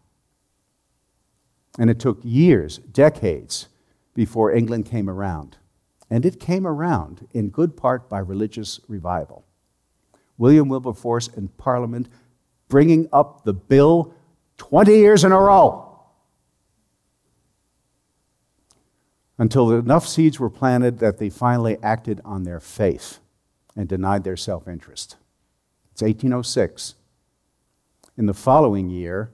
And 1.78 1.90
it 1.90 2.00
took 2.00 2.20
years, 2.24 2.78
decades, 2.78 3.68
before 4.14 4.54
England 4.54 4.86
came 4.86 5.10
around 5.10 5.58
and 6.10 6.26
it 6.26 6.40
came 6.40 6.68
around 6.68 7.28
in 7.32 7.50
good 7.50 7.78
part 7.78 8.10
by 8.10 8.20
religious 8.20 8.82
revival. 8.90 9.46
William 10.38 10.68
Wilberforce 10.68 11.30
in 11.30 11.48
Parliament 11.48 12.10
bringing 12.68 13.08
up 13.14 13.46
the 13.46 13.54
bill 13.54 14.14
20 14.58 14.92
years 14.94 15.24
in 15.24 15.32
a 15.32 15.40
row 15.40 15.91
until 19.42 19.72
enough 19.72 20.08
seeds 20.08 20.40
were 20.40 20.52
planted 20.52 21.00
that 21.00 21.18
they 21.18 21.28
finally 21.28 21.76
acted 21.82 22.22
on 22.24 22.44
their 22.44 22.60
faith 22.60 23.18
and 23.76 23.90
denied 23.90 24.24
their 24.24 24.38
self 24.38 24.68
interest. 24.68 25.16
It's 25.92 26.04
1806. 26.04 26.94
In 28.20 28.28
the 28.28 28.36
following 28.36 28.92
year, 28.92 29.32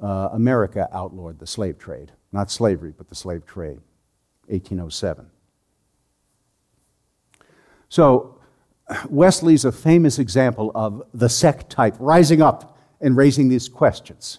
uh, 0.00 0.28
America 0.32 0.88
outlawed 0.92 1.40
the 1.40 1.46
slave 1.48 1.76
trade. 1.76 2.12
Not 2.30 2.52
slavery, 2.52 2.94
but 2.96 3.08
the 3.08 3.16
slave 3.16 3.44
trade. 3.44 3.80
1807. 4.46 5.28
So, 7.88 8.38
Wesley's 9.08 9.64
a 9.64 9.72
famous 9.72 10.20
example 10.20 10.70
of 10.76 11.02
the 11.12 11.28
sect 11.28 11.68
type 11.68 11.96
rising 11.98 12.42
up 12.42 12.78
and 13.00 13.16
raising 13.16 13.48
these 13.48 13.68
questions. 13.68 14.38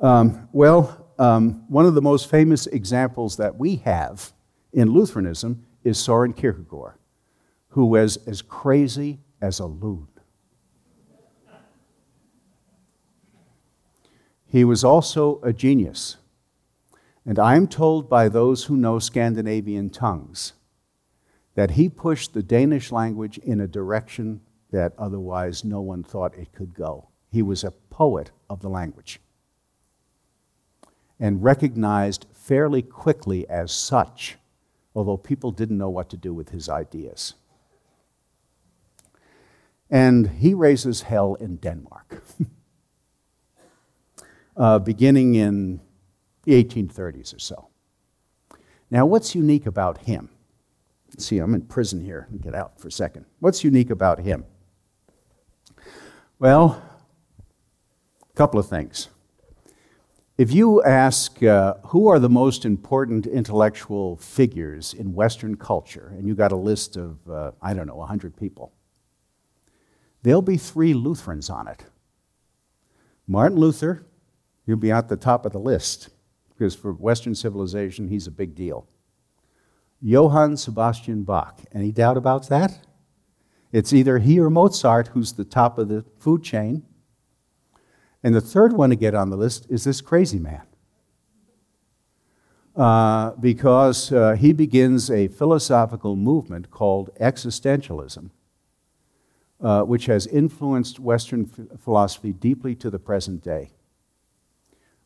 Um, 0.00 0.48
well, 0.52 1.04
um, 1.18 1.64
one 1.68 1.86
of 1.86 1.94
the 1.94 2.02
most 2.02 2.30
famous 2.30 2.66
examples 2.66 3.36
that 3.36 3.56
we 3.56 3.76
have 3.76 4.32
in 4.72 4.92
Lutheranism 4.92 5.64
is 5.84 5.98
Soren 5.98 6.32
Kierkegaard, 6.32 6.94
who 7.68 7.86
was 7.86 8.18
as 8.26 8.42
crazy 8.42 9.20
as 9.40 9.58
a 9.58 9.66
loon. 9.66 10.08
He 14.46 14.64
was 14.64 14.82
also 14.82 15.40
a 15.42 15.52
genius. 15.52 16.16
And 17.26 17.38
I 17.38 17.56
am 17.56 17.68
told 17.68 18.08
by 18.08 18.30
those 18.30 18.64
who 18.64 18.76
know 18.76 18.98
Scandinavian 18.98 19.90
tongues 19.90 20.54
that 21.54 21.72
he 21.72 21.88
pushed 21.88 22.32
the 22.32 22.42
Danish 22.42 22.90
language 22.90 23.36
in 23.38 23.60
a 23.60 23.66
direction 23.66 24.40
that 24.70 24.94
otherwise 24.96 25.64
no 25.64 25.80
one 25.80 26.02
thought 26.02 26.38
it 26.38 26.52
could 26.52 26.72
go. 26.72 27.08
He 27.30 27.42
was 27.42 27.64
a 27.64 27.72
poet 27.90 28.30
of 28.48 28.60
the 28.60 28.70
language 28.70 29.20
and 31.20 31.42
recognized 31.42 32.26
fairly 32.32 32.82
quickly 32.82 33.48
as 33.48 33.72
such, 33.72 34.36
although 34.94 35.16
people 35.16 35.50
didn't 35.50 35.78
know 35.78 35.90
what 35.90 36.08
to 36.10 36.16
do 36.16 36.32
with 36.32 36.50
his 36.50 36.68
ideas. 36.68 37.34
And 39.90 40.28
he 40.28 40.54
raises 40.54 41.02
hell 41.02 41.34
in 41.34 41.56
Denmark, 41.56 42.22
uh, 44.56 44.78
beginning 44.78 45.34
in 45.34 45.80
the 46.44 46.62
1830s 46.62 47.34
or 47.34 47.38
so. 47.38 47.68
Now, 48.90 49.06
what's 49.06 49.34
unique 49.34 49.66
about 49.66 49.98
him? 49.98 50.30
see, 51.16 51.38
I'm 51.38 51.54
in 51.54 51.62
prison 51.62 52.04
here. 52.04 52.28
Get 52.40 52.54
out 52.54 52.78
for 52.78 52.88
a 52.88 52.92
second. 52.92 53.24
What's 53.40 53.64
unique 53.64 53.90
about 53.90 54.20
him? 54.20 54.44
Well, 56.38 56.82
a 58.30 58.36
couple 58.36 58.60
of 58.60 58.68
things. 58.68 59.08
If 60.38 60.52
you 60.52 60.80
ask 60.84 61.42
uh, 61.42 61.74
who 61.86 62.06
are 62.06 62.20
the 62.20 62.28
most 62.28 62.64
important 62.64 63.26
intellectual 63.26 64.16
figures 64.18 64.94
in 64.94 65.12
Western 65.12 65.56
culture, 65.56 66.14
and 66.16 66.28
you 66.28 66.36
got 66.36 66.52
a 66.52 66.56
list 66.56 66.96
of, 66.96 67.28
uh, 67.28 67.50
I 67.60 67.74
don't 67.74 67.88
know, 67.88 67.96
100 67.96 68.36
people, 68.36 68.72
there'll 70.22 70.40
be 70.40 70.56
three 70.56 70.94
Lutherans 70.94 71.50
on 71.50 71.66
it. 71.66 71.86
Martin 73.26 73.58
Luther, 73.58 74.06
you'll 74.64 74.76
be 74.76 74.92
at 74.92 75.08
the 75.08 75.16
top 75.16 75.44
of 75.44 75.50
the 75.50 75.58
list, 75.58 76.10
because 76.50 76.76
for 76.76 76.92
Western 76.92 77.34
civilization, 77.34 78.06
he's 78.06 78.28
a 78.28 78.30
big 78.30 78.54
deal. 78.54 78.86
Johann 80.00 80.56
Sebastian 80.56 81.24
Bach. 81.24 81.62
Any 81.74 81.90
doubt 81.90 82.16
about 82.16 82.48
that? 82.48 82.86
It's 83.72 83.92
either 83.92 84.18
he 84.18 84.38
or 84.38 84.50
Mozart 84.50 85.08
who's 85.08 85.32
the 85.32 85.44
top 85.44 85.78
of 85.78 85.88
the 85.88 86.04
food 86.16 86.44
chain. 86.44 86.84
And 88.22 88.34
the 88.34 88.40
third 88.40 88.72
one 88.72 88.90
to 88.90 88.96
get 88.96 89.14
on 89.14 89.30
the 89.30 89.36
list 89.36 89.66
is 89.70 89.84
this 89.84 90.00
crazy 90.00 90.38
man. 90.38 90.62
Uh, 92.76 93.32
because 93.40 94.12
uh, 94.12 94.36
he 94.38 94.52
begins 94.52 95.10
a 95.10 95.26
philosophical 95.28 96.14
movement 96.14 96.70
called 96.70 97.10
existentialism, 97.20 98.30
uh, 99.60 99.82
which 99.82 100.06
has 100.06 100.28
influenced 100.28 101.00
Western 101.00 101.50
f- 101.52 101.80
philosophy 101.80 102.32
deeply 102.32 102.76
to 102.76 102.88
the 102.88 102.98
present 102.98 103.42
day. 103.42 103.70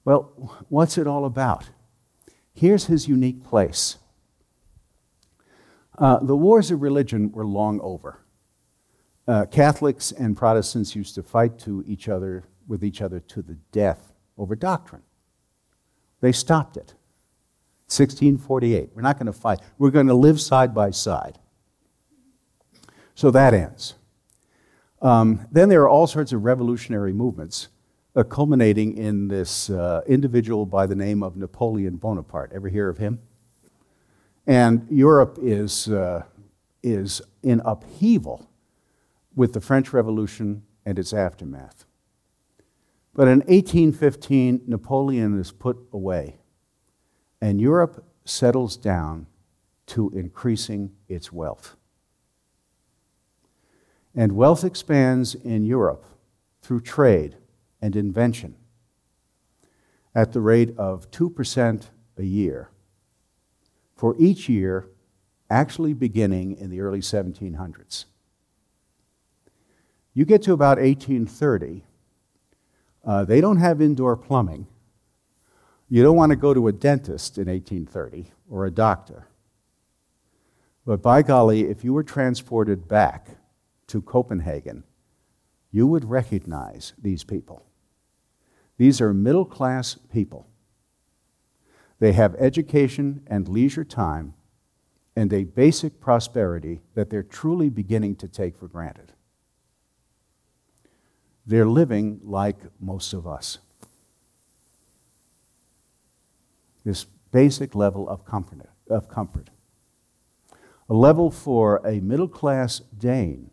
Well, 0.05 0.65
what's 0.69 0.99
it 0.99 1.07
all 1.07 1.25
about? 1.25 1.71
Here's 2.53 2.87
his 2.87 3.09
unique 3.09 3.43
place. 3.43 3.97
Uh, 5.97 6.19
the 6.19 6.37
wars 6.37 6.71
of 6.71 6.83
religion 6.83 7.33
were 7.33 7.47
long 7.47 7.81
over. 7.81 8.19
uh, 9.27 9.47
Catholics 9.47 10.13
and 10.13 10.37
Protestants 10.37 10.97
used 10.97 11.15
to 11.15 11.23
fight 11.23 11.59
to 11.61 11.85
each 11.87 12.09
other 12.09 12.45
with 12.67 12.85
each 12.85 13.03
other 13.03 13.21
to 13.21 13.43
the 13.43 13.55
death 13.73 14.13
over 14.39 14.55
doctrine. 14.55 15.03
They 16.21 16.33
stopped 16.33 16.77
it. 16.77 16.95
1648. 17.87 18.91
We're 18.95 19.03
not 19.03 19.19
going 19.19 19.27
to 19.27 19.33
fight. 19.33 19.61
We're 19.77 19.91
going 19.91 20.07
to 20.07 20.15
live 20.15 20.41
side 20.41 20.75
by 20.75 20.91
side. 20.91 21.39
So 23.15 23.31
that 23.31 23.53
ends. 23.53 23.95
Um, 25.03 25.47
then 25.51 25.69
there 25.69 25.83
are 25.83 25.89
all 25.89 26.07
sorts 26.07 26.33
of 26.33 26.45
revolutionary 26.45 27.13
movements, 27.13 27.69
uh, 28.17 28.23
culminating 28.23 28.97
in 28.97 29.29
this 29.29 29.69
uh, 29.69 30.01
individual 30.07 30.65
by 30.65 30.87
the 30.87 30.95
name 30.95 31.23
of 31.23 31.37
Napoleon 31.37 31.97
Bonaparte. 31.97 32.53
Ever 32.55 32.69
hear 32.69 32.89
of 32.89 32.99
him? 32.99 33.21
And 34.47 34.87
Europe 34.91 35.39
is, 35.43 35.89
uh, 35.89 36.25
is 36.83 37.21
in 37.43 37.61
upheaval 37.65 38.49
with 39.35 39.53
the 39.53 39.61
French 39.61 39.93
Revolution 39.93 40.63
and 40.87 40.99
its 40.99 41.13
aftermath. 41.13 41.85
But 43.15 43.29
in 43.29 43.41
1815, 43.41 44.63
Napoleon 44.67 45.39
is 45.39 45.53
put 45.53 45.79
away, 45.93 46.39
and 47.41 47.61
Europe 47.61 48.05
settles 48.25 48.77
down 48.77 49.27
to 49.87 50.11
increasing 50.11 50.93
its 51.09 51.33
wealth. 51.33 51.77
And 54.15 54.33
wealth 54.33 54.65
expands 54.65 55.35
in 55.35 55.65
Europe 55.65 56.05
through 56.63 56.81
trade 56.81 57.37
and 57.81 57.97
invention 57.97 58.57
at 60.15 60.33
the 60.33 60.41
rate 60.41 60.77
of 60.79 61.11
2% 61.11 61.89
a 62.19 62.23
year 62.23 62.71
for 63.95 64.17
each 64.19 64.49
year, 64.49 64.89
actually 65.49 65.93
beginning 65.93 66.57
in 66.57 66.71
the 66.71 66.81
early 66.81 67.01
1700s. 67.01 68.07
You 70.13 70.25
get 70.25 70.43
to 70.43 70.53
about 70.53 70.79
1830, 70.79 71.85
uh, 73.05 73.25
they 73.25 73.41
don't 73.41 73.59
have 73.59 73.81
indoor 73.81 74.17
plumbing. 74.17 74.67
You 75.89 76.03
don't 76.03 76.17
want 76.17 76.31
to 76.31 76.37
go 76.37 76.55
to 76.55 76.69
a 76.69 76.73
dentist 76.73 77.37
in 77.37 77.49
1830 77.49 78.33
or 78.49 78.65
a 78.65 78.71
doctor. 78.71 79.29
But 80.87 81.03
by 81.03 81.23
golly, 81.23 81.69
if 81.69 81.85
you 81.85 81.93
were 81.93 82.03
transported 82.03 82.89
back 82.89 83.29
to 83.89 84.03
Copenhagen, 84.03 84.85
you 85.71 85.87
would 85.87 86.05
recognize 86.05 86.93
these 87.01 87.25
people. 87.25 87.67
These 88.79 89.01
are 89.01 89.15
middle 89.15 89.45
class 89.45 89.97
people. 90.13 90.49
They 91.99 92.13
have 92.13 92.35
education 92.37 93.23
and 93.27 93.49
leisure 93.49 93.85
time 93.85 94.35
and 95.15 95.33
a 95.33 95.45
basic 95.45 96.01
prosperity 96.01 96.81
that 96.95 97.11
they're 97.11 97.23
truly 97.23 97.69
beginning 97.69 98.17
to 98.17 98.29
take 98.29 98.57
for 98.57 98.67
granted. 98.67 99.13
They're 101.47 101.67
living 101.67 102.21
like 102.23 102.59
most 102.81 103.13
of 103.13 103.27
us. 103.27 103.59
This 106.85 107.05
basic 107.33 107.75
level 107.75 108.09
of 108.09 108.25
comfort, 108.25 108.69
of 108.89 109.09
comfort. 109.09 109.51
A 110.89 110.95
level 110.95 111.31
for 111.31 111.81
a 111.87 112.01
middle 112.01 112.29
class 112.29 112.81
Dane 112.97 113.51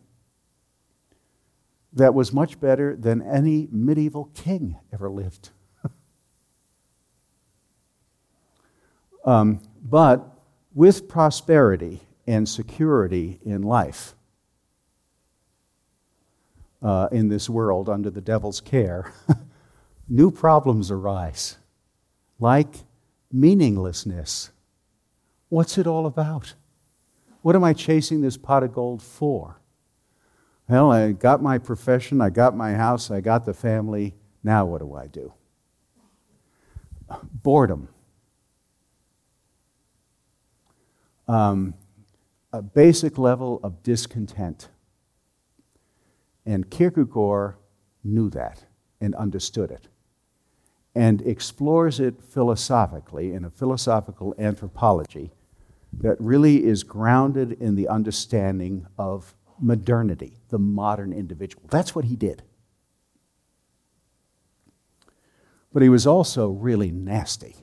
that 1.92 2.14
was 2.14 2.32
much 2.32 2.60
better 2.60 2.94
than 2.96 3.22
any 3.22 3.68
medieval 3.72 4.26
king 4.34 4.76
ever 4.92 5.10
lived. 5.10 5.50
um, 9.24 9.60
but 9.82 10.38
with 10.72 11.08
prosperity 11.08 12.00
and 12.26 12.48
security 12.48 13.40
in 13.44 13.62
life, 13.62 14.14
uh, 16.82 17.08
in 17.12 17.28
this 17.28 17.48
world 17.48 17.88
under 17.88 18.10
the 18.10 18.20
devil's 18.20 18.60
care, 18.60 19.12
new 20.08 20.30
problems 20.30 20.90
arise, 20.90 21.56
like 22.38 22.84
meaninglessness. 23.32 24.50
What's 25.48 25.78
it 25.78 25.86
all 25.86 26.06
about? 26.06 26.54
What 27.42 27.56
am 27.56 27.64
I 27.64 27.72
chasing 27.72 28.20
this 28.20 28.36
pot 28.36 28.62
of 28.62 28.72
gold 28.72 29.02
for? 29.02 29.60
Well, 30.68 30.92
I 30.92 31.12
got 31.12 31.42
my 31.42 31.58
profession, 31.58 32.20
I 32.20 32.30
got 32.30 32.56
my 32.56 32.74
house, 32.74 33.10
I 33.10 33.20
got 33.20 33.44
the 33.44 33.54
family. 33.54 34.14
Now 34.44 34.64
what 34.64 34.80
do 34.80 34.94
I 34.94 35.06
do? 35.06 35.32
Boredom. 37.32 37.88
Um, 41.26 41.74
a 42.52 42.62
basic 42.62 43.18
level 43.18 43.60
of 43.62 43.82
discontent. 43.82 44.68
And 46.50 46.68
Kierkegaard 46.68 47.54
knew 48.02 48.28
that 48.30 48.64
and 49.00 49.14
understood 49.14 49.70
it 49.70 49.86
and 50.96 51.22
explores 51.22 52.00
it 52.00 52.20
philosophically 52.20 53.32
in 53.32 53.44
a 53.44 53.50
philosophical 53.50 54.34
anthropology 54.36 55.30
that 55.92 56.16
really 56.20 56.64
is 56.64 56.82
grounded 56.82 57.52
in 57.52 57.76
the 57.76 57.86
understanding 57.86 58.88
of 58.98 59.36
modernity, 59.60 60.38
the 60.48 60.58
modern 60.58 61.12
individual. 61.12 61.62
That's 61.70 61.94
what 61.94 62.06
he 62.06 62.16
did. 62.16 62.42
But 65.72 65.82
he 65.82 65.88
was 65.88 66.04
also 66.04 66.48
really 66.48 66.90
nasty. 66.90 67.54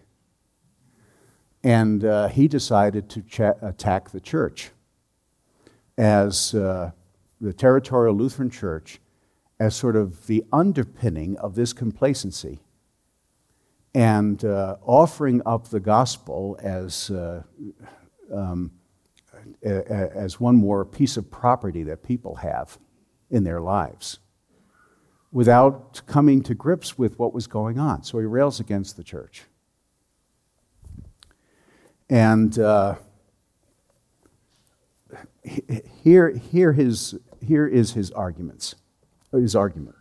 And 1.61 2.05
uh, 2.05 2.29
he 2.29 2.47
decided 2.47 3.09
to 3.09 3.57
attack 3.61 4.11
the 4.11 4.21
church 4.21 4.71
as 5.97 6.55
uh, 6.55 6.91
the 7.39 7.53
Territorial 7.53 8.15
Lutheran 8.15 8.49
Church 8.49 8.99
as 9.59 9.75
sort 9.75 9.95
of 9.95 10.27
the 10.27 10.43
underpinning 10.51 11.37
of 11.37 11.55
this 11.55 11.73
complacency 11.73 12.59
and 13.93 14.45
uh, 14.45 14.77
offering 14.83 15.41
up 15.45 15.69
the 15.69 15.79
gospel 15.79 16.57
as, 16.61 17.09
uh, 17.09 17.41
um, 18.33 18.71
as 19.63 20.39
one 20.39 20.55
more 20.55 20.85
piece 20.85 21.17
of 21.17 21.31
property 21.31 21.83
that 21.83 22.03
people 22.03 22.35
have 22.35 22.77
in 23.29 23.43
their 23.43 23.59
lives 23.59 24.19
without 25.31 26.01
coming 26.05 26.41
to 26.41 26.53
grips 26.53 26.97
with 26.97 27.17
what 27.19 27.33
was 27.33 27.47
going 27.47 27.79
on. 27.79 28.03
So 28.03 28.19
he 28.19 28.25
rails 28.25 28.59
against 28.59 28.97
the 28.97 29.03
church. 29.03 29.43
And 32.09 32.57
uh, 32.57 32.95
here, 35.43 36.29
here 36.29 36.73
his 36.73 37.15
here 37.41 37.67
is 37.67 37.93
his 37.93 38.11
arguments, 38.11 38.75
his 39.31 39.55
argument. 39.55 39.95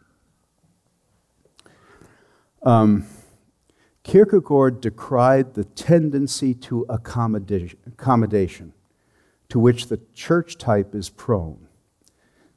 Um, 2.62 3.06
Kierkegaard 4.02 4.80
decried 4.80 5.54
the 5.54 5.64
tendency 5.64 6.54
to 6.54 6.86
accommodation, 6.88 7.78
accommodation 7.86 8.72
to 9.48 9.58
which 9.58 9.86
the 9.86 10.00
church 10.14 10.58
type 10.58 10.94
is 10.94 11.08
prone 11.08 11.66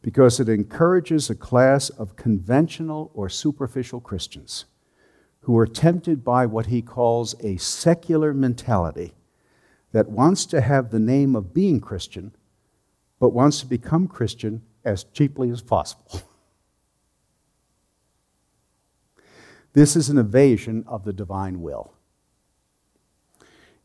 because 0.01 0.39
it 0.39 0.47
encourages 0.47 1.29
a 1.29 1.35
class 1.35 1.89
of 1.89 2.15
conventional 2.15 3.11
or 3.13 3.29
superficial 3.29 3.99
Christians 3.99 4.65
who 5.41 5.57
are 5.57 5.67
tempted 5.67 6.23
by 6.23 6.45
what 6.45 6.67
he 6.67 6.81
calls 6.81 7.35
a 7.43 7.57
secular 7.57 8.33
mentality 8.33 9.13
that 9.91 10.09
wants 10.09 10.45
to 10.45 10.61
have 10.61 10.89
the 10.89 10.99
name 10.99 11.35
of 11.35 11.53
being 11.53 11.79
Christian, 11.79 12.35
but 13.19 13.29
wants 13.29 13.59
to 13.59 13.65
become 13.65 14.07
Christian 14.07 14.61
as 14.83 15.03
cheaply 15.03 15.49
as 15.49 15.61
possible. 15.61 16.21
This 19.73 19.95
is 19.95 20.09
an 20.09 20.17
evasion 20.17 20.83
of 20.87 21.03
the 21.03 21.13
divine 21.13 21.61
will. 21.61 21.93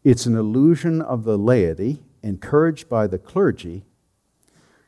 It's 0.03 0.26
an 0.26 0.36
illusion 0.36 1.01
of 1.01 1.24
the 1.24 1.38
laity 1.38 2.03
encouraged 2.22 2.88
by 2.88 3.07
the 3.07 3.18
clergy 3.18 3.84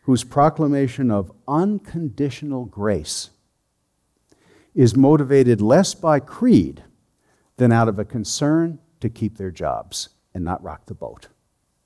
whose 0.02 0.24
proclamation 0.24 1.10
of 1.10 1.32
unconditional 1.48 2.64
grace 2.64 3.30
is 4.74 4.94
motivated 4.94 5.60
less 5.60 5.94
by 5.94 6.20
creed 6.20 6.82
than 7.56 7.72
out 7.72 7.88
of 7.88 7.98
a 7.98 8.04
concern 8.04 8.78
to 9.00 9.08
keep 9.08 9.36
their 9.36 9.50
jobs 9.50 10.10
and 10.34 10.44
not 10.44 10.62
rock 10.62 10.86
the 10.86 10.94
boat. 10.94 11.28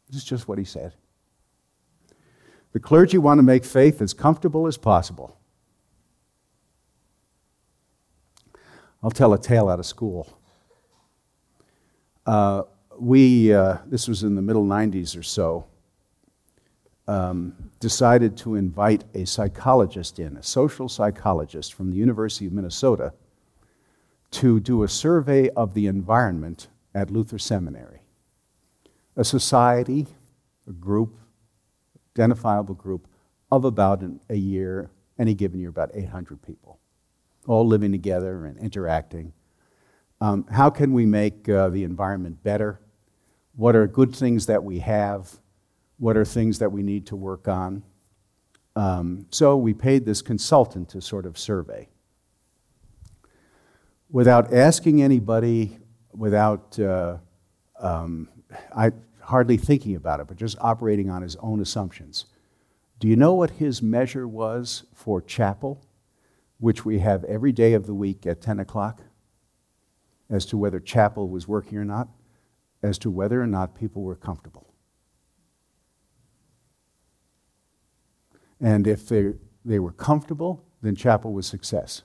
This 0.09 0.19
is 0.19 0.25
just 0.25 0.49
what 0.49 0.59
he 0.59 0.65
said. 0.65 0.93
The 2.73 2.81
clergy 2.81 3.19
want 3.19 3.39
to 3.39 3.43
make 3.43 3.65
faith 3.65 4.01
as 4.01 4.15
comfortable 4.15 4.67
as 4.67 4.77
possible. 4.77 5.37
I'll 9.03 9.11
tell 9.11 9.33
a 9.33 9.39
tale 9.39 9.69
out 9.69 9.79
of 9.79 9.87
school. 9.87 10.39
Uh, 12.27 12.63
we, 12.99 13.53
uh, 13.53 13.79
this 13.87 14.07
was 14.07 14.23
in 14.23 14.35
the 14.35 14.43
middle 14.43 14.65
90s 14.65 15.19
or 15.19 15.23
so, 15.23 15.67
um, 17.09 17.71
decided 17.81 18.37
to 18.37 18.55
invite 18.55 19.05
a 19.15 19.25
psychologist 19.25 20.19
in, 20.19 20.37
a 20.37 20.43
social 20.43 20.89
psychologist 20.89 21.75
from 21.75 21.91
the 21.91 21.97
University 21.97 22.47
of 22.47 22.53
Minnesota, 22.53 23.13
to 24.31 24.61
do 24.61 24.83
a 24.83 24.89
survey 24.89 25.49
of 25.51 25.75
the 25.75 25.87
environment 25.87 26.69
at 26.95 27.11
Luther 27.11 27.39
Seminary. 27.39 28.03
A 29.17 29.25
society, 29.25 30.07
a 30.69 30.73
group, 30.73 31.17
identifiable 32.21 32.75
group 32.75 33.09
of 33.51 33.65
about 33.65 34.03
an, 34.03 34.21
a 34.29 34.37
year, 34.37 34.91
any 35.19 35.35
given 35.35 35.59
year, 35.59 35.71
about 35.71 35.91
800 35.95 36.43
people, 36.43 36.79
all 37.47 37.67
living 37.67 37.93
together 37.93 38.45
and 38.45 38.59
interacting. 38.59 39.33
Um, 40.21 40.45
how 40.51 40.69
can 40.69 40.93
we 40.93 41.07
make 41.07 41.49
uh, 41.49 41.71
the 41.71 41.83
environment 41.83 42.43
better? 42.43 42.79
What 43.57 43.75
are 43.75 43.87
good 43.87 44.15
things 44.15 44.47
that 44.47 44.63
we 44.63 44.81
have? 44.81 45.39
What 45.99 46.17
are 46.17 46.25
things 46.27 46.59
that 46.59 46.71
we 46.71 46.83
need 46.83 47.07
to 47.07 47.17
work 47.17 47.49
on? 47.49 47.83
Um, 48.77 49.27
so 49.31 49.57
we 49.57 49.73
paid 49.73 50.05
this 50.05 50.21
consultant 50.21 50.91
to 50.91 51.01
sort 51.01 51.25
of 51.25 51.39
survey. 51.39 51.89
Without 54.11 54.53
asking 54.53 55.03
anybody, 55.03 55.79
without 56.13 56.79
uh, 56.79 57.17
um, 57.81 58.29
I, 58.77 58.93
hardly 59.31 59.57
thinking 59.57 59.95
about 59.95 60.19
it, 60.19 60.27
but 60.27 60.37
just 60.37 60.59
operating 60.61 61.09
on 61.09 61.23
his 61.23 61.37
own 61.37 61.61
assumptions. 61.61 62.27
Do 62.99 63.07
you 63.07 63.15
know 63.15 63.33
what 63.33 63.51
his 63.51 63.81
measure 63.81 64.27
was 64.27 64.85
for 64.93 65.23
chapel, 65.23 65.87
which 66.59 66.85
we 66.85 66.99
have 66.99 67.23
every 67.25 67.53
day 67.53 67.75
of 67.75 67.87
the 67.87 67.95
week 67.95 68.27
at 68.27 68.41
10 68.41 68.59
o'clock, 68.59 69.03
as 70.29 70.45
to 70.47 70.59
whether 70.59 70.81
chapel 70.81 71.29
was 71.29 71.47
working 71.47 71.79
or 71.79 71.85
not, 71.85 72.09
as 72.83 72.99
to 72.99 73.11
whether 73.11 73.41
or 73.41 73.47
not 73.47 73.77
people 73.77 74.03
were 74.03 74.17
comfortable? 74.17 74.75
And 78.61 78.89
if 78.89 79.09
they, 79.09 79.35
they 79.65 79.79
were 79.79 79.93
comfortable, 79.93 80.65
then 80.83 80.97
chapel 80.97 81.33
was 81.33 81.47
success. 81.47 82.03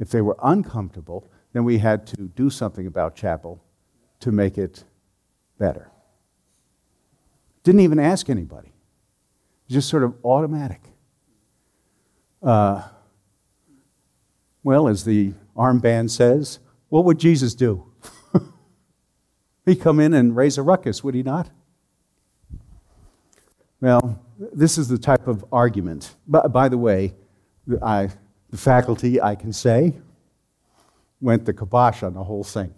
If 0.00 0.10
they 0.10 0.22
were 0.22 0.36
uncomfortable, 0.42 1.30
then 1.52 1.62
we 1.62 1.78
had 1.78 2.04
to 2.08 2.28
do 2.28 2.50
something 2.50 2.86
about 2.88 3.14
chapel 3.14 3.64
to 4.20 4.32
make 4.32 4.58
it 4.58 4.82
better. 5.56 5.92
Didn't 7.68 7.82
even 7.82 7.98
ask 7.98 8.30
anybody, 8.30 8.72
just 9.68 9.90
sort 9.90 10.02
of 10.02 10.14
automatic. 10.24 10.80
Uh, 12.42 12.88
well, 14.62 14.88
as 14.88 15.04
the 15.04 15.34
armband 15.54 16.08
says, 16.08 16.60
what 16.88 17.04
would 17.04 17.18
Jesus 17.18 17.54
do? 17.54 17.92
He'd 19.66 19.82
come 19.82 20.00
in 20.00 20.14
and 20.14 20.34
raise 20.34 20.56
a 20.56 20.62
ruckus, 20.62 21.04
would 21.04 21.14
he 21.14 21.22
not? 21.22 21.50
Well, 23.82 24.18
this 24.38 24.78
is 24.78 24.88
the 24.88 24.96
type 24.96 25.26
of 25.26 25.44
argument. 25.52 26.14
By, 26.26 26.46
by 26.46 26.70
the 26.70 26.78
way, 26.78 27.16
I, 27.82 28.08
the 28.48 28.56
faculty, 28.56 29.20
I 29.20 29.34
can 29.34 29.52
say, 29.52 29.92
went 31.20 31.44
the 31.44 31.52
kibosh 31.52 32.02
on 32.02 32.14
the 32.14 32.24
whole 32.24 32.44
thing. 32.44 32.72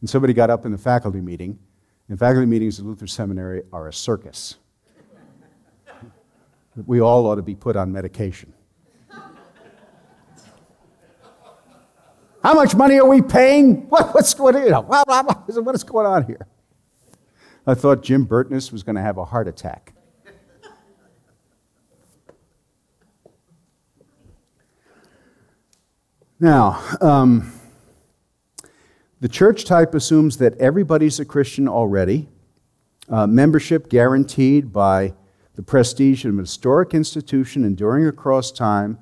And 0.00 0.08
somebody 0.08 0.32
got 0.32 0.48
up 0.48 0.64
in 0.64 0.72
the 0.72 0.78
faculty 0.78 1.20
meeting, 1.20 1.58
and 2.08 2.18
faculty 2.18 2.46
meetings 2.46 2.78
at 2.78 2.84
Luther 2.84 3.06
Seminary 3.06 3.62
are 3.72 3.88
a 3.88 3.92
circus. 3.92 4.56
we 6.86 7.00
all 7.00 7.26
ought 7.26 7.36
to 7.36 7.42
be 7.42 7.54
put 7.54 7.76
on 7.76 7.92
medication. 7.92 8.52
How 12.42 12.52
much 12.52 12.74
money 12.74 12.98
are 13.00 13.08
we 13.08 13.22
paying? 13.22 13.88
What, 13.88 14.14
what's 14.14 14.38
what, 14.38 14.54
you 14.54 14.68
know, 14.68 14.82
what 14.82 15.74
is 15.74 15.84
going 15.84 16.06
on 16.06 16.26
here? 16.26 16.46
I 17.66 17.72
thought 17.72 18.02
Jim 18.02 18.24
Burtness 18.24 18.70
was 18.70 18.82
going 18.82 18.96
to 18.96 19.00
have 19.00 19.16
a 19.16 19.24
heart 19.24 19.48
attack. 19.48 19.94
Now, 26.38 26.82
um, 27.00 27.50
the 29.24 29.28
church 29.30 29.64
type 29.64 29.94
assumes 29.94 30.36
that 30.36 30.54
everybody's 30.58 31.18
a 31.18 31.24
Christian 31.24 31.66
already, 31.66 32.28
uh, 33.08 33.26
membership 33.26 33.88
guaranteed 33.88 34.70
by 34.70 35.14
the 35.54 35.62
prestige 35.62 36.26
of 36.26 36.34
an 36.34 36.40
historic 36.40 36.92
institution 36.92 37.64
enduring 37.64 38.06
across 38.06 38.52
time 38.52 38.98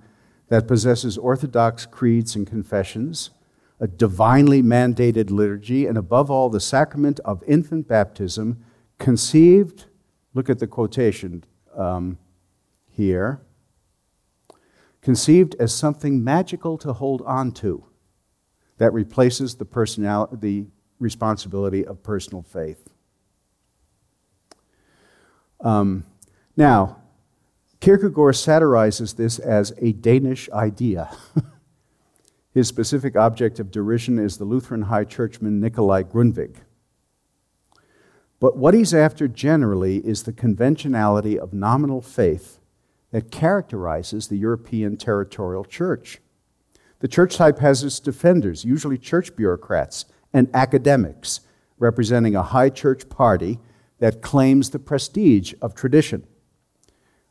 that 0.46 0.68
possesses 0.68 1.18
orthodox 1.18 1.86
creeds 1.86 2.36
and 2.36 2.46
confessions, 2.46 3.30
a 3.80 3.88
divinely 3.88 4.62
mandated 4.62 5.28
liturgy, 5.28 5.86
and 5.86 5.98
above 5.98 6.30
all, 6.30 6.48
the 6.48 6.60
sacrament 6.60 7.18
of 7.24 7.42
infant 7.48 7.88
baptism, 7.88 8.64
conceived, 9.00 9.86
look 10.34 10.48
at 10.48 10.60
the 10.60 10.68
quotation 10.68 11.42
um, 11.76 12.16
here, 12.88 13.40
conceived 15.00 15.56
as 15.58 15.74
something 15.74 16.22
magical 16.22 16.78
to 16.78 16.92
hold 16.92 17.22
on 17.22 17.50
to 17.50 17.86
that 18.82 18.92
replaces 18.92 19.54
the, 19.54 20.28
the 20.32 20.66
responsibility 20.98 21.86
of 21.86 22.02
personal 22.02 22.42
faith. 22.42 22.90
Um, 25.60 26.02
now, 26.56 27.00
Kierkegaard 27.78 28.34
satirizes 28.34 29.12
this 29.12 29.38
as 29.38 29.72
a 29.80 29.92
Danish 29.92 30.50
idea. 30.50 31.16
His 32.54 32.66
specific 32.66 33.14
object 33.14 33.60
of 33.60 33.70
derision 33.70 34.18
is 34.18 34.38
the 34.38 34.44
Lutheran 34.44 34.82
high 34.82 35.04
churchman 35.04 35.60
Nikolai 35.60 36.02
Grundtvig. 36.02 36.56
But 38.40 38.56
what 38.56 38.74
he's 38.74 38.92
after 38.92 39.28
generally 39.28 39.98
is 39.98 40.24
the 40.24 40.32
conventionality 40.32 41.38
of 41.38 41.52
nominal 41.52 42.00
faith 42.00 42.58
that 43.12 43.30
characterizes 43.30 44.26
the 44.26 44.38
European 44.38 44.96
territorial 44.96 45.64
church. 45.64 46.18
The 47.03 47.09
church 47.09 47.34
type 47.34 47.59
has 47.59 47.82
its 47.82 47.98
defenders, 47.98 48.64
usually 48.64 48.96
church 48.96 49.34
bureaucrats 49.34 50.05
and 50.32 50.48
academics, 50.55 51.40
representing 51.76 52.36
a 52.36 52.44
high 52.44 52.70
church 52.70 53.09
party 53.09 53.59
that 53.98 54.22
claims 54.22 54.70
the 54.70 54.78
prestige 54.78 55.53
of 55.61 55.74
tradition. 55.74 56.24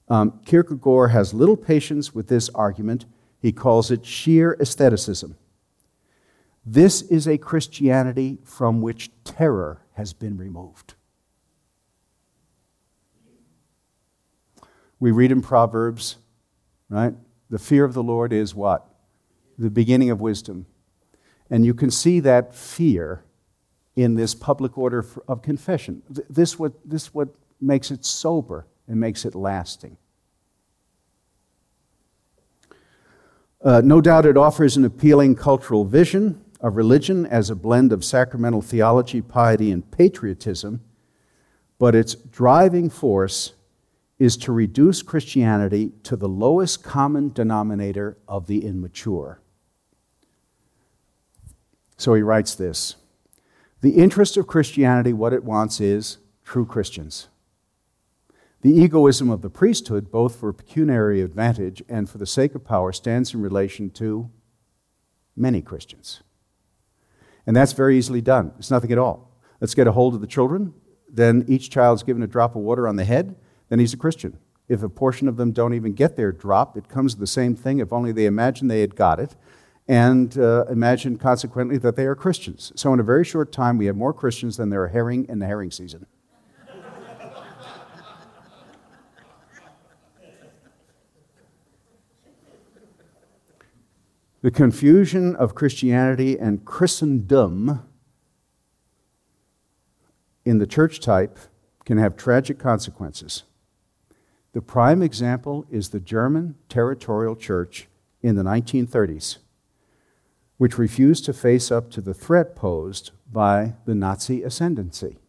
Um, 0.09 0.41
Kierkegaard 0.43 1.11
has 1.11 1.33
little 1.33 1.55
patience 1.55 2.13
with 2.13 2.27
this 2.27 2.49
argument. 2.49 3.05
He 3.39 3.53
calls 3.53 3.91
it 3.91 4.05
sheer 4.05 4.57
aestheticism. 4.59 5.37
This 6.65 7.01
is 7.03 7.25
a 7.25 7.37
Christianity 7.37 8.39
from 8.43 8.81
which 8.81 9.09
terror 9.23 9.85
has 9.93 10.11
been 10.11 10.35
removed. 10.35 10.95
We 14.99 15.11
read 15.11 15.31
in 15.31 15.41
Proverbs, 15.41 16.17
right? 16.89 17.13
The 17.49 17.57
fear 17.57 17.85
of 17.85 17.93
the 17.93 18.03
Lord 18.03 18.33
is 18.33 18.53
what? 18.53 18.90
The 19.57 19.69
beginning 19.69 20.09
of 20.09 20.21
wisdom. 20.21 20.65
And 21.49 21.65
you 21.65 21.73
can 21.73 21.91
see 21.91 22.19
that 22.21 22.55
fear 22.55 23.23
in 23.95 24.15
this 24.15 24.33
public 24.33 24.77
order 24.77 25.05
of 25.27 25.41
confession. 25.41 26.01
This 26.29 26.57
what, 26.57 26.73
this 26.89 27.13
what 27.13 27.29
makes 27.59 27.91
it 27.91 28.05
sober 28.05 28.65
and 28.87 28.99
makes 28.99 29.25
it 29.25 29.35
lasting. 29.35 29.97
Uh, 33.63 33.81
no 33.83 34.01
doubt 34.01 34.25
it 34.25 34.37
offers 34.37 34.75
an 34.75 34.85
appealing 34.85 35.35
cultural 35.35 35.85
vision 35.85 36.43
of 36.61 36.75
religion 36.75 37.25
as 37.25 37.49
a 37.49 37.55
blend 37.55 37.91
of 37.91 38.03
sacramental 38.03 38.61
theology, 38.61 39.21
piety, 39.21 39.71
and 39.71 39.91
patriotism, 39.91 40.81
but 41.77 41.93
its 41.93 42.15
driving 42.15 42.89
force 42.89 43.53
is 44.21 44.37
to 44.37 44.51
reduce 44.51 45.01
Christianity 45.01 45.93
to 46.03 46.15
the 46.15 46.29
lowest 46.29 46.83
common 46.83 47.29
denominator 47.29 48.19
of 48.27 48.45
the 48.45 48.63
immature. 48.67 49.41
So 51.97 52.13
he 52.13 52.21
writes 52.21 52.53
this 52.53 52.97
The 53.81 53.97
interest 53.97 54.37
of 54.37 54.45
Christianity, 54.45 55.11
what 55.11 55.33
it 55.33 55.43
wants 55.43 55.81
is 55.81 56.19
true 56.45 56.67
Christians. 56.67 57.29
The 58.61 58.69
egoism 58.69 59.31
of 59.31 59.41
the 59.41 59.49
priesthood, 59.49 60.11
both 60.11 60.35
for 60.35 60.53
pecuniary 60.53 61.23
advantage 61.23 61.81
and 61.89 62.07
for 62.07 62.19
the 62.19 62.27
sake 62.27 62.53
of 62.53 62.63
power, 62.63 62.91
stands 62.91 63.33
in 63.33 63.41
relation 63.41 63.89
to 63.89 64.29
many 65.35 65.63
Christians. 65.63 66.21
And 67.47 67.55
that's 67.55 67.73
very 67.73 67.97
easily 67.97 68.21
done. 68.21 68.53
It's 68.59 68.69
nothing 68.69 68.91
at 68.91 68.99
all. 68.99 69.35
Let's 69.59 69.73
get 69.73 69.87
a 69.87 69.93
hold 69.93 70.13
of 70.13 70.21
the 70.21 70.27
children. 70.27 70.75
Then 71.09 71.43
each 71.47 71.71
child's 71.71 72.03
given 72.03 72.21
a 72.21 72.27
drop 72.27 72.55
of 72.55 72.61
water 72.61 72.87
on 72.87 72.97
the 72.97 73.05
head 73.05 73.35
then 73.71 73.79
he's 73.79 73.93
a 73.93 73.97
Christian. 73.97 74.37
If 74.67 74.83
a 74.83 74.89
portion 74.89 75.29
of 75.29 75.37
them 75.37 75.53
don't 75.53 75.73
even 75.73 75.93
get 75.93 76.17
their 76.17 76.33
drop, 76.33 76.75
it 76.75 76.89
comes 76.89 77.15
the 77.15 77.25
same 77.25 77.55
thing 77.55 77.79
if 77.79 77.93
only 77.93 78.11
they 78.11 78.25
imagine 78.25 78.67
they 78.67 78.81
had 78.81 78.97
got 78.97 79.17
it 79.17 79.37
and 79.87 80.37
uh, 80.37 80.65
imagine 80.69 81.17
consequently 81.17 81.77
that 81.77 81.95
they 81.95 82.05
are 82.05 82.13
Christians. 82.13 82.73
So, 82.75 82.93
in 82.93 82.99
a 82.99 83.03
very 83.03 83.23
short 83.23 83.53
time, 83.53 83.77
we 83.77 83.85
have 83.85 83.95
more 83.95 84.11
Christians 84.11 84.57
than 84.57 84.71
there 84.71 84.83
are 84.83 84.89
herring 84.89 85.25
in 85.29 85.39
the 85.39 85.45
herring 85.45 85.71
season. 85.71 86.05
the 94.41 94.51
confusion 94.51 95.33
of 95.37 95.55
Christianity 95.55 96.37
and 96.37 96.65
Christendom 96.65 97.87
in 100.43 100.57
the 100.57 100.67
church 100.67 100.99
type 100.99 101.39
can 101.85 101.97
have 101.97 102.17
tragic 102.17 102.59
consequences. 102.59 103.43
The 104.53 104.61
prime 104.61 105.01
example 105.01 105.65
is 105.69 105.89
the 105.89 105.99
German 105.99 106.55
territorial 106.67 107.35
church 107.35 107.87
in 108.21 108.35
the 108.35 108.43
1930s, 108.43 109.37
which 110.57 110.77
refused 110.77 111.25
to 111.25 111.33
face 111.33 111.71
up 111.71 111.89
to 111.91 112.01
the 112.01 112.13
threat 112.13 112.55
posed 112.55 113.11
by 113.31 113.75
the 113.85 113.95
Nazi 113.95 114.43
ascendancy. 114.43 115.19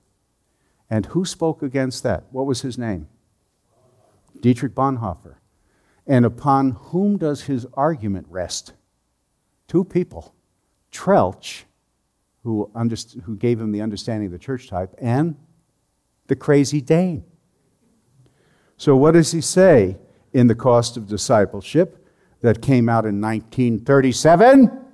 And 0.91 1.07
who 1.07 1.25
spoke 1.25 1.63
against 1.63 2.03
that? 2.03 2.25
What 2.31 2.47
was 2.47 2.63
his 2.63 2.77
name? 2.77 3.09
Dietrich 4.41 4.75
Bonhoeffer. 4.75 5.37
And 6.07 6.27
upon 6.27 6.73
whom 6.73 7.17
does 7.17 7.43
his 7.43 7.65
argument 7.75 8.27
rest? 8.29 8.73
Two 9.69 9.85
people 9.85 10.35
Troeltsch, 10.91 11.63
who, 12.43 12.71
underst- 12.75 13.23
who 13.23 13.37
gave 13.37 13.61
him 13.61 13.73
the 13.73 13.81
understanding 13.81 14.27
of 14.27 14.33
the 14.33 14.39
church 14.39 14.69
type, 14.69 14.95
and 14.99 15.37
the 16.27 16.37
crazy 16.37 16.81
Dane. 16.81 17.25
So, 18.83 18.97
what 18.97 19.13
does 19.13 19.31
he 19.31 19.41
say 19.41 19.97
in 20.33 20.49
The 20.49 20.57
Cost 20.57 20.97
of 20.97 21.07
Discipleship 21.07 22.05
that 22.41 22.61
came 22.61 22.89
out 22.89 23.07
in 23.07 23.21
1937? 23.21 24.87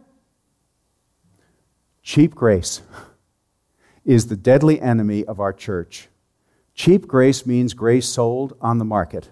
Cheap 2.02 2.34
grace 2.34 2.82
is 4.04 4.26
the 4.26 4.36
deadly 4.36 4.78
enemy 4.78 5.24
of 5.24 5.40
our 5.40 5.54
church. 5.54 6.08
Cheap 6.74 7.06
grace 7.06 7.46
means 7.46 7.72
grace 7.72 8.06
sold 8.06 8.58
on 8.60 8.76
the 8.76 8.84
market. 8.84 9.30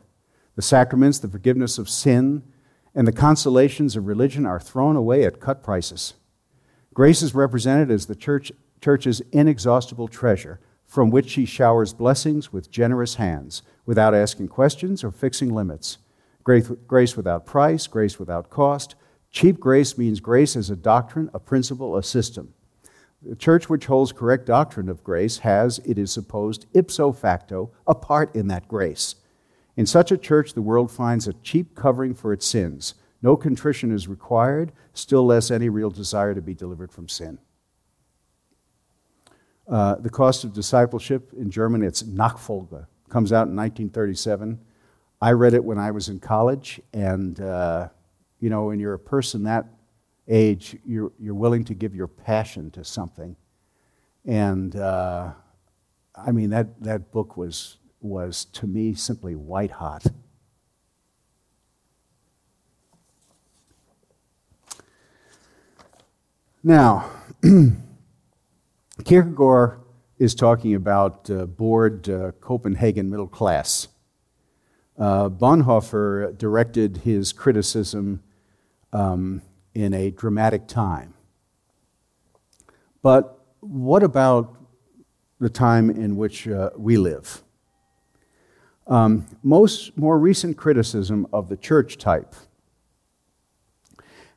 The 0.55 0.63
sacraments, 0.63 1.19
the 1.19 1.29
forgiveness 1.29 1.77
of 1.77 1.91
sin, 1.91 2.43
and 2.95 3.07
the 3.07 3.13
consolations 3.13 3.95
of 3.95 4.07
religion 4.07 4.47
are 4.47 4.59
thrown 4.59 4.97
away 4.97 5.27
at 5.27 5.39
cut 5.39 5.63
prices. 5.63 6.15
Grace 6.95 7.21
is 7.21 7.35
represented 7.35 7.91
as 7.91 8.07
the 8.07 8.17
church, 8.17 8.51
church's 8.81 9.21
inexhaustible 9.33 10.09
treasure, 10.09 10.61
from 10.87 11.11
which 11.11 11.35
he 11.35 11.45
showers 11.45 11.93
blessings 11.93 12.53
with 12.53 12.71
generous 12.71 13.17
hands, 13.17 13.63
without 13.85 14.15
asking 14.15 14.49
questions 14.49 15.03
or 15.03 15.11
fixing 15.11 15.55
limits. 15.55 15.99
Grace, 16.45 17.17
without 17.17 17.45
price, 17.45 17.87
grace 17.87 18.19
without 18.19 18.51
cost. 18.51 18.95
Cheap 19.31 19.59
grace 19.59 19.99
means 19.99 20.21
grace 20.21 20.55
as 20.57 20.71
a 20.71 20.77
doctrine, 20.77 21.29
a 21.35 21.41
principle, 21.41 21.97
a 21.97 22.03
system. 22.03 22.55
The 23.23 23.35
church 23.35 23.69
which 23.69 23.87
holds 23.87 24.13
correct 24.13 24.47
doctrine 24.47 24.89
of 24.89 25.03
grace 25.03 25.39
has, 25.39 25.81
it 25.81 25.99
is 25.99 26.13
supposed, 26.13 26.67
ipso 26.73 27.11
facto, 27.13 27.73
a 27.87 27.95
part 27.95 28.35
in 28.37 28.47
that 28.49 28.69
grace. 28.69 29.17
In 29.77 29.87
such 29.87 30.13
a 30.13 30.17
church, 30.17 30.55
the 30.55 30.63
world 30.63 30.93
finds 30.93 31.27
a 31.27 31.33
cheap 31.33 31.75
covering 31.75 32.15
for 32.15 32.33
its 32.33 32.47
sins. 32.47 32.95
No 33.21 33.37
contrition 33.37 33.91
is 33.91 34.07
required, 34.07 34.71
still 34.95 35.27
less 35.27 35.51
any 35.51 35.69
real 35.69 35.91
desire 35.91 36.35
to 36.35 36.41
be 36.41 36.55
delivered 36.55 36.93
from 36.93 37.09
sin. 37.09 37.39
Uh, 39.69 39.97
the 39.97 40.11
cost 40.11 40.45
of 40.45 40.53
discipleship 40.53 41.33
in 41.37 41.51
German, 41.51 41.83
it's 41.83 42.05
Nachfolge, 42.05 42.87
comes 43.09 43.33
out 43.33 43.49
in 43.49 43.57
1937. 43.57 44.61
I 45.21 45.33
read 45.33 45.55
it 45.55 45.65
when 45.65 45.79
I 45.79 45.91
was 45.91 46.09
in 46.09 46.21
college, 46.21 46.81
and 46.93 47.41
uh, 47.41 47.89
you 48.39 48.51
know, 48.51 48.67
when 48.67 48.79
you're 48.79 48.95
a 48.95 48.99
person 48.99 49.45
that 49.45 49.67
age, 50.29 50.77
you're, 50.85 51.13
you're 51.19 51.35
willing 51.35 51.65
to 51.65 51.75
give 51.75 51.95
your 51.95 52.07
passion 52.07 52.71
to 52.73 52.85
something. 52.85 53.37
And 54.25 54.77
uh, 54.77 55.33
I 56.15 56.33
mean, 56.33 56.51
that, 56.51 56.83
that 56.83 57.13
book 57.13 57.37
was 57.37 57.79
was 58.01 58.45
to 58.45 58.67
me 58.67 58.95
simply 58.95 59.35
white 59.35 59.71
hot. 59.71 60.07
Now, 66.63 67.11
Kierkegaard 69.05 69.81
is 70.19 70.35
talking 70.35 70.75
about 70.75 71.31
uh, 71.31 71.45
bored 71.47 72.09
uh, 72.09 72.33
Copenhagen 72.41 73.11
middle 73.11 73.27
class. 73.27 73.89
Uh, 74.99 75.29
Bonhoeffer 75.29 76.37
directed 76.39 76.99
his 76.99 77.33
criticism 77.33 78.23
um, 78.95 79.43
in 79.75 79.93
a 79.93 80.11
dramatic 80.11 80.67
time. 80.67 81.13
But 83.03 83.39
what 83.61 84.03
about 84.03 84.57
the 85.39 85.51
time 85.51 85.91
in 85.91 86.17
which 86.17 86.49
uh, 86.49 86.71
we 86.77 86.97
live? 86.97 87.43
Um, 88.87 89.27
most 89.43 89.99
more 89.99 90.19
recent 90.19 90.57
criticism 90.57 91.27
of 91.33 91.51
the 91.51 91.57
church 91.57 91.99
type 91.99 92.35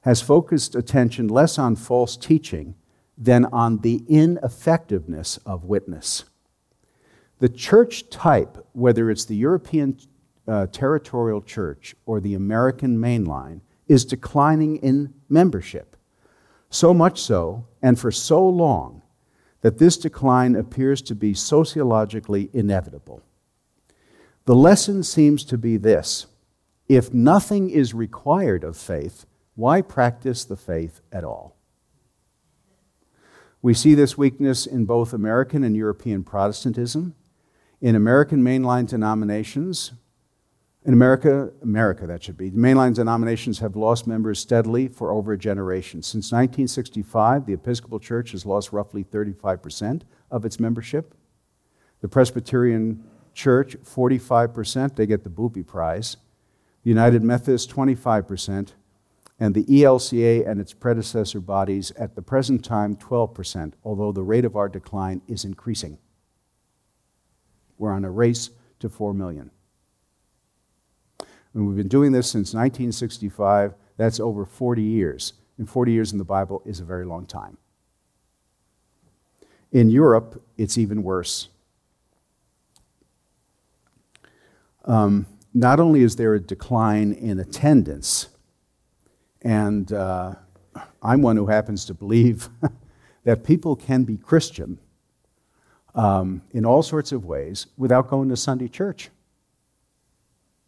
has 0.02 0.22
focused 0.22 0.76
attention 0.76 1.30
less 1.30 1.58
on 1.58 1.78
false 1.78 2.18
teaching 2.18 2.76
than 3.20 3.46
on 3.46 3.80
the 3.80 4.06
ineffectiveness 4.08 5.38
of 5.46 5.66
witness. 5.66 6.24
The 7.40 7.50
church 7.50 8.10
type, 8.10 8.66
whether 8.72 9.12
it's 9.12 9.26
the 9.26 9.36
European 9.36 9.98
uh, 10.48 10.68
territorial 10.68 11.42
church 11.42 11.96
or 12.06 12.20
the 12.20 12.34
American 12.34 12.98
mainline, 12.98 13.60
is 13.88 14.06
declining 14.06 14.78
in 14.78 15.14
membership. 15.28 15.98
So 16.70 16.94
much 16.94 17.22
so, 17.22 17.68
and 17.82 18.00
for 18.00 18.12
so 18.12 18.48
long, 18.48 19.02
that 19.62 19.78
this 19.78 19.98
decline 19.98 20.56
appears 20.56 21.02
to 21.04 21.16
be 21.16 21.34
sociologically 21.34 22.50
inevitable. 22.54 23.22
The 24.46 24.56
lesson 24.56 25.04
seems 25.04 25.44
to 25.46 25.58
be 25.58 25.78
this 25.78 26.28
if 26.88 27.14
nothing 27.14 27.70
is 27.70 27.94
required 27.94 28.64
of 28.64 28.76
faith, 28.76 29.26
why 29.56 29.82
practice 29.82 30.46
the 30.46 30.58
faith 30.58 31.02
at 31.12 31.24
all? 31.24 31.59
We 33.62 33.74
see 33.74 33.94
this 33.94 34.18
weakness 34.18 34.66
in 34.66 34.86
both 34.86 35.12
American 35.12 35.64
and 35.64 35.76
European 35.76 36.24
Protestantism. 36.24 37.16
In 37.82 37.96
American 37.96 38.42
mainline 38.44 38.88
denominations, 38.88 39.94
in 40.86 40.94
America, 40.94 41.52
America 41.62 42.08
that 42.08 42.24
should 42.24 42.38
be, 42.38 42.52
mainline 42.52 42.94
denominations 42.94 43.60
have 43.60 43.76
lost 43.76 44.08
members 44.08 44.40
steadily 44.40 44.88
for 44.88 45.12
over 45.12 45.34
a 45.34 45.38
generation. 45.38 46.02
Since 46.02 46.32
1965, 46.32 47.46
the 47.46 47.54
Episcopal 47.54 48.00
Church 48.00 48.32
has 48.32 48.46
lost 48.46 48.72
roughly 48.72 49.04
35% 49.04 50.04
of 50.32 50.46
its 50.46 50.60
membership. 50.60 51.14
The 52.02 52.08
Presbyterian 52.08 53.04
Church, 53.34 53.76
45%, 53.84 54.96
they 54.96 55.06
get 55.06 55.24
the 55.24 55.30
Boopy 55.30 55.66
Prize. 55.66 56.18
The 56.84 56.90
United 56.90 57.24
Methodist, 57.24 57.70
25%. 57.70 58.74
And 59.40 59.56
the 59.56 59.64
ELCA 59.64 60.48
and 60.48 60.60
its 60.60 60.74
predecessor 60.74 61.40
bodies, 61.40 61.92
at 61.92 62.16
the 62.16 62.22
present 62.22 62.64
time, 62.64 62.96
12%, 62.98 63.74
although 63.84 64.12
the 64.12 64.24
rate 64.24 64.46
of 64.46 64.56
our 64.56 64.68
decline 64.68 65.22
is 65.28 65.46
increasing. 65.46 65.98
We're 67.78 67.94
on 67.94 68.04
a 68.04 68.12
race 68.12 68.50
to 68.80 68.90
4 68.90 69.14
million. 69.14 69.52
And 71.54 71.68
we've 71.68 71.78
been 71.78 71.88
doing 71.88 72.12
this 72.12 72.30
since 72.30 72.54
1965. 72.54 73.74
That's 73.98 74.20
over 74.20 74.46
40 74.46 74.82
years. 74.82 75.34
And 75.58 75.70
40 75.70 75.92
years 75.92 76.12
in 76.12 76.18
the 76.18 76.26
Bible 76.26 76.62
is 76.66 76.80
a 76.80 76.86
very 76.86 77.06
long 77.06 77.26
time. 77.26 77.58
In 79.72 79.90
Europe, 79.90 80.44
it's 80.58 80.78
even 80.78 81.04
worse. 81.04 81.50
um, 84.90 85.28
not 85.54 85.80
only 85.80 86.02
is 86.02 86.16
there 86.16 86.34
a 86.34 86.40
decline 86.40 87.14
in 87.14 87.40
attendance, 87.40 88.29
and 89.42 89.92
uh, 89.92 90.36
I'm 91.02 91.22
one 91.22 91.38
who 91.38 91.48
happens 91.48 91.86
to 91.86 91.94
believe 91.94 92.50
that 93.24 93.44
people 93.44 93.76
can 93.76 94.04
be 94.04 94.18
Christian 94.18 94.80
um, 95.96 96.42
in 96.52 96.66
all 96.66 96.84
sorts 96.84 97.12
of 97.12 97.26
ways 97.26 97.68
without 97.78 98.10
going 98.10 98.30
to 98.30 98.38
Sunday 98.38 98.68
church. 98.68 99.10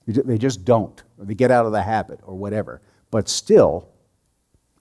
They 0.07 0.37
just 0.37 0.65
don't, 0.65 1.01
or 1.17 1.25
they 1.25 1.35
get 1.35 1.51
out 1.51 1.65
of 1.65 1.71
the 1.71 1.83
habit, 1.83 2.19
or 2.23 2.35
whatever. 2.35 2.81
But 3.11 3.29
still, 3.29 3.89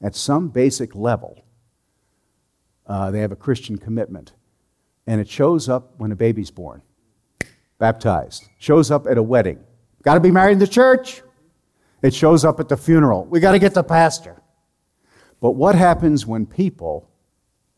at 0.03 0.17
some 0.17 0.49
basic 0.49 0.95
level, 0.95 1.45
uh, 2.87 3.11
they 3.11 3.21
have 3.21 3.33
a 3.33 3.37
Christian 3.37 3.77
commitment. 3.77 4.33
And 5.07 5.21
it 5.21 5.29
shows 5.29 5.69
up 5.69 5.95
when 5.99 6.13
a 6.13 6.17
baby's 6.17 6.51
born 6.51 6.83
baptized. 7.79 8.49
Shows 8.59 8.91
up 8.91 9.07
at 9.07 9.19
a 9.19 9.23
wedding. 9.23 9.59
Got 10.03 10.15
to 10.15 10.21
be 10.21 10.31
married 10.31 10.53
in 10.53 10.59
the 10.59 10.67
church. 10.67 11.23
It 12.03 12.15
shows 12.15 12.45
up 12.45 12.61
at 12.61 12.69
the 12.69 12.77
funeral. 12.77 13.25
We 13.27 13.41
got 13.41 13.53
to 13.53 13.59
get 13.59 13.75
the 13.75 13.83
pastor. 13.83 14.41
But 15.41 15.53
what 15.53 15.75
happens 15.75 16.27
when 16.27 16.47
people 16.47 17.11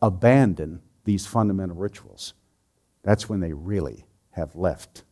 abandon 0.01 0.81
these 1.05 1.27
fundamental 1.27 1.77
rituals? 1.77 2.35
That's 3.03 3.29
when 3.29 3.41
they 3.41 3.53
really 3.53 4.07
have 4.31 4.55
left 4.55 5.05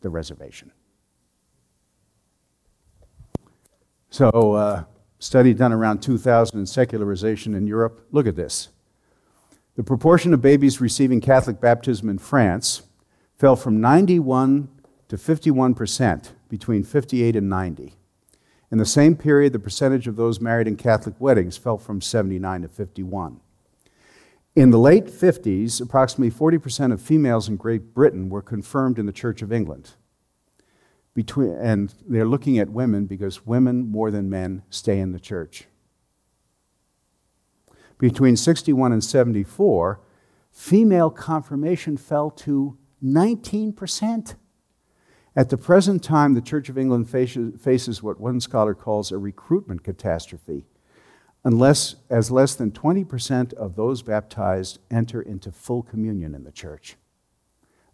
the 0.00 0.10
reservation. 0.10 0.72
So, 4.10 4.52
uh, 4.52 4.84
study 5.18 5.54
done 5.54 5.72
around 5.72 6.00
2000 6.00 6.58
in 6.58 6.66
secularization 6.66 7.54
in 7.54 7.66
Europe. 7.66 8.06
Look 8.12 8.26
at 8.26 8.36
this. 8.36 8.68
The 9.76 9.82
proportion 9.82 10.32
of 10.32 10.40
babies 10.40 10.80
receiving 10.80 11.20
Catholic 11.20 11.60
baptism 11.60 12.08
in 12.08 12.18
France 12.18 12.82
fell 13.36 13.56
from 13.56 13.80
91 13.80 14.68
to 15.08 15.16
51% 15.16 16.30
between 16.48 16.84
58 16.84 17.34
and 17.34 17.48
90. 17.48 17.94
In 18.74 18.78
the 18.78 18.84
same 18.84 19.14
period, 19.14 19.52
the 19.52 19.60
percentage 19.60 20.08
of 20.08 20.16
those 20.16 20.40
married 20.40 20.66
in 20.66 20.74
Catholic 20.74 21.14
weddings 21.20 21.56
fell 21.56 21.78
from 21.78 22.00
79 22.00 22.62
to 22.62 22.68
51. 22.68 23.38
In 24.56 24.70
the 24.72 24.80
late 24.80 25.06
50s, 25.06 25.80
approximately 25.80 26.32
40% 26.32 26.92
of 26.92 27.00
females 27.00 27.48
in 27.48 27.54
Great 27.54 27.94
Britain 27.94 28.28
were 28.28 28.42
confirmed 28.42 28.98
in 28.98 29.06
the 29.06 29.12
Church 29.12 29.42
of 29.42 29.52
England. 29.52 29.92
Between, 31.14 31.50
and 31.50 31.94
they're 32.04 32.26
looking 32.26 32.58
at 32.58 32.70
women 32.70 33.06
because 33.06 33.46
women, 33.46 33.92
more 33.92 34.10
than 34.10 34.28
men, 34.28 34.64
stay 34.70 34.98
in 34.98 35.12
the 35.12 35.20
church. 35.20 35.68
Between 37.98 38.36
61 38.36 38.90
and 38.90 39.04
74, 39.04 40.00
female 40.50 41.10
confirmation 41.10 41.96
fell 41.96 42.28
to 42.28 42.76
19%. 43.04 44.34
At 45.36 45.50
the 45.50 45.58
present 45.58 46.04
time, 46.04 46.34
the 46.34 46.40
Church 46.40 46.68
of 46.68 46.78
England 46.78 47.10
faces 47.10 48.02
what 48.02 48.20
one 48.20 48.40
scholar 48.40 48.72
calls 48.72 49.10
a 49.10 49.18
recruitment 49.18 49.82
catastrophe, 49.82 50.64
unless 51.42 51.96
as 52.08 52.30
less 52.30 52.54
than 52.54 52.70
20% 52.70 53.52
of 53.54 53.74
those 53.74 54.02
baptized 54.02 54.78
enter 54.92 55.20
into 55.20 55.50
full 55.50 55.82
communion 55.82 56.36
in 56.36 56.44
the 56.44 56.52
church. 56.52 56.96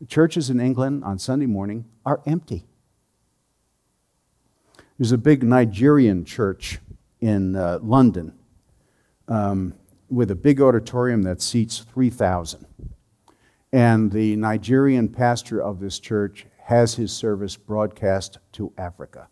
The 0.00 0.06
churches 0.06 0.50
in 0.50 0.60
England 0.60 1.02
on 1.02 1.18
Sunday 1.18 1.46
morning 1.46 1.86
are 2.04 2.20
empty. 2.26 2.66
There's 4.98 5.12
a 5.12 5.18
big 5.18 5.42
Nigerian 5.42 6.26
church 6.26 6.78
in 7.22 7.56
uh, 7.56 7.78
London 7.82 8.34
um, 9.28 9.74
with 10.10 10.30
a 10.30 10.34
big 10.34 10.60
auditorium 10.60 11.22
that 11.22 11.40
seats 11.40 11.78
3,000. 11.78 12.66
And 13.72 14.12
the 14.12 14.36
Nigerian 14.36 15.08
pastor 15.08 15.62
of 15.62 15.80
this 15.80 15.98
church 15.98 16.44
has 16.70 16.94
his 16.94 17.12
service 17.12 17.56
broadcast 17.56 18.38
to 18.52 18.72
Africa. 18.78 19.26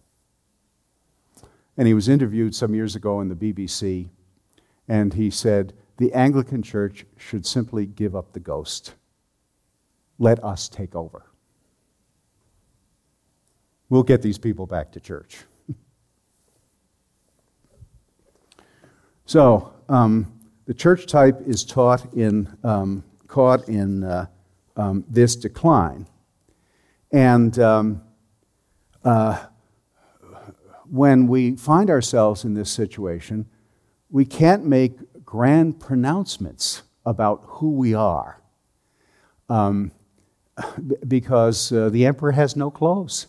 And 1.76 1.86
he 1.86 1.94
was 1.94 2.08
interviewed 2.08 2.52
some 2.52 2.74
years 2.74 2.96
ago 2.96 3.20
in 3.20 3.28
the 3.28 3.36
BBC, 3.36 4.08
and 4.88 5.14
he 5.14 5.30
said, 5.30 5.72
The 5.98 6.12
Anglican 6.12 6.64
Church 6.64 7.06
should 7.16 7.46
simply 7.46 7.86
give 7.86 8.16
up 8.16 8.32
the 8.32 8.40
ghost. 8.40 8.96
Let 10.18 10.42
us 10.42 10.68
take 10.68 10.96
over. 10.96 11.26
We'll 13.88 14.02
get 14.02 14.20
these 14.20 14.38
people 14.38 14.66
back 14.66 14.90
to 14.92 15.00
church. 15.00 15.38
so, 19.26 19.72
um, 19.88 20.40
the 20.66 20.74
church 20.74 21.06
type 21.06 21.40
is 21.46 21.64
taught 21.64 22.12
in, 22.14 22.48
um, 22.64 23.04
caught 23.28 23.68
in 23.68 24.02
uh, 24.02 24.26
um, 24.76 25.04
this 25.08 25.36
decline. 25.36 26.08
And 27.10 27.58
um, 27.58 28.02
uh, 29.04 29.46
when 30.90 31.26
we 31.26 31.56
find 31.56 31.90
ourselves 31.90 32.44
in 32.44 32.54
this 32.54 32.70
situation, 32.70 33.46
we 34.10 34.24
can't 34.24 34.64
make 34.64 35.24
grand 35.24 35.80
pronouncements 35.80 36.82
about 37.04 37.42
who 37.44 37.70
we 37.72 37.94
are 37.94 38.42
um, 39.48 39.92
because 41.06 41.72
uh, 41.72 41.88
the 41.88 42.06
emperor 42.06 42.32
has 42.32 42.56
no 42.56 42.70
clothes. 42.70 43.26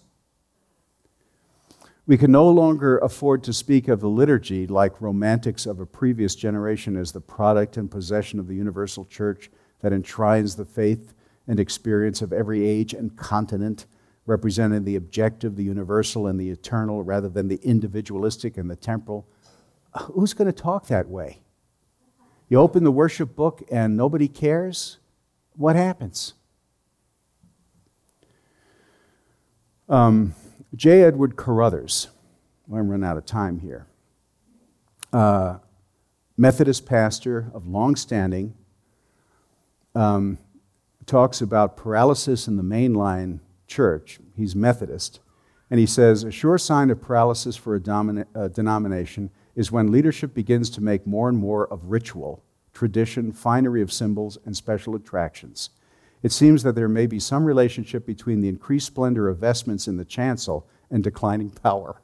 We 2.08 2.18
can 2.18 2.32
no 2.32 2.50
longer 2.50 2.98
afford 2.98 3.44
to 3.44 3.54
speak 3.54 3.88
of 3.88 4.00
the 4.00 4.10
liturgy 4.10 4.66
like 4.66 5.00
romantics 5.00 5.66
of 5.66 5.80
a 5.80 5.86
previous 5.86 6.34
generation 6.34 6.98
as 6.98 7.12
the 7.12 7.22
product 7.22 7.78
and 7.78 7.90
possession 7.90 8.40
of 8.40 8.48
the 8.48 8.56
universal 8.56 9.06
church 9.06 9.52
that 9.82 9.94
enshrines 9.94 10.56
the 10.56 10.66
faith 10.66 11.14
and 11.50 11.60
experience 11.60 12.22
of 12.22 12.32
every 12.32 12.66
age 12.66 12.94
and 12.94 13.18
continent, 13.18 13.88
representing 14.28 14.84
the 14.84 14.96
objective, 14.96 15.56
the 15.56 15.64
universal, 15.64 16.28
and 16.28 16.40
the 16.40 16.52
eternal 16.52 17.02
rather 17.02 17.28
than 17.28 17.48
the 17.48 17.60
individualistic 17.64 18.56
and 18.56 18.70
the 18.70 18.76
temporal. 18.76 19.28
Who's 20.14 20.34
going 20.36 20.46
to 20.46 20.54
talk 20.54 20.86
that 20.88 21.10
way? 21.10 21.42
You 22.50 22.60
open 22.60 22.84
the 22.84 22.92
worship 22.92 23.36
book 23.36 23.64
and 23.72 23.98
nobody 23.98 24.28
cares? 24.28 25.00
What 25.56 25.76
happens? 25.76 26.36
Um, 29.90 30.36
J. 30.76 31.02
Edward 31.02 31.36
Carothers, 31.36 32.10
I'm 32.72 32.90
running 32.90 33.10
out 33.10 33.18
of 33.18 33.26
time 33.26 33.58
here, 33.58 33.88
uh, 35.12 35.58
Methodist 36.38 36.86
pastor 36.86 37.50
of 37.56 37.68
long 37.68 37.96
standing, 37.96 38.54
um, 39.96 40.38
talks 41.10 41.42
about 41.42 41.76
paralysis 41.76 42.48
in 42.48 42.56
the 42.56 42.64
mainline 42.64 43.40
church. 43.68 44.20
He's 44.38 44.56
Methodist. 44.56 45.20
And 45.72 45.80
he 45.80 45.86
says 45.86 46.24
a 46.24 46.32
sure 46.32 46.58
sign 46.58 46.92
of 46.92 47.02
paralysis 47.02 47.56
for 47.56 47.76
a, 47.76 47.80
domina- 47.80 48.28
a 48.36 48.48
denomination 48.48 49.32
is 49.56 49.72
when 49.72 49.92
leadership 49.92 50.36
begins 50.36 50.70
to 50.70 50.82
make 50.82 51.08
more 51.08 51.28
and 51.28 51.38
more 51.38 51.68
of 51.74 51.86
ritual, 51.86 52.44
tradition, 52.74 53.32
finery 53.32 53.82
of 53.82 53.92
symbols, 53.92 54.38
and 54.46 54.56
special 54.56 54.96
attractions. 54.96 55.72
It 56.22 56.32
seems 56.32 56.62
that 56.64 56.76
there 56.76 56.88
may 56.88 57.08
be 57.08 57.20
some 57.20 57.44
relationship 57.44 58.06
between 58.06 58.42
the 58.42 58.50
increased 58.50 58.88
splendor 58.88 59.30
of 59.30 59.40
vestments 59.40 59.88
in 59.88 59.98
the 59.98 60.06
chancel 60.06 60.68
and 60.92 61.04
declining 61.04 61.50
power. 61.50 62.02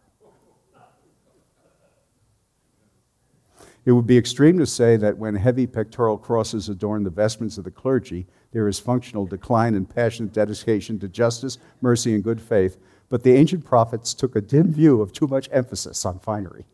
It 3.86 3.92
would 3.92 4.08
be 4.08 4.18
extreme 4.18 4.58
to 4.58 4.66
say 4.66 4.98
that 4.98 5.20
when 5.20 5.36
heavy 5.36 5.68
pectoral 5.68 6.18
crosses 6.18 6.70
adorn 6.70 7.04
the 7.04 7.12
vestments 7.12 7.60
of 7.60 7.66
the 7.66 7.72
clergy, 7.72 8.26
there 8.52 8.68
is 8.68 8.80
functional 8.80 9.28
decline 9.28 9.76
and 9.76 9.88
passionate 9.88 10.34
dedication 10.34 10.98
to 11.00 11.08
justice, 11.08 11.60
mercy, 11.82 12.16
and 12.16 12.24
good 12.24 12.42
faith. 12.42 12.78
But 13.10 13.22
the 13.22 13.34
ancient 13.34 13.64
prophets 13.64 14.16
took 14.16 14.36
a 14.36 14.42
dim 14.42 14.74
view 14.74 15.02
of 15.02 15.14
too 15.14 15.28
much 15.28 15.48
emphasis 15.52 16.04
on 16.04 16.18
finery. 16.18 16.66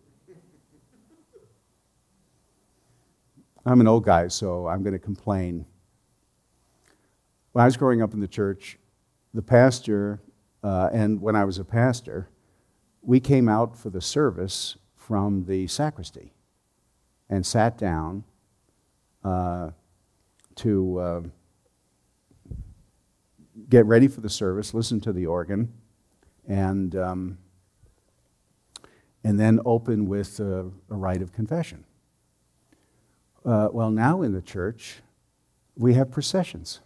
I'm 3.66 3.82
an 3.82 3.88
old 3.88 4.06
guy, 4.06 4.30
so 4.30 4.68
I'm 4.68 4.82
going 4.82 4.94
to 4.94 5.00
complain. 5.00 5.66
When 7.52 7.62
I 7.62 7.66
was 7.66 7.76
growing 7.76 8.02
up 8.02 8.14
in 8.14 8.22
the 8.22 8.28
church, 8.28 8.80
the 9.34 9.42
pastor, 9.42 10.22
uh, 10.64 10.90
and 10.94 11.22
when 11.22 11.36
I 11.36 11.44
was 11.44 11.60
a 11.60 11.66
pastor, 11.66 12.30
we 13.02 13.20
came 13.20 13.50
out 13.50 13.78
for 13.78 13.90
the 13.90 14.02
service 14.02 14.78
from 14.96 15.44
the 15.44 15.68
sacristy 15.68 16.34
and 17.32 17.46
sat 17.46 17.78
down 17.78 18.26
uh, 19.24 19.72
to 20.56 21.00
uh, 21.00 21.22
get 23.70 23.86
ready 23.86 24.08
for 24.08 24.20
the 24.20 24.30
service, 24.30 24.74
listen 24.74 25.00
to 25.00 25.14
the 25.14 25.26
organ, 25.26 25.72
and, 26.48 26.96
um, 26.96 27.38
and 29.24 29.40
then 29.40 29.60
open 29.66 30.08
with 30.08 30.40
a, 30.42 30.70
a 30.90 30.96
rite 30.96 31.22
of 31.22 31.32
confession. 31.32 31.86
Uh, 33.46 33.70
well, 33.72 33.90
now 33.90 34.22
in 34.22 34.34
the 34.34 34.42
church, 34.42 34.98
we 35.78 35.94
have 35.94 36.12
processions. 36.12 36.82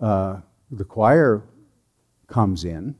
Uh, 0.00 0.40
the 0.70 0.84
choir 0.84 1.44
comes 2.26 2.64
in. 2.64 2.96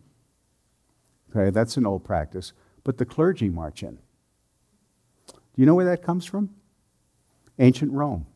Okay, 1.31 1.51
that's 1.51 1.77
an 1.77 1.85
old 1.85 2.05
practice. 2.05 2.53
But 2.85 2.99
the 2.99 3.05
clergy 3.05 3.49
march 3.51 3.83
in. 3.83 3.99
Do 5.57 5.63
you 5.63 5.67
know 5.67 5.75
where 5.75 5.87
that 5.87 6.03
comes 6.03 6.27
from? 6.27 6.51
Ancient 7.59 7.91
Rome. 7.91 8.27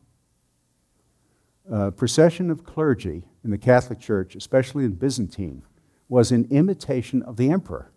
Procession 1.95 2.49
of 2.49 2.65
clergy 2.65 3.23
in 3.43 3.51
the 3.51 3.59
Catholic 3.59 3.99
Church, 3.99 4.35
especially 4.35 4.83
in 4.83 4.93
Byzantine, 4.93 5.61
was 6.09 6.31
an 6.31 6.47
imitation 6.49 7.21
of 7.21 7.37
the 7.37 7.51
emperor 7.51 7.91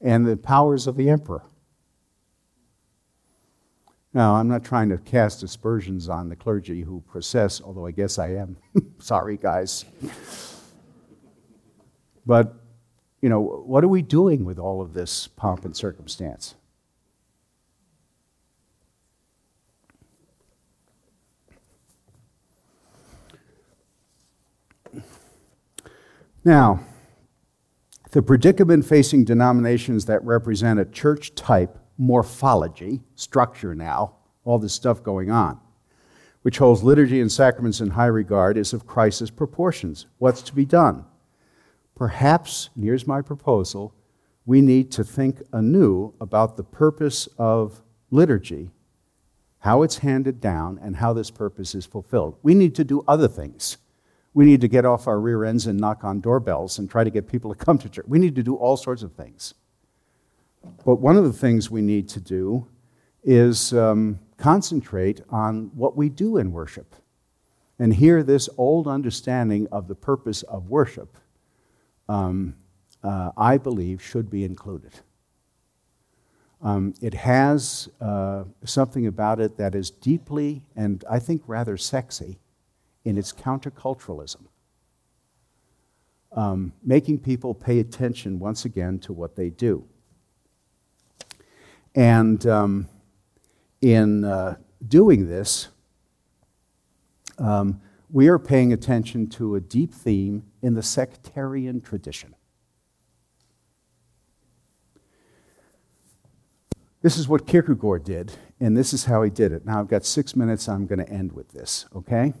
and 0.00 0.26
the 0.26 0.36
powers 0.36 0.86
of 0.86 0.96
the 0.96 1.10
emperor. 1.10 1.42
Now, 4.14 4.36
I'm 4.36 4.48
not 4.48 4.64
trying 4.64 4.88
to 4.88 4.98
cast 4.98 5.42
aspersions 5.42 6.08
on 6.08 6.30
the 6.30 6.36
clergy 6.36 6.82
who 6.82 7.02
process, 7.02 7.60
although 7.60 7.86
I 7.86 7.90
guess 7.90 8.18
I 8.18 8.30
am. 8.30 8.56
Sorry, 8.98 9.36
guys. 9.36 9.84
But, 12.24 12.54
you 13.20 13.28
know, 13.28 13.40
what 13.40 13.84
are 13.84 13.88
we 13.88 14.02
doing 14.02 14.44
with 14.44 14.58
all 14.58 14.80
of 14.80 14.94
this 14.94 15.28
pomp 15.28 15.64
and 15.64 15.76
circumstance? 15.76 16.54
Now, 26.48 26.80
the 28.12 28.22
predicament 28.22 28.86
facing 28.86 29.26
denominations 29.26 30.06
that 30.06 30.24
represent 30.24 30.80
a 30.80 30.86
church 30.86 31.34
type 31.34 31.78
morphology, 31.98 33.02
structure 33.16 33.74
now, 33.74 34.14
all 34.44 34.58
this 34.58 34.72
stuff 34.72 35.02
going 35.02 35.30
on, 35.30 35.60
which 36.40 36.56
holds 36.56 36.82
liturgy 36.82 37.20
and 37.20 37.30
sacraments 37.30 37.82
in 37.82 37.90
high 37.90 38.06
regard, 38.06 38.56
is 38.56 38.72
of 38.72 38.86
crisis 38.86 39.28
proportions. 39.28 40.06
What's 40.16 40.40
to 40.40 40.54
be 40.54 40.64
done? 40.64 41.04
Perhaps, 41.94 42.70
and 42.74 42.82
here's 42.82 43.06
my 43.06 43.20
proposal, 43.20 43.92
we 44.46 44.62
need 44.62 44.90
to 44.92 45.04
think 45.04 45.42
anew 45.52 46.14
about 46.18 46.56
the 46.56 46.64
purpose 46.64 47.28
of 47.36 47.82
liturgy, 48.10 48.70
how 49.58 49.82
it's 49.82 49.98
handed 49.98 50.40
down, 50.40 50.78
and 50.80 50.96
how 50.96 51.12
this 51.12 51.30
purpose 51.30 51.74
is 51.74 51.84
fulfilled. 51.84 52.38
We 52.42 52.54
need 52.54 52.74
to 52.76 52.84
do 52.84 53.04
other 53.06 53.28
things. 53.28 53.76
We 54.38 54.44
need 54.44 54.60
to 54.60 54.68
get 54.68 54.84
off 54.84 55.08
our 55.08 55.18
rear 55.18 55.44
ends 55.44 55.66
and 55.66 55.80
knock 55.80 56.04
on 56.04 56.20
doorbells 56.20 56.78
and 56.78 56.88
try 56.88 57.02
to 57.02 57.10
get 57.10 57.26
people 57.26 57.52
to 57.52 57.58
come 57.58 57.76
to 57.78 57.88
church. 57.88 58.06
We 58.06 58.20
need 58.20 58.36
to 58.36 58.42
do 58.44 58.54
all 58.54 58.76
sorts 58.76 59.02
of 59.02 59.14
things. 59.14 59.54
But 60.84 61.00
one 61.00 61.16
of 61.16 61.24
the 61.24 61.32
things 61.32 61.72
we 61.72 61.82
need 61.82 62.08
to 62.10 62.20
do 62.20 62.68
is 63.24 63.72
um, 63.72 64.20
concentrate 64.36 65.22
on 65.28 65.72
what 65.74 65.96
we 65.96 66.08
do 66.08 66.36
in 66.36 66.52
worship. 66.52 66.94
And 67.80 67.92
here, 67.92 68.22
this 68.22 68.48
old 68.56 68.86
understanding 68.86 69.66
of 69.72 69.88
the 69.88 69.96
purpose 69.96 70.44
of 70.44 70.70
worship, 70.70 71.18
um, 72.08 72.54
uh, 73.02 73.32
I 73.36 73.58
believe, 73.58 74.00
should 74.00 74.30
be 74.30 74.44
included. 74.44 74.92
Um, 76.62 76.94
it 77.02 77.14
has 77.14 77.88
uh, 78.00 78.44
something 78.64 79.04
about 79.04 79.40
it 79.40 79.56
that 79.56 79.74
is 79.74 79.90
deeply 79.90 80.62
and 80.76 81.04
I 81.10 81.18
think 81.18 81.42
rather 81.48 81.76
sexy 81.76 82.38
in 83.08 83.16
its 83.16 83.32
counterculturalism. 83.32 84.44
um, 86.32 86.72
making 86.82 87.18
people 87.18 87.54
pay 87.54 87.80
attention 87.80 88.38
once 88.38 88.64
again 88.64 88.98
to 89.00 89.12
what 89.12 89.36
they 89.36 89.50
do. 89.50 89.84
And 91.94 92.46
um, 92.46 92.88
in 93.80 94.24
uh, 94.24 94.56
doing 94.86 95.28
this, 95.28 95.68
um, 97.38 97.80
we 98.10 98.28
are 98.28 98.38
paying 98.38 98.72
attention 98.72 99.28
to 99.30 99.54
a 99.54 99.60
deep 99.60 99.92
theme 99.92 100.44
in 100.62 100.74
the 100.74 100.82
sectarian 100.82 101.80
tradition. 101.80 102.34
This 107.00 107.16
is 107.16 107.28
what 107.28 107.46
Kierkegaard 107.46 108.04
did, 108.04 108.32
and 108.58 108.76
this 108.76 108.92
is 108.92 109.04
how 109.04 109.22
he 109.22 109.30
did 109.30 109.52
it. 109.52 109.64
Now, 109.64 109.78
I've 109.78 109.88
got 109.88 110.04
six 110.04 110.34
minutes. 110.34 110.68
I'm 110.68 110.86
going 110.86 110.98
to 110.98 111.08
end 111.08 111.32
with 111.32 111.50
this, 111.50 111.86
okay? 111.94 112.34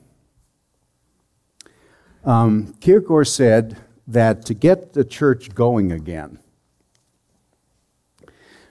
Um, 2.24 2.74
Kierkegaard 2.80 3.28
said 3.28 3.76
that 4.06 4.44
to 4.46 4.54
get 4.54 4.92
the 4.92 5.04
church 5.04 5.54
going 5.54 5.92
again, 5.92 6.38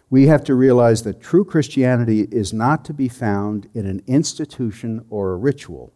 we 0.10 0.28
have 0.28 0.44
to 0.46 0.56
realize 0.56 1.04
that 1.04 1.22
true 1.22 1.44
Christianity 1.44 2.28
is 2.32 2.54
not 2.54 2.86
to 2.86 2.94
be 2.94 3.10
found 3.10 3.70
in 3.74 3.86
an 3.86 4.04
institution 4.08 5.06
or 5.10 5.34
a 5.34 5.38
ritual, 5.38 5.94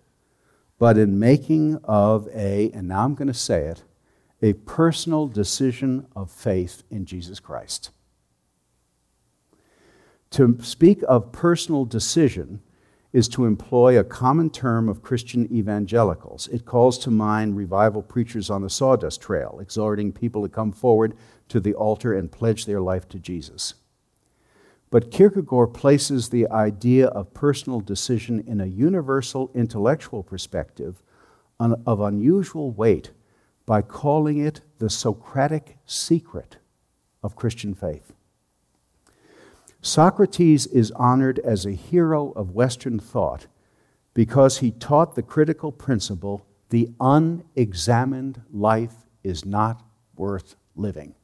but 0.80 0.98
in 0.98 1.20
making 1.20 1.80
of 1.84 2.28
a, 2.34 2.72
and 2.74 2.90
now 2.90 3.06
I'm 3.06 3.16
going 3.16 3.28
to 3.28 3.34
say 3.34 3.66
it, 3.66 3.84
a 4.42 4.54
personal 4.54 5.28
decision 5.28 6.08
of 6.16 6.32
faith 6.32 6.84
in 6.90 7.06
Jesus 7.06 7.40
Christ. 7.40 7.92
To 10.32 10.58
speak 10.62 11.04
of 11.08 11.32
personal 11.32 11.86
decision 11.86 12.62
is 13.14 13.28
to 13.28 13.46
employ 13.46 14.00
a 14.00 14.04
common 14.04 14.50
term 14.50 14.88
of 14.88 15.04
Christian 15.04 15.52
evangelicals. 15.54 16.48
It 16.48 16.66
calls 16.66 16.98
to 17.00 17.12
mind 17.12 17.58
revival 17.58 18.02
preachers 18.02 18.50
on 18.50 18.62
the 18.62 18.70
sawdust 18.70 19.22
trail, 19.22 19.60
exhorting 19.62 20.14
people 20.14 20.44
to 20.44 20.50
come 20.50 20.72
forward 20.72 21.16
to 21.50 21.60
the 21.60 21.74
altar 21.74 22.14
and 22.14 22.32
pledge 22.32 22.66
their 22.66 22.80
life 22.80 23.10
to 23.10 23.20
Jesus. 23.20 23.74
But 24.90 25.12
Kierkegaard 25.12 25.74
places 25.74 26.30
the 26.30 26.50
idea 26.50 27.08
of 27.08 27.34
personal 27.34 27.80
decision 27.82 28.44
in 28.48 28.62
a 28.62 28.66
universal 28.66 29.52
intellectual 29.54 30.24
perspective 30.24 31.02
of 31.60 32.00
unusual 32.02 32.72
weight 32.72 33.12
by 33.66 33.82
calling 33.82 34.38
it 34.38 34.62
the 34.80 34.90
Socratic 34.90 35.78
secret 35.86 36.58
of 37.24 37.36
Christian 37.36 37.74
faith. 37.74 38.14
Socrates 39.82 40.68
is 40.68 40.92
honored 40.92 41.40
as 41.40 41.66
a 41.66 41.72
hero 41.72 42.32
of 42.34 42.52
Western 42.52 43.00
thought 43.00 43.48
because 44.14 44.60
he 44.60 44.72
taught 44.72 45.16
the 45.16 45.24
critical 45.24 45.72
principle 45.72 46.46
the 46.70 46.92
unexamined 47.00 48.42
life 48.54 48.94
is 49.24 49.44
not 49.44 49.84
worth 50.16 50.56
living. 50.76 51.16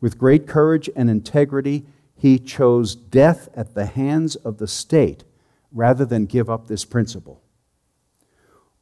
With 0.00 0.18
great 0.18 0.46
courage 0.46 0.88
and 0.94 1.10
integrity, 1.10 1.86
he 2.14 2.38
chose 2.38 2.94
death 2.94 3.48
at 3.54 3.74
the 3.74 3.86
hands 3.86 4.36
of 4.36 4.58
the 4.58 4.68
state 4.68 5.24
rather 5.72 6.04
than 6.04 6.26
give 6.26 6.48
up 6.48 6.66
this 6.66 6.84
principle. 6.84 7.42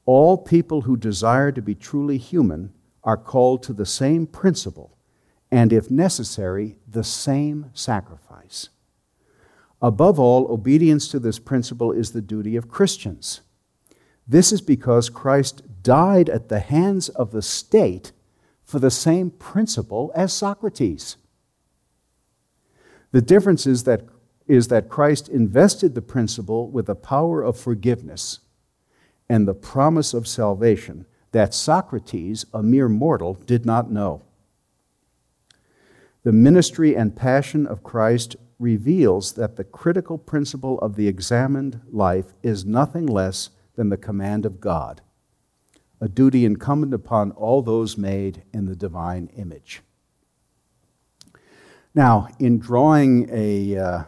All 0.05 0.37
people 0.37 0.83
who 0.83 0.97
desire 0.97 1.51
to 1.51 1.63
be 1.63 1.75
truly 1.75 2.19
human 2.19 2.75
are 3.03 3.17
called 3.17 3.63
to 3.63 3.73
the 3.73 3.87
same 3.87 4.27
principle 4.27 4.94
and 5.55 5.73
if 5.73 5.89
necessary, 5.89 6.75
the 6.85 7.05
same 7.05 7.71
sacrifice. 7.75 8.71
Above 9.81 10.19
all, 10.19 10.51
obedience 10.51 11.07
to 11.07 11.21
this 11.21 11.39
principle 11.39 11.93
is 11.93 12.11
the 12.11 12.21
duty 12.21 12.57
of 12.57 12.69
Christians. 12.69 13.41
This 14.27 14.51
is 14.51 14.61
because 14.61 15.09
Christ 15.09 15.63
died 15.85 16.29
at 16.29 16.49
the 16.49 16.59
hands 16.59 17.09
of 17.09 17.31
the 17.31 17.41
state 17.41 18.11
for 18.65 18.81
the 18.81 18.91
same 18.91 19.31
principle 19.31 20.11
as 20.17 20.33
Socrates. 20.33 21.19
The 23.13 23.23
difference 23.23 23.65
is 23.65 23.85
that, 23.85 24.01
is 24.49 24.67
that 24.69 24.89
Christ 24.89 25.29
invested 25.29 25.95
the 25.95 26.03
principle 26.03 26.69
with 26.69 26.87
the 26.87 26.97
power 26.97 27.45
of 27.45 27.57
forgiveness 27.57 28.41
and 29.29 29.47
the 29.47 29.55
promise 29.55 30.15
of 30.15 30.27
salvation 30.27 31.07
that 31.31 31.55
Socrates, 31.55 32.45
a 32.53 32.61
mere 32.61 32.89
mortal, 32.89 33.35
did 33.35 33.65
not 33.65 33.89
know. 33.89 34.25
The 36.25 36.33
ministry 36.33 36.97
and 36.97 37.15
passion 37.15 37.67
of 37.67 37.83
Christ 37.83 38.37
reveals 38.59 39.35
that 39.35 39.57
the 39.57 39.65
critical 39.65 40.17
principle 40.17 40.79
of 40.79 40.97
the 40.97 41.07
examined 41.07 41.83
life 41.93 42.33
is 42.43 42.65
nothing 42.65 43.05
less 43.05 43.51
than 43.77 43.91
the 43.91 43.99
command 43.99 44.47
of 44.47 44.59
God, 44.59 45.03
a 46.01 46.09
duty 46.09 46.47
incumbent 46.47 46.95
upon 46.95 47.33
all 47.33 47.61
those 47.61 47.99
made 47.99 48.43
in 48.55 48.65
the 48.65 48.75
divine 48.75 49.29
image. 49.37 49.83
Now, 51.95 52.29
in 52.39 52.59
drawing 52.59 53.29
a, 53.31 53.77
uh, 53.77 54.05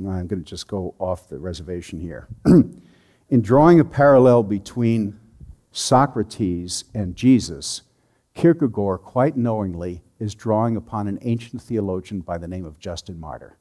I'm 0.00 0.26
going 0.26 0.28
to 0.28 0.36
just 0.42 0.66
go 0.66 0.96
off 0.98 1.28
the 1.28 1.38
reservation 1.38 2.00
here. 2.00 2.26
in 2.46 3.42
drawing 3.42 3.78
a 3.78 3.84
parallel 3.84 4.42
between 4.42 5.20
Socrates 5.70 6.84
and 6.94 7.14
Jesus, 7.14 7.82
Kierkegaard 8.34 9.02
quite 9.02 9.36
knowingly 9.36 10.02
is 10.18 10.34
drawing 10.34 10.76
upon 10.76 11.08
an 11.08 11.18
ancient 11.22 11.62
theologian 11.62 12.20
by 12.20 12.38
the 12.38 12.48
name 12.48 12.64
of 12.64 12.78
Justin 12.78 13.18
Martyr. 13.18 13.56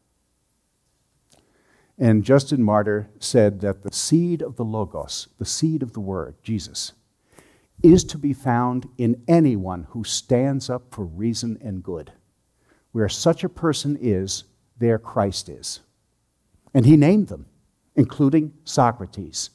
And 1.98 2.24
Justin 2.24 2.64
Martyr 2.64 3.10
said 3.20 3.62
that 3.62 3.84
the 3.84 3.94
seed 3.94 4.42
of 4.42 4.56
the 4.56 4.66
Logos, 4.66 5.28
the 5.40 5.46
seed 5.46 5.82
of 5.82 5.94
the 5.94 6.00
Word, 6.00 6.36
Jesus, 6.44 6.94
is 7.82 8.04
to 8.06 8.18
be 8.18 8.34
found 8.34 8.88
in 8.98 9.24
anyone 9.28 9.88
who 9.90 10.04
stands 10.04 10.70
up 10.70 10.94
for 10.94 11.06
reason 11.06 11.58
and 11.62 11.84
good. 11.84 12.12
Where 12.92 13.10
such 13.10 13.44
a 13.44 13.50
person 13.50 13.98
is, 14.00 14.46
there 14.78 15.00
Christ 15.00 15.50
is. 15.50 15.82
And 16.74 16.86
he 16.86 16.98
named 16.98 17.28
them, 17.28 17.48
including 17.96 18.54
Socrates. 18.64 19.52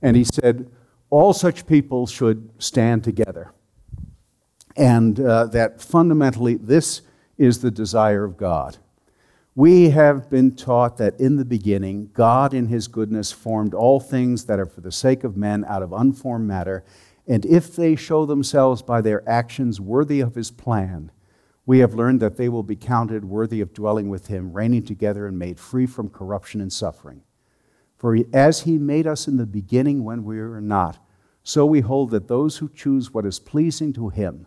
And 0.00 0.16
he 0.16 0.24
said, 0.24 0.70
all 1.10 1.34
such 1.34 1.66
people 1.66 2.06
should 2.06 2.50
stand 2.58 3.04
together 3.04 3.52
and 4.76 5.18
uh, 5.20 5.46
that 5.46 5.80
fundamentally 5.80 6.56
this 6.56 7.02
is 7.38 7.60
the 7.60 7.70
desire 7.70 8.24
of 8.24 8.36
God. 8.36 8.78
We 9.54 9.90
have 9.90 10.30
been 10.30 10.56
taught 10.56 10.96
that 10.96 11.20
in 11.20 11.36
the 11.36 11.44
beginning, 11.44 12.10
God 12.14 12.54
in 12.54 12.68
his 12.68 12.88
goodness 12.88 13.32
formed 13.32 13.74
all 13.74 14.00
things 14.00 14.46
that 14.46 14.58
are 14.58 14.66
for 14.66 14.80
the 14.80 14.92
sake 14.92 15.24
of 15.24 15.36
men 15.36 15.64
out 15.66 15.82
of 15.82 15.92
unformed 15.92 16.48
matter, 16.48 16.84
and 17.26 17.44
if 17.44 17.76
they 17.76 17.94
show 17.94 18.24
themselves 18.24 18.82
by 18.82 19.00
their 19.00 19.28
actions 19.28 19.80
worthy 19.80 20.20
of 20.20 20.34
his 20.34 20.50
plan, 20.50 21.10
we 21.66 21.78
have 21.78 21.94
learned 21.94 22.20
that 22.20 22.36
they 22.36 22.48
will 22.48 22.62
be 22.62 22.76
counted 22.76 23.24
worthy 23.24 23.60
of 23.60 23.74
dwelling 23.74 24.08
with 24.08 24.26
him, 24.26 24.52
reigning 24.52 24.84
together 24.84 25.26
and 25.26 25.38
made 25.38 25.60
free 25.60 25.86
from 25.86 26.08
corruption 26.08 26.60
and 26.60 26.72
suffering. 26.72 27.22
For 27.96 28.18
as 28.32 28.62
he 28.62 28.78
made 28.78 29.06
us 29.06 29.28
in 29.28 29.36
the 29.36 29.46
beginning 29.46 30.02
when 30.02 30.24
we 30.24 30.40
were 30.40 30.60
not, 30.60 30.98
so 31.44 31.64
we 31.66 31.80
hold 31.80 32.10
that 32.10 32.26
those 32.26 32.56
who 32.56 32.68
choose 32.68 33.12
what 33.12 33.26
is 33.26 33.38
pleasing 33.38 33.92
to 33.92 34.08
him, 34.08 34.46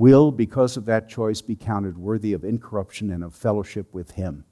will, 0.00 0.32
because 0.32 0.78
of 0.78 0.86
that 0.86 1.10
choice, 1.10 1.42
be 1.42 1.54
counted 1.54 1.98
worthy 1.98 2.32
of 2.32 2.42
incorruption 2.42 3.10
and 3.10 3.22
of 3.22 3.34
fellowship 3.34 3.92
with 3.92 4.12
Him. 4.12 4.46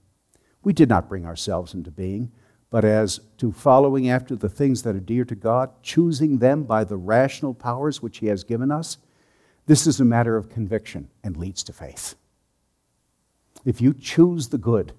We 0.63 0.75
did 0.75 0.91
not 0.91 1.09
bring 1.09 1.25
ourselves 1.25 1.73
into 1.73 1.91
being, 1.91 2.31
but 2.69 2.85
as 2.85 3.21
to 3.39 3.51
following 3.51 4.11
after 4.11 4.37
the 4.37 4.51
things 4.51 4.83
that 4.83 4.95
are 4.95 5.01
dear 5.01 5.25
to 5.25 5.35
God, 5.35 5.71
choosing 5.83 6.39
them 6.39 6.65
by 6.65 6.85
the 6.85 6.99
rational 6.99 7.55
powers 7.55 8.03
which 8.03 8.19
He 8.19 8.27
has 8.27 8.45
given 8.45 8.71
us, 8.71 8.99
this 9.65 9.87
is 9.87 9.99
a 9.99 10.05
matter 10.05 10.37
of 10.37 10.51
conviction 10.51 11.09
and 11.25 11.37
leads 11.37 11.63
to 11.65 11.73
faith. 11.73 12.15
If 13.65 13.81
you 13.81 13.95
choose 13.95 14.49
the 14.49 14.59
good, 14.59 14.93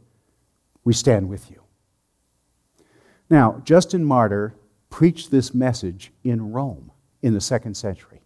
we 0.84 0.94
stand 0.94 1.30
with 1.30 1.52
you. 1.52 1.62
Now, 3.30 3.62
Justin 3.64 4.04
Martyr 4.04 4.56
preached 4.90 5.30
this 5.30 5.54
message 5.54 6.12
in 6.24 6.52
Rome 6.52 6.92
in 7.22 7.36
the 7.36 7.42
second 7.42 7.78
century. 7.78 8.22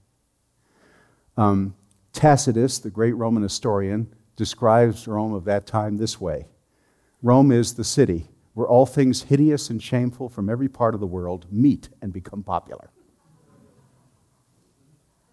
Um, 1.36 1.76
Tacitus, 2.14 2.80
the 2.80 2.90
great 2.90 3.14
Roman 3.14 3.44
historian, 3.44 4.14
describes 4.36 5.08
Rome 5.08 5.34
of 5.34 5.46
that 5.46 5.68
time 5.68 5.98
this 5.98 6.20
way 6.22 6.48
Rome 7.22 7.52
is 7.52 7.74
the 7.74 7.84
city 7.84 8.28
where 8.54 8.68
all 8.68 8.86
things 8.86 9.24
hideous 9.24 9.70
and 9.70 9.82
shameful 9.82 10.30
from 10.30 10.50
every 10.50 10.70
part 10.70 10.94
of 10.94 11.00
the 11.00 11.08
world 11.08 11.48
meet 11.52 11.90
and 12.02 12.14
become 12.14 12.44
popular. 12.44 12.90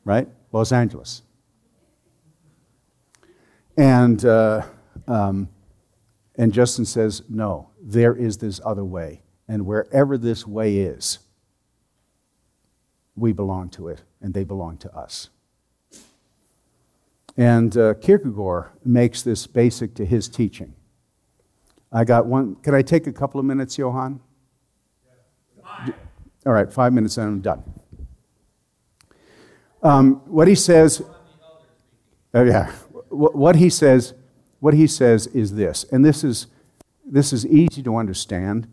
Right? 0.04 0.26
Los 0.52 0.72
Angeles. 0.72 1.22
And, 3.76 4.24
uh, 4.24 4.62
um, 5.06 5.48
and 6.36 6.52
Justin 6.52 6.86
says, 6.86 7.22
no, 7.28 7.70
there 7.80 8.14
is 8.14 8.38
this 8.38 8.60
other 8.64 8.84
way. 8.84 9.22
And 9.46 9.66
wherever 9.66 10.16
this 10.16 10.46
way 10.46 10.78
is, 10.78 11.18
we 13.16 13.32
belong 13.32 13.68
to 13.70 13.88
it, 13.88 14.02
and 14.22 14.32
they 14.32 14.44
belong 14.44 14.78
to 14.78 14.96
us. 14.96 15.28
And 17.40 17.74
uh, 17.74 17.94
Kierkegaard 17.94 18.68
makes 18.84 19.22
this 19.22 19.46
basic 19.46 19.94
to 19.94 20.04
his 20.04 20.28
teaching. 20.28 20.74
I 21.90 22.04
got 22.04 22.26
one. 22.26 22.56
Can 22.56 22.74
I 22.74 22.82
take 22.82 23.06
a 23.06 23.12
couple 23.14 23.40
of 23.40 23.46
minutes, 23.46 23.78
Johan? 23.78 24.20
All 26.44 26.52
right, 26.52 26.70
five 26.70 26.92
minutes 26.92 27.16
and 27.16 27.28
I'm 27.28 27.40
done. 27.40 27.62
Um, 29.82 30.16
what 30.26 30.48
he 30.48 30.54
says, 30.54 31.00
oh 32.34 32.44
yeah, 32.44 32.72
what 33.08 33.56
he 33.56 33.70
says, 33.70 34.12
what 34.58 34.74
he 34.74 34.86
says 34.86 35.26
is 35.28 35.54
this, 35.54 35.86
and 35.90 36.04
this 36.04 36.22
is 36.22 36.46
this 37.06 37.32
is 37.32 37.46
easy 37.46 37.82
to 37.82 37.96
understand. 37.96 38.68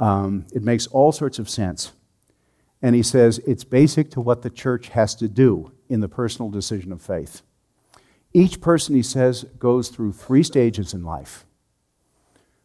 Um, 0.00 0.46
it 0.52 0.64
makes 0.64 0.88
all 0.88 1.12
sorts 1.12 1.38
of 1.38 1.48
sense. 1.48 1.92
And 2.82 2.96
he 2.96 3.04
says 3.04 3.38
it's 3.46 3.62
basic 3.62 4.10
to 4.10 4.20
what 4.20 4.42
the 4.42 4.50
church 4.50 4.88
has 4.88 5.14
to 5.14 5.28
do 5.28 5.70
in 5.88 6.00
the 6.00 6.08
personal 6.08 6.50
decision 6.50 6.90
of 6.90 7.00
faith. 7.00 7.42
Each 8.32 8.60
person, 8.60 8.94
he 8.94 9.02
says, 9.02 9.44
goes 9.58 9.88
through 9.88 10.12
three 10.12 10.42
stages 10.42 10.94
in 10.94 11.04
life 11.04 11.44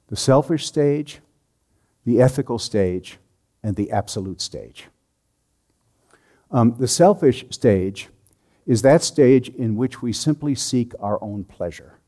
the 0.07 0.15
selfish 0.15 0.67
stage, 0.67 1.19
the 2.05 2.21
ethical 2.21 2.59
stage, 2.59 3.17
and 3.63 3.75
the 3.75 3.91
absolute 3.91 4.39
stage. 4.39 4.85
Um, 6.51 6.75
the 6.77 6.87
selfish 6.87 7.45
stage 7.49 8.09
is 8.67 8.83
that 8.83 9.03
stage 9.03 9.49
in 9.49 9.75
which 9.75 10.01
we 10.01 10.13
simply 10.13 10.53
seek 10.53 10.93
our 10.99 11.21
own 11.23 11.43
pleasure. 11.43 11.99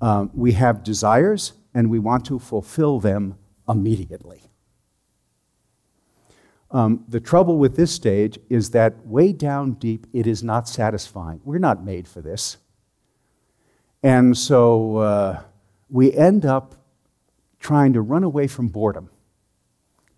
Um, 0.00 0.30
we 0.32 0.52
have 0.52 0.82
desires 0.82 1.52
and 1.74 1.90
we 1.90 1.98
want 1.98 2.24
to 2.26 2.38
fulfill 2.38 3.00
them 3.00 3.36
immediately. 3.68 4.42
Um, 6.70 7.04
the 7.08 7.20
trouble 7.20 7.58
with 7.58 7.76
this 7.76 7.92
stage 7.92 8.38
is 8.50 8.70
that 8.70 9.06
way 9.06 9.32
down 9.32 9.72
deep, 9.72 10.06
it 10.12 10.26
is 10.26 10.42
not 10.42 10.68
satisfying. 10.68 11.40
We're 11.44 11.58
not 11.58 11.82
made 11.82 12.06
for 12.06 12.20
this. 12.20 12.58
And 14.02 14.36
so 14.36 14.98
uh, 14.98 15.42
we 15.88 16.12
end 16.12 16.44
up 16.44 16.74
trying 17.58 17.94
to 17.94 18.00
run 18.00 18.22
away 18.22 18.46
from 18.46 18.68
boredom, 18.68 19.10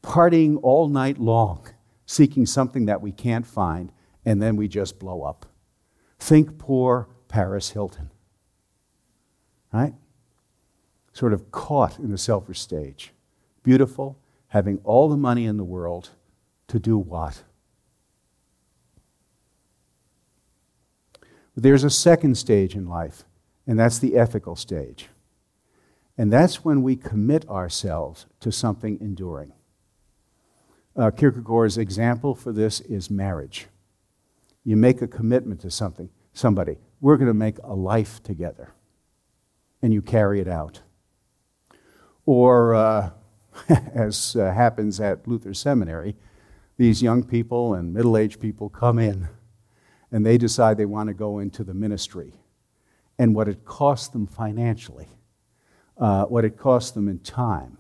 partying 0.03 0.59
all 0.63 0.89
night 0.89 1.19
long, 1.19 1.67
seeking 2.05 2.47
something 2.47 2.87
that 2.87 3.01
we 3.01 3.13
can't 3.13 3.47
find, 3.47 3.93
and 4.25 4.43
then 4.43 4.57
we 4.57 4.69
just 4.69 4.99
blow 4.99 5.23
up. 5.23 5.47
Think 6.19 6.59
poor 6.59 7.09
Paris 7.29 7.71
Hilton. 7.71 8.11
Right? 9.73 9.95
Sort 11.13 11.33
of 11.33 11.51
caught 11.53 11.99
in 11.99 12.11
the 12.11 12.19
selfish 12.19 12.59
stage. 12.59 13.13
Beautiful, 13.63 14.19
having 14.49 14.81
all 14.83 15.09
the 15.09 15.17
money 15.17 15.47
in 15.47 15.57
the 15.57 15.65
world 15.65 16.11
to 16.71 16.79
do 16.79 16.97
what? 16.97 17.43
There's 21.57 21.85
a 21.85 21.91
second 21.91 22.37
stage 22.37 22.75
in 22.77 22.87
life, 22.87 23.25
and 23.67 23.79
that's 23.79 23.99
the 23.99 24.17
ethical 24.17 24.55
stage. 24.55 25.09
And 26.17 26.33
that's 26.33 26.65
when 26.65 26.83
we 26.83 26.97
commit 26.97 27.49
ourselves 27.49 28.27
to 28.41 28.53
something 28.53 28.99
enduring. 29.01 29.53
Uh, 30.97 31.11
Kierkegaard's 31.11 31.77
example 31.77 32.35
for 32.35 32.53
this 32.53 32.81
is 32.83 33.11
marriage. 33.11 33.67
You 34.65 34.77
make 34.77 35.03
a 35.03 35.09
commitment 35.09 35.61
to 35.63 35.71
something, 35.71 36.09
somebody. 36.33 36.79
We're 37.01 37.17
going 37.17 37.29
to 37.29 37.35
make 37.35 37.59
a 37.65 37.75
life 37.75 38.23
together, 38.23 38.73
and 39.83 39.93
you 39.93 40.03
carry 40.03 40.41
it 40.41 40.49
out. 40.49 40.83
Or, 42.27 42.75
uh, 42.75 43.11
as 43.95 44.37
uh, 44.37 44.53
happens 44.53 45.01
at 45.01 45.27
Luther 45.27 45.55
Seminary, 45.55 46.17
these 46.81 47.03
young 47.03 47.23
people 47.23 47.75
and 47.75 47.93
middle 47.93 48.17
aged 48.17 48.41
people 48.41 48.71
come 48.71 48.99
in 48.99 49.29
and 50.11 50.25
they 50.25 50.39
decide 50.39 50.79
they 50.79 50.87
want 50.87 51.09
to 51.09 51.13
go 51.13 51.39
into 51.39 51.63
the 51.63 51.75
ministry 51.75 52.33
and 53.19 53.35
what 53.35 53.49
it 53.49 53.67
costs 53.67 54.09
them 54.09 54.27
financially, 54.27 55.07
uh, 55.99 56.25
what 56.25 56.43
it 56.43 56.57
costs 56.57 56.93
them 56.93 57.07
in 57.07 57.19
time, 57.19 57.77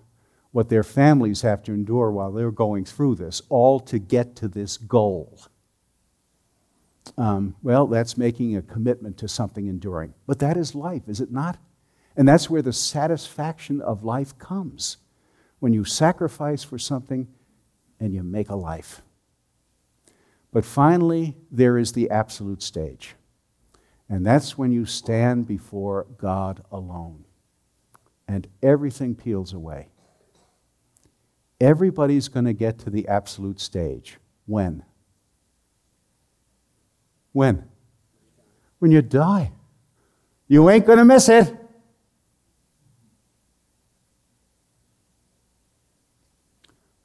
what 0.51 0.69
their 0.69 0.83
families 0.83 1.41
have 1.41 1.63
to 1.63 1.73
endure 1.73 2.11
while 2.11 2.31
they're 2.31 2.51
going 2.51 2.85
through 2.85 3.15
this, 3.15 3.41
all 3.49 3.81
to 3.81 3.99
get 3.99 4.37
to 4.37 4.49
this 4.49 4.77
goal. 4.77 5.41
Um, 7.17 7.57
well, 7.63 7.87
that's 7.87 8.19
making 8.19 8.55
a 8.55 8.61
commitment 8.61 9.17
to 9.17 9.29
something 9.29 9.67
enduring. 9.67 10.13
But 10.27 10.41
that 10.41 10.59
is 10.59 10.75
life, 10.75 11.09
is 11.09 11.23
it 11.23 11.33
not? 11.33 11.57
And 12.19 12.29
that's 12.29 12.51
where 12.51 12.61
the 12.61 12.75
satisfaction 12.75 13.81
of 13.81 14.05
life 14.05 14.39
comes. 14.39 14.99
When 15.59 15.73
you 15.73 15.85
sacrifice 15.87 16.63
for 16.63 16.79
something 16.79 17.29
and 18.01 18.15
you 18.15 18.23
make 18.23 18.49
a 18.49 18.57
life. 18.57 19.03
But 20.53 20.65
finally, 20.65 21.37
there 21.51 21.79
is 21.79 21.93
the 21.93 22.11
absolute 22.11 22.63
stage. 22.63 23.15
And 24.09 24.27
that's 24.27 24.59
when 24.59 24.73
you 24.73 24.87
stand 24.87 25.47
before 25.47 26.07
God 26.19 26.65
alone 26.73 27.25
and 28.27 28.49
everything 28.63 29.15
peels 29.15 29.53
away. 29.53 29.89
Everybody's 31.61 32.29
going 32.29 32.47
to 32.47 32.53
get 32.53 32.79
to 32.81 32.91
the 32.91 33.07
absolute 33.07 33.61
stage. 33.61 34.19
When? 34.47 34.83
When? 37.33 37.69
When 38.79 38.91
you 38.91 39.03
die. 39.03 39.53
You 40.49 40.71
ain't 40.71 40.87
going 40.87 40.99
to 40.99 41.05
miss 41.05 41.29
it. 41.29 41.55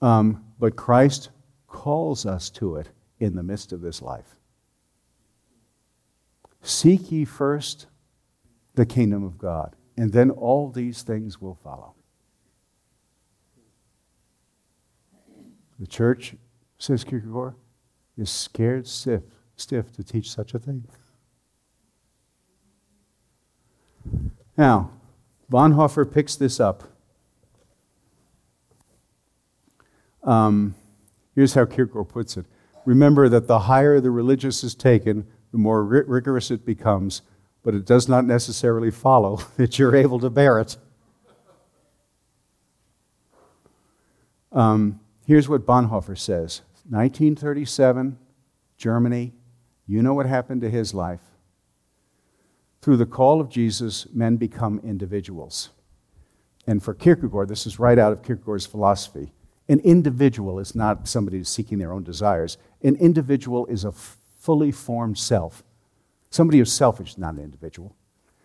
Um, 0.01 0.44
but 0.59 0.75
Christ 0.75 1.29
calls 1.67 2.25
us 2.25 2.49
to 2.51 2.75
it 2.77 2.89
in 3.19 3.35
the 3.35 3.43
midst 3.43 3.71
of 3.71 3.81
this 3.81 4.01
life. 4.01 4.35
Seek 6.61 7.11
ye 7.11 7.25
first 7.25 7.87
the 8.73 8.85
kingdom 8.85 9.23
of 9.23 9.37
God, 9.37 9.75
and 9.97 10.11
then 10.11 10.31
all 10.31 10.69
these 10.69 11.03
things 11.03 11.39
will 11.39 11.55
follow. 11.55 11.93
The 15.79 15.87
church, 15.87 16.35
says 16.77 17.03
Kierkegaard, 17.03 17.55
is 18.17 18.29
scared 18.29 18.87
stiff, 18.87 19.23
stiff 19.57 19.91
to 19.93 20.03
teach 20.03 20.31
such 20.31 20.53
a 20.53 20.59
thing. 20.59 20.85
Now, 24.57 24.91
Bonhoeffer 25.51 26.09
picks 26.11 26.35
this 26.35 26.59
up 26.59 26.94
Um, 30.25 30.75
here's 31.35 31.53
how 31.53 31.65
Kierkegaard 31.65 32.09
puts 32.09 32.35
it 32.35 32.45
Remember 32.85 33.29
that 33.29 33.47
the 33.47 33.59
higher 33.59 33.99
the 33.99 34.11
religious 34.11 34.63
is 34.63 34.75
taken, 34.75 35.25
the 35.51 35.57
more 35.57 35.83
rigorous 35.83 36.51
it 36.51 36.65
becomes, 36.65 37.21
but 37.63 37.73
it 37.73 37.85
does 37.85 38.07
not 38.07 38.25
necessarily 38.25 38.91
follow 38.91 39.37
that 39.57 39.79
you're 39.79 39.95
able 39.95 40.19
to 40.19 40.29
bear 40.29 40.59
it. 40.59 40.77
Um, 44.51 44.99
here's 45.25 45.49
what 45.49 45.65
Bonhoeffer 45.65 46.17
says 46.17 46.61
1937, 46.89 48.17
Germany. 48.77 49.33
You 49.87 50.01
know 50.01 50.13
what 50.13 50.25
happened 50.25 50.61
to 50.61 50.69
his 50.69 50.93
life. 50.93 51.21
Through 52.81 52.97
the 52.97 53.05
call 53.05 53.41
of 53.41 53.49
Jesus, 53.49 54.07
men 54.13 54.37
become 54.37 54.79
individuals. 54.83 55.69
And 56.67 56.81
for 56.81 56.93
Kierkegaard, 56.93 57.49
this 57.49 57.67
is 57.67 57.79
right 57.79 57.97
out 57.97 58.11
of 58.11 58.23
Kierkegaard's 58.23 58.65
philosophy. 58.65 59.31
An 59.67 59.79
individual 59.79 60.59
is 60.59 60.75
not 60.75 61.07
somebody 61.07 61.37
who's 61.37 61.49
seeking 61.49 61.79
their 61.79 61.91
own 61.91 62.03
desires. 62.03 62.57
An 62.83 62.95
individual 62.97 63.65
is 63.65 63.83
a 63.83 63.91
fully 63.91 64.71
formed 64.71 65.17
self. 65.17 65.63
Somebody 66.29 66.59
who's 66.59 66.71
selfish 66.71 67.11
is 67.11 67.17
not 67.17 67.35
an 67.35 67.43
individual. 67.43 67.95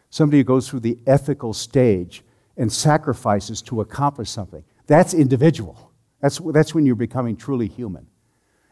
Somebody 0.08 0.38
who 0.38 0.44
goes 0.44 0.68
through 0.68 0.80
the 0.80 0.98
ethical 1.06 1.52
stage 1.52 2.22
and 2.56 2.72
sacrifices 2.72 3.62
to 3.62 3.80
accomplish 3.80 4.30
something. 4.30 4.64
That's 4.86 5.14
individual. 5.14 5.92
That's, 6.20 6.40
that's 6.52 6.74
when 6.74 6.86
you're 6.86 6.96
becoming 6.96 7.36
truly 7.36 7.68
human. 7.68 8.06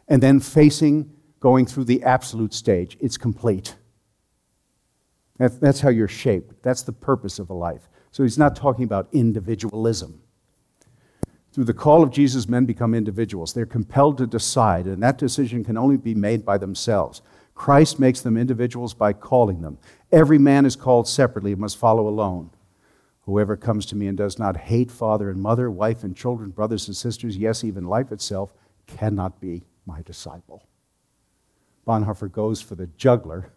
And 0.07 0.23
then 0.23 0.39
facing, 0.39 1.11
going 1.39 1.65
through 1.65 1.85
the 1.85 2.03
absolute 2.03 2.53
stage, 2.53 2.97
it's 2.99 3.17
complete. 3.17 3.75
that's 5.37 5.79
how 5.79 5.89
you're 5.89 6.07
shaped. 6.07 6.61
That's 6.63 6.81
the 6.81 6.91
purpose 6.91 7.39
of 7.39 7.49
a 7.49 7.53
life. 7.53 7.87
So 8.11 8.23
he's 8.23 8.37
not 8.37 8.55
talking 8.55 8.83
about 8.83 9.07
individualism. 9.11 10.21
Through 11.51 11.63
the 11.65 11.73
call 11.73 12.03
of 12.03 12.11
Jesus, 12.11 12.47
men 12.47 12.65
become 12.65 12.93
individuals. 12.93 13.53
They're 13.53 13.65
compelled 13.65 14.17
to 14.19 14.27
decide, 14.27 14.85
and 14.85 15.01
that 15.01 15.17
decision 15.17 15.63
can 15.63 15.77
only 15.77 15.97
be 15.97 16.13
made 16.13 16.45
by 16.45 16.57
themselves. 16.57 17.21
Christ 17.55 17.99
makes 17.99 18.21
them 18.21 18.37
individuals 18.37 18.93
by 18.93 19.13
calling 19.13 19.61
them. 19.61 19.79
Every 20.11 20.37
man 20.37 20.65
is 20.65 20.75
called 20.75 21.07
separately 21.07 21.51
and 21.51 21.61
must 21.61 21.77
follow 21.77 22.07
alone. 22.07 22.51
Whoever 23.23 23.57
comes 23.57 23.85
to 23.87 23.95
me 23.95 24.07
and 24.07 24.17
does 24.17 24.39
not 24.39 24.57
hate 24.57 24.89
father 24.89 25.29
and 25.29 25.41
mother, 25.41 25.69
wife 25.69 26.03
and 26.03 26.15
children, 26.15 26.51
brothers 26.51 26.87
and 26.87 26.95
sisters, 26.95 27.35
yes, 27.35 27.63
even 27.63 27.85
life 27.85 28.11
itself, 28.11 28.53
cannot 28.87 29.41
be 29.41 29.63
my 29.85 30.01
disciple. 30.03 30.63
Bonhoeffer 31.85 32.31
goes 32.31 32.61
for 32.61 32.75
the 32.75 32.87
juggler 32.97 33.51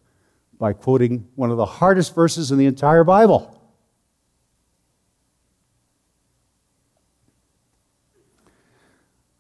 by 0.58 0.72
quoting 0.72 1.28
one 1.36 1.50
of 1.50 1.56
the 1.56 1.64
hardest 1.64 2.14
verses 2.14 2.50
in 2.50 2.58
the 2.58 2.66
entire 2.66 3.04
Bible. 3.04 3.61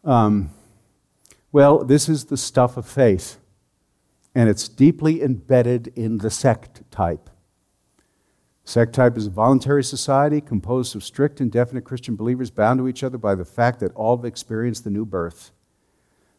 Um, 0.04 0.50
well, 1.52 1.84
this 1.84 2.08
is 2.08 2.24
the 2.24 2.36
stuff 2.36 2.76
of 2.76 2.86
faith, 2.86 3.38
and 4.34 4.48
it's 4.48 4.68
deeply 4.68 5.22
embedded 5.22 5.88
in 5.94 6.18
the 6.18 6.30
sect 6.30 6.82
type. 6.90 7.30
Sect 8.64 8.94
type 8.94 9.16
is 9.16 9.26
a 9.26 9.30
voluntary 9.30 9.84
society 9.84 10.40
composed 10.40 10.96
of 10.96 11.04
strict 11.04 11.40
and 11.40 11.50
definite 11.50 11.84
Christian 11.84 12.16
believers 12.16 12.50
bound 12.50 12.78
to 12.78 12.88
each 12.88 13.02
other 13.02 13.18
by 13.18 13.34
the 13.34 13.44
fact 13.44 13.80
that 13.80 13.94
all 13.94 14.16
have 14.16 14.24
experienced 14.24 14.84
the 14.84 14.90
new 14.90 15.04
birth. 15.04 15.50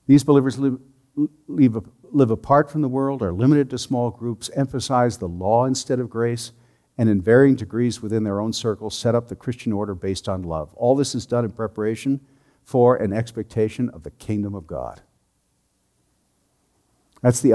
These 0.08 0.24
believers 0.24 0.58
live, 0.58 0.80
leave, 1.48 1.78
live 2.12 2.32
apart 2.32 2.72
from 2.72 2.82
the 2.82 2.90
world, 2.90 3.22
are 3.22 3.34
limited 3.34 3.70
to 3.70 3.78
small 3.78 4.10
groups, 4.10 4.50
emphasize 4.56 5.18
the 5.18 5.28
law 5.28 5.66
instead 5.66 6.00
of 6.00 6.10
grace, 6.10 6.52
and 6.98 7.10
in 7.10 7.22
varying 7.22 7.56
degrees 7.56 8.02
within 8.02 8.24
their 8.24 8.40
own 8.40 8.54
circles 8.54 8.98
set 8.98 9.16
up 9.16 9.28
the 9.28 9.36
Christian 9.36 9.74
order 9.74 9.96
based 9.96 10.28
on 10.28 10.44
love. 10.44 10.74
All 10.76 10.96
this 10.96 11.16
is 11.16 11.26
done 11.26 11.46
in 11.46 11.52
preparation 11.52 12.20
for 12.64 12.96
an 12.96 13.14
expectation 13.14 13.90
of 13.90 14.04
the 14.04 14.12
kingdom 14.12 14.56
of 14.56 14.68
God. 14.68 15.02
That's 17.22 17.40
the, 17.40 17.52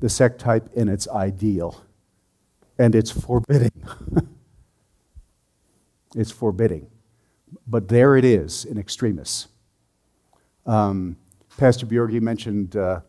the 0.00 0.08
sect 0.08 0.40
type 0.40 0.70
in 0.74 0.88
its 0.88 1.06
ideal. 1.08 1.82
And 2.78 2.94
it's 2.94 3.10
forbidding. 3.10 3.72
it's 6.16 6.30
forbidding. 6.30 6.88
But 7.66 7.88
there 7.88 8.16
it 8.16 8.24
is 8.24 8.64
in 8.64 8.78
extremis. 8.78 9.48
Um, 10.64 11.16
Pastor 11.58 11.86
Bjorgi 11.86 12.20
mentioned, 12.20 12.76
uh, 12.76 13.00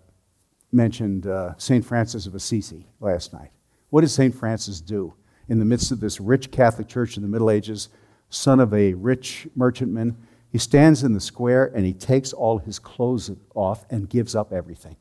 mentioned 0.71 1.27
uh, 1.27 1.53
St. 1.57 1.83
Francis 1.83 2.25
of 2.25 2.35
Assisi 2.35 2.85
last 2.99 3.33
night. 3.33 3.51
What 3.89 4.01
did 4.01 4.09
St. 4.09 4.35
Francis 4.35 4.81
do 4.81 5.13
in 5.47 5.59
the 5.59 5.65
midst 5.65 5.91
of 5.91 5.99
this 5.99 6.19
rich 6.19 6.51
Catholic 6.51 6.87
church 6.87 7.15
in 7.15 7.23
the 7.23 7.29
Middle 7.29 7.49
Ages, 7.49 7.89
son 8.29 8.59
of 8.59 8.73
a 8.73 8.93
rich 8.93 9.47
merchantman? 9.55 10.17
He 10.51 10.57
stands 10.57 11.03
in 11.03 11.13
the 11.13 11.19
square 11.19 11.65
and 11.73 11.85
he 11.85 11.93
takes 11.93 12.33
all 12.33 12.57
his 12.57 12.79
clothes 12.79 13.31
off 13.53 13.85
and 13.89 14.09
gives 14.09 14.35
up 14.35 14.53
everything. 14.53 14.95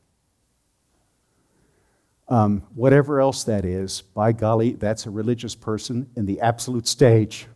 Um, 2.29 2.63
whatever 2.75 3.21
else 3.21 3.45
that 3.45 3.63
is, 3.63 4.01
by 4.01 4.33
golly, 4.33 4.73
that's 4.73 5.05
a 5.05 5.09
religious 5.09 5.55
person 5.55 6.09
in 6.17 6.25
the 6.25 6.41
absolute 6.41 6.87
stage. 6.87 7.47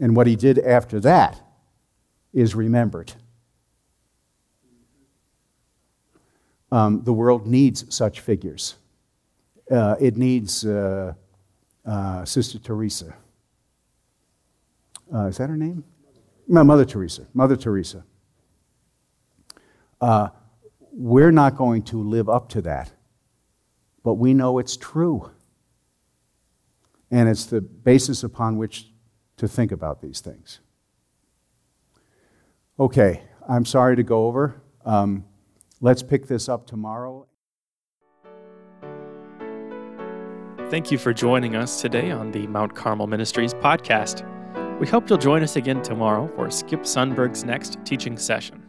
And 0.00 0.16
what 0.16 0.26
he 0.26 0.34
did 0.34 0.58
after 0.58 0.98
that 1.00 1.40
is 2.32 2.56
remembered. 2.56 3.12
Um, 6.72 7.04
the 7.04 7.12
world 7.12 7.46
needs 7.46 7.94
such 7.94 8.18
figures. 8.18 8.74
Uh, 9.70 9.94
it 10.00 10.16
needs 10.16 10.66
uh, 10.66 11.14
uh, 11.86 12.24
Sister 12.24 12.58
Teresa. 12.58 13.14
Uh, 15.14 15.26
is 15.26 15.36
that 15.36 15.48
her 15.48 15.56
name? 15.56 15.84
Mother 16.46 16.84
Teresa. 16.84 17.26
Mother 17.34 17.56
Teresa. 17.56 18.04
Uh, 20.00 20.28
we're 20.92 21.32
not 21.32 21.56
going 21.56 21.82
to 21.82 22.02
live 22.02 22.28
up 22.28 22.48
to 22.50 22.62
that, 22.62 22.92
but 24.02 24.14
we 24.14 24.34
know 24.34 24.58
it's 24.58 24.76
true. 24.76 25.30
And 27.10 27.28
it's 27.28 27.46
the 27.46 27.60
basis 27.60 28.22
upon 28.22 28.56
which 28.56 28.90
to 29.36 29.48
think 29.48 29.72
about 29.72 30.00
these 30.02 30.20
things. 30.20 30.60
Okay, 32.78 33.22
I'm 33.48 33.64
sorry 33.64 33.96
to 33.96 34.02
go 34.02 34.26
over. 34.26 34.60
Um, 34.84 35.24
Let's 35.84 36.02
pick 36.02 36.26
this 36.28 36.48
up 36.48 36.66
tomorrow. 36.66 37.26
Thank 40.70 40.90
you 40.90 40.96
for 40.96 41.12
joining 41.12 41.56
us 41.56 41.82
today 41.82 42.10
on 42.10 42.32
the 42.32 42.46
Mount 42.46 42.74
Carmel 42.74 43.06
Ministries 43.06 43.52
podcast. 43.52 44.26
We 44.80 44.88
hope 44.88 45.08
you'll 45.08 45.18
join 45.18 45.44
us 45.44 45.54
again 45.54 45.82
tomorrow 45.82 46.28
for 46.34 46.50
Skip 46.50 46.80
Sundberg's 46.80 47.44
next 47.44 47.78
teaching 47.84 48.18
session. 48.18 48.63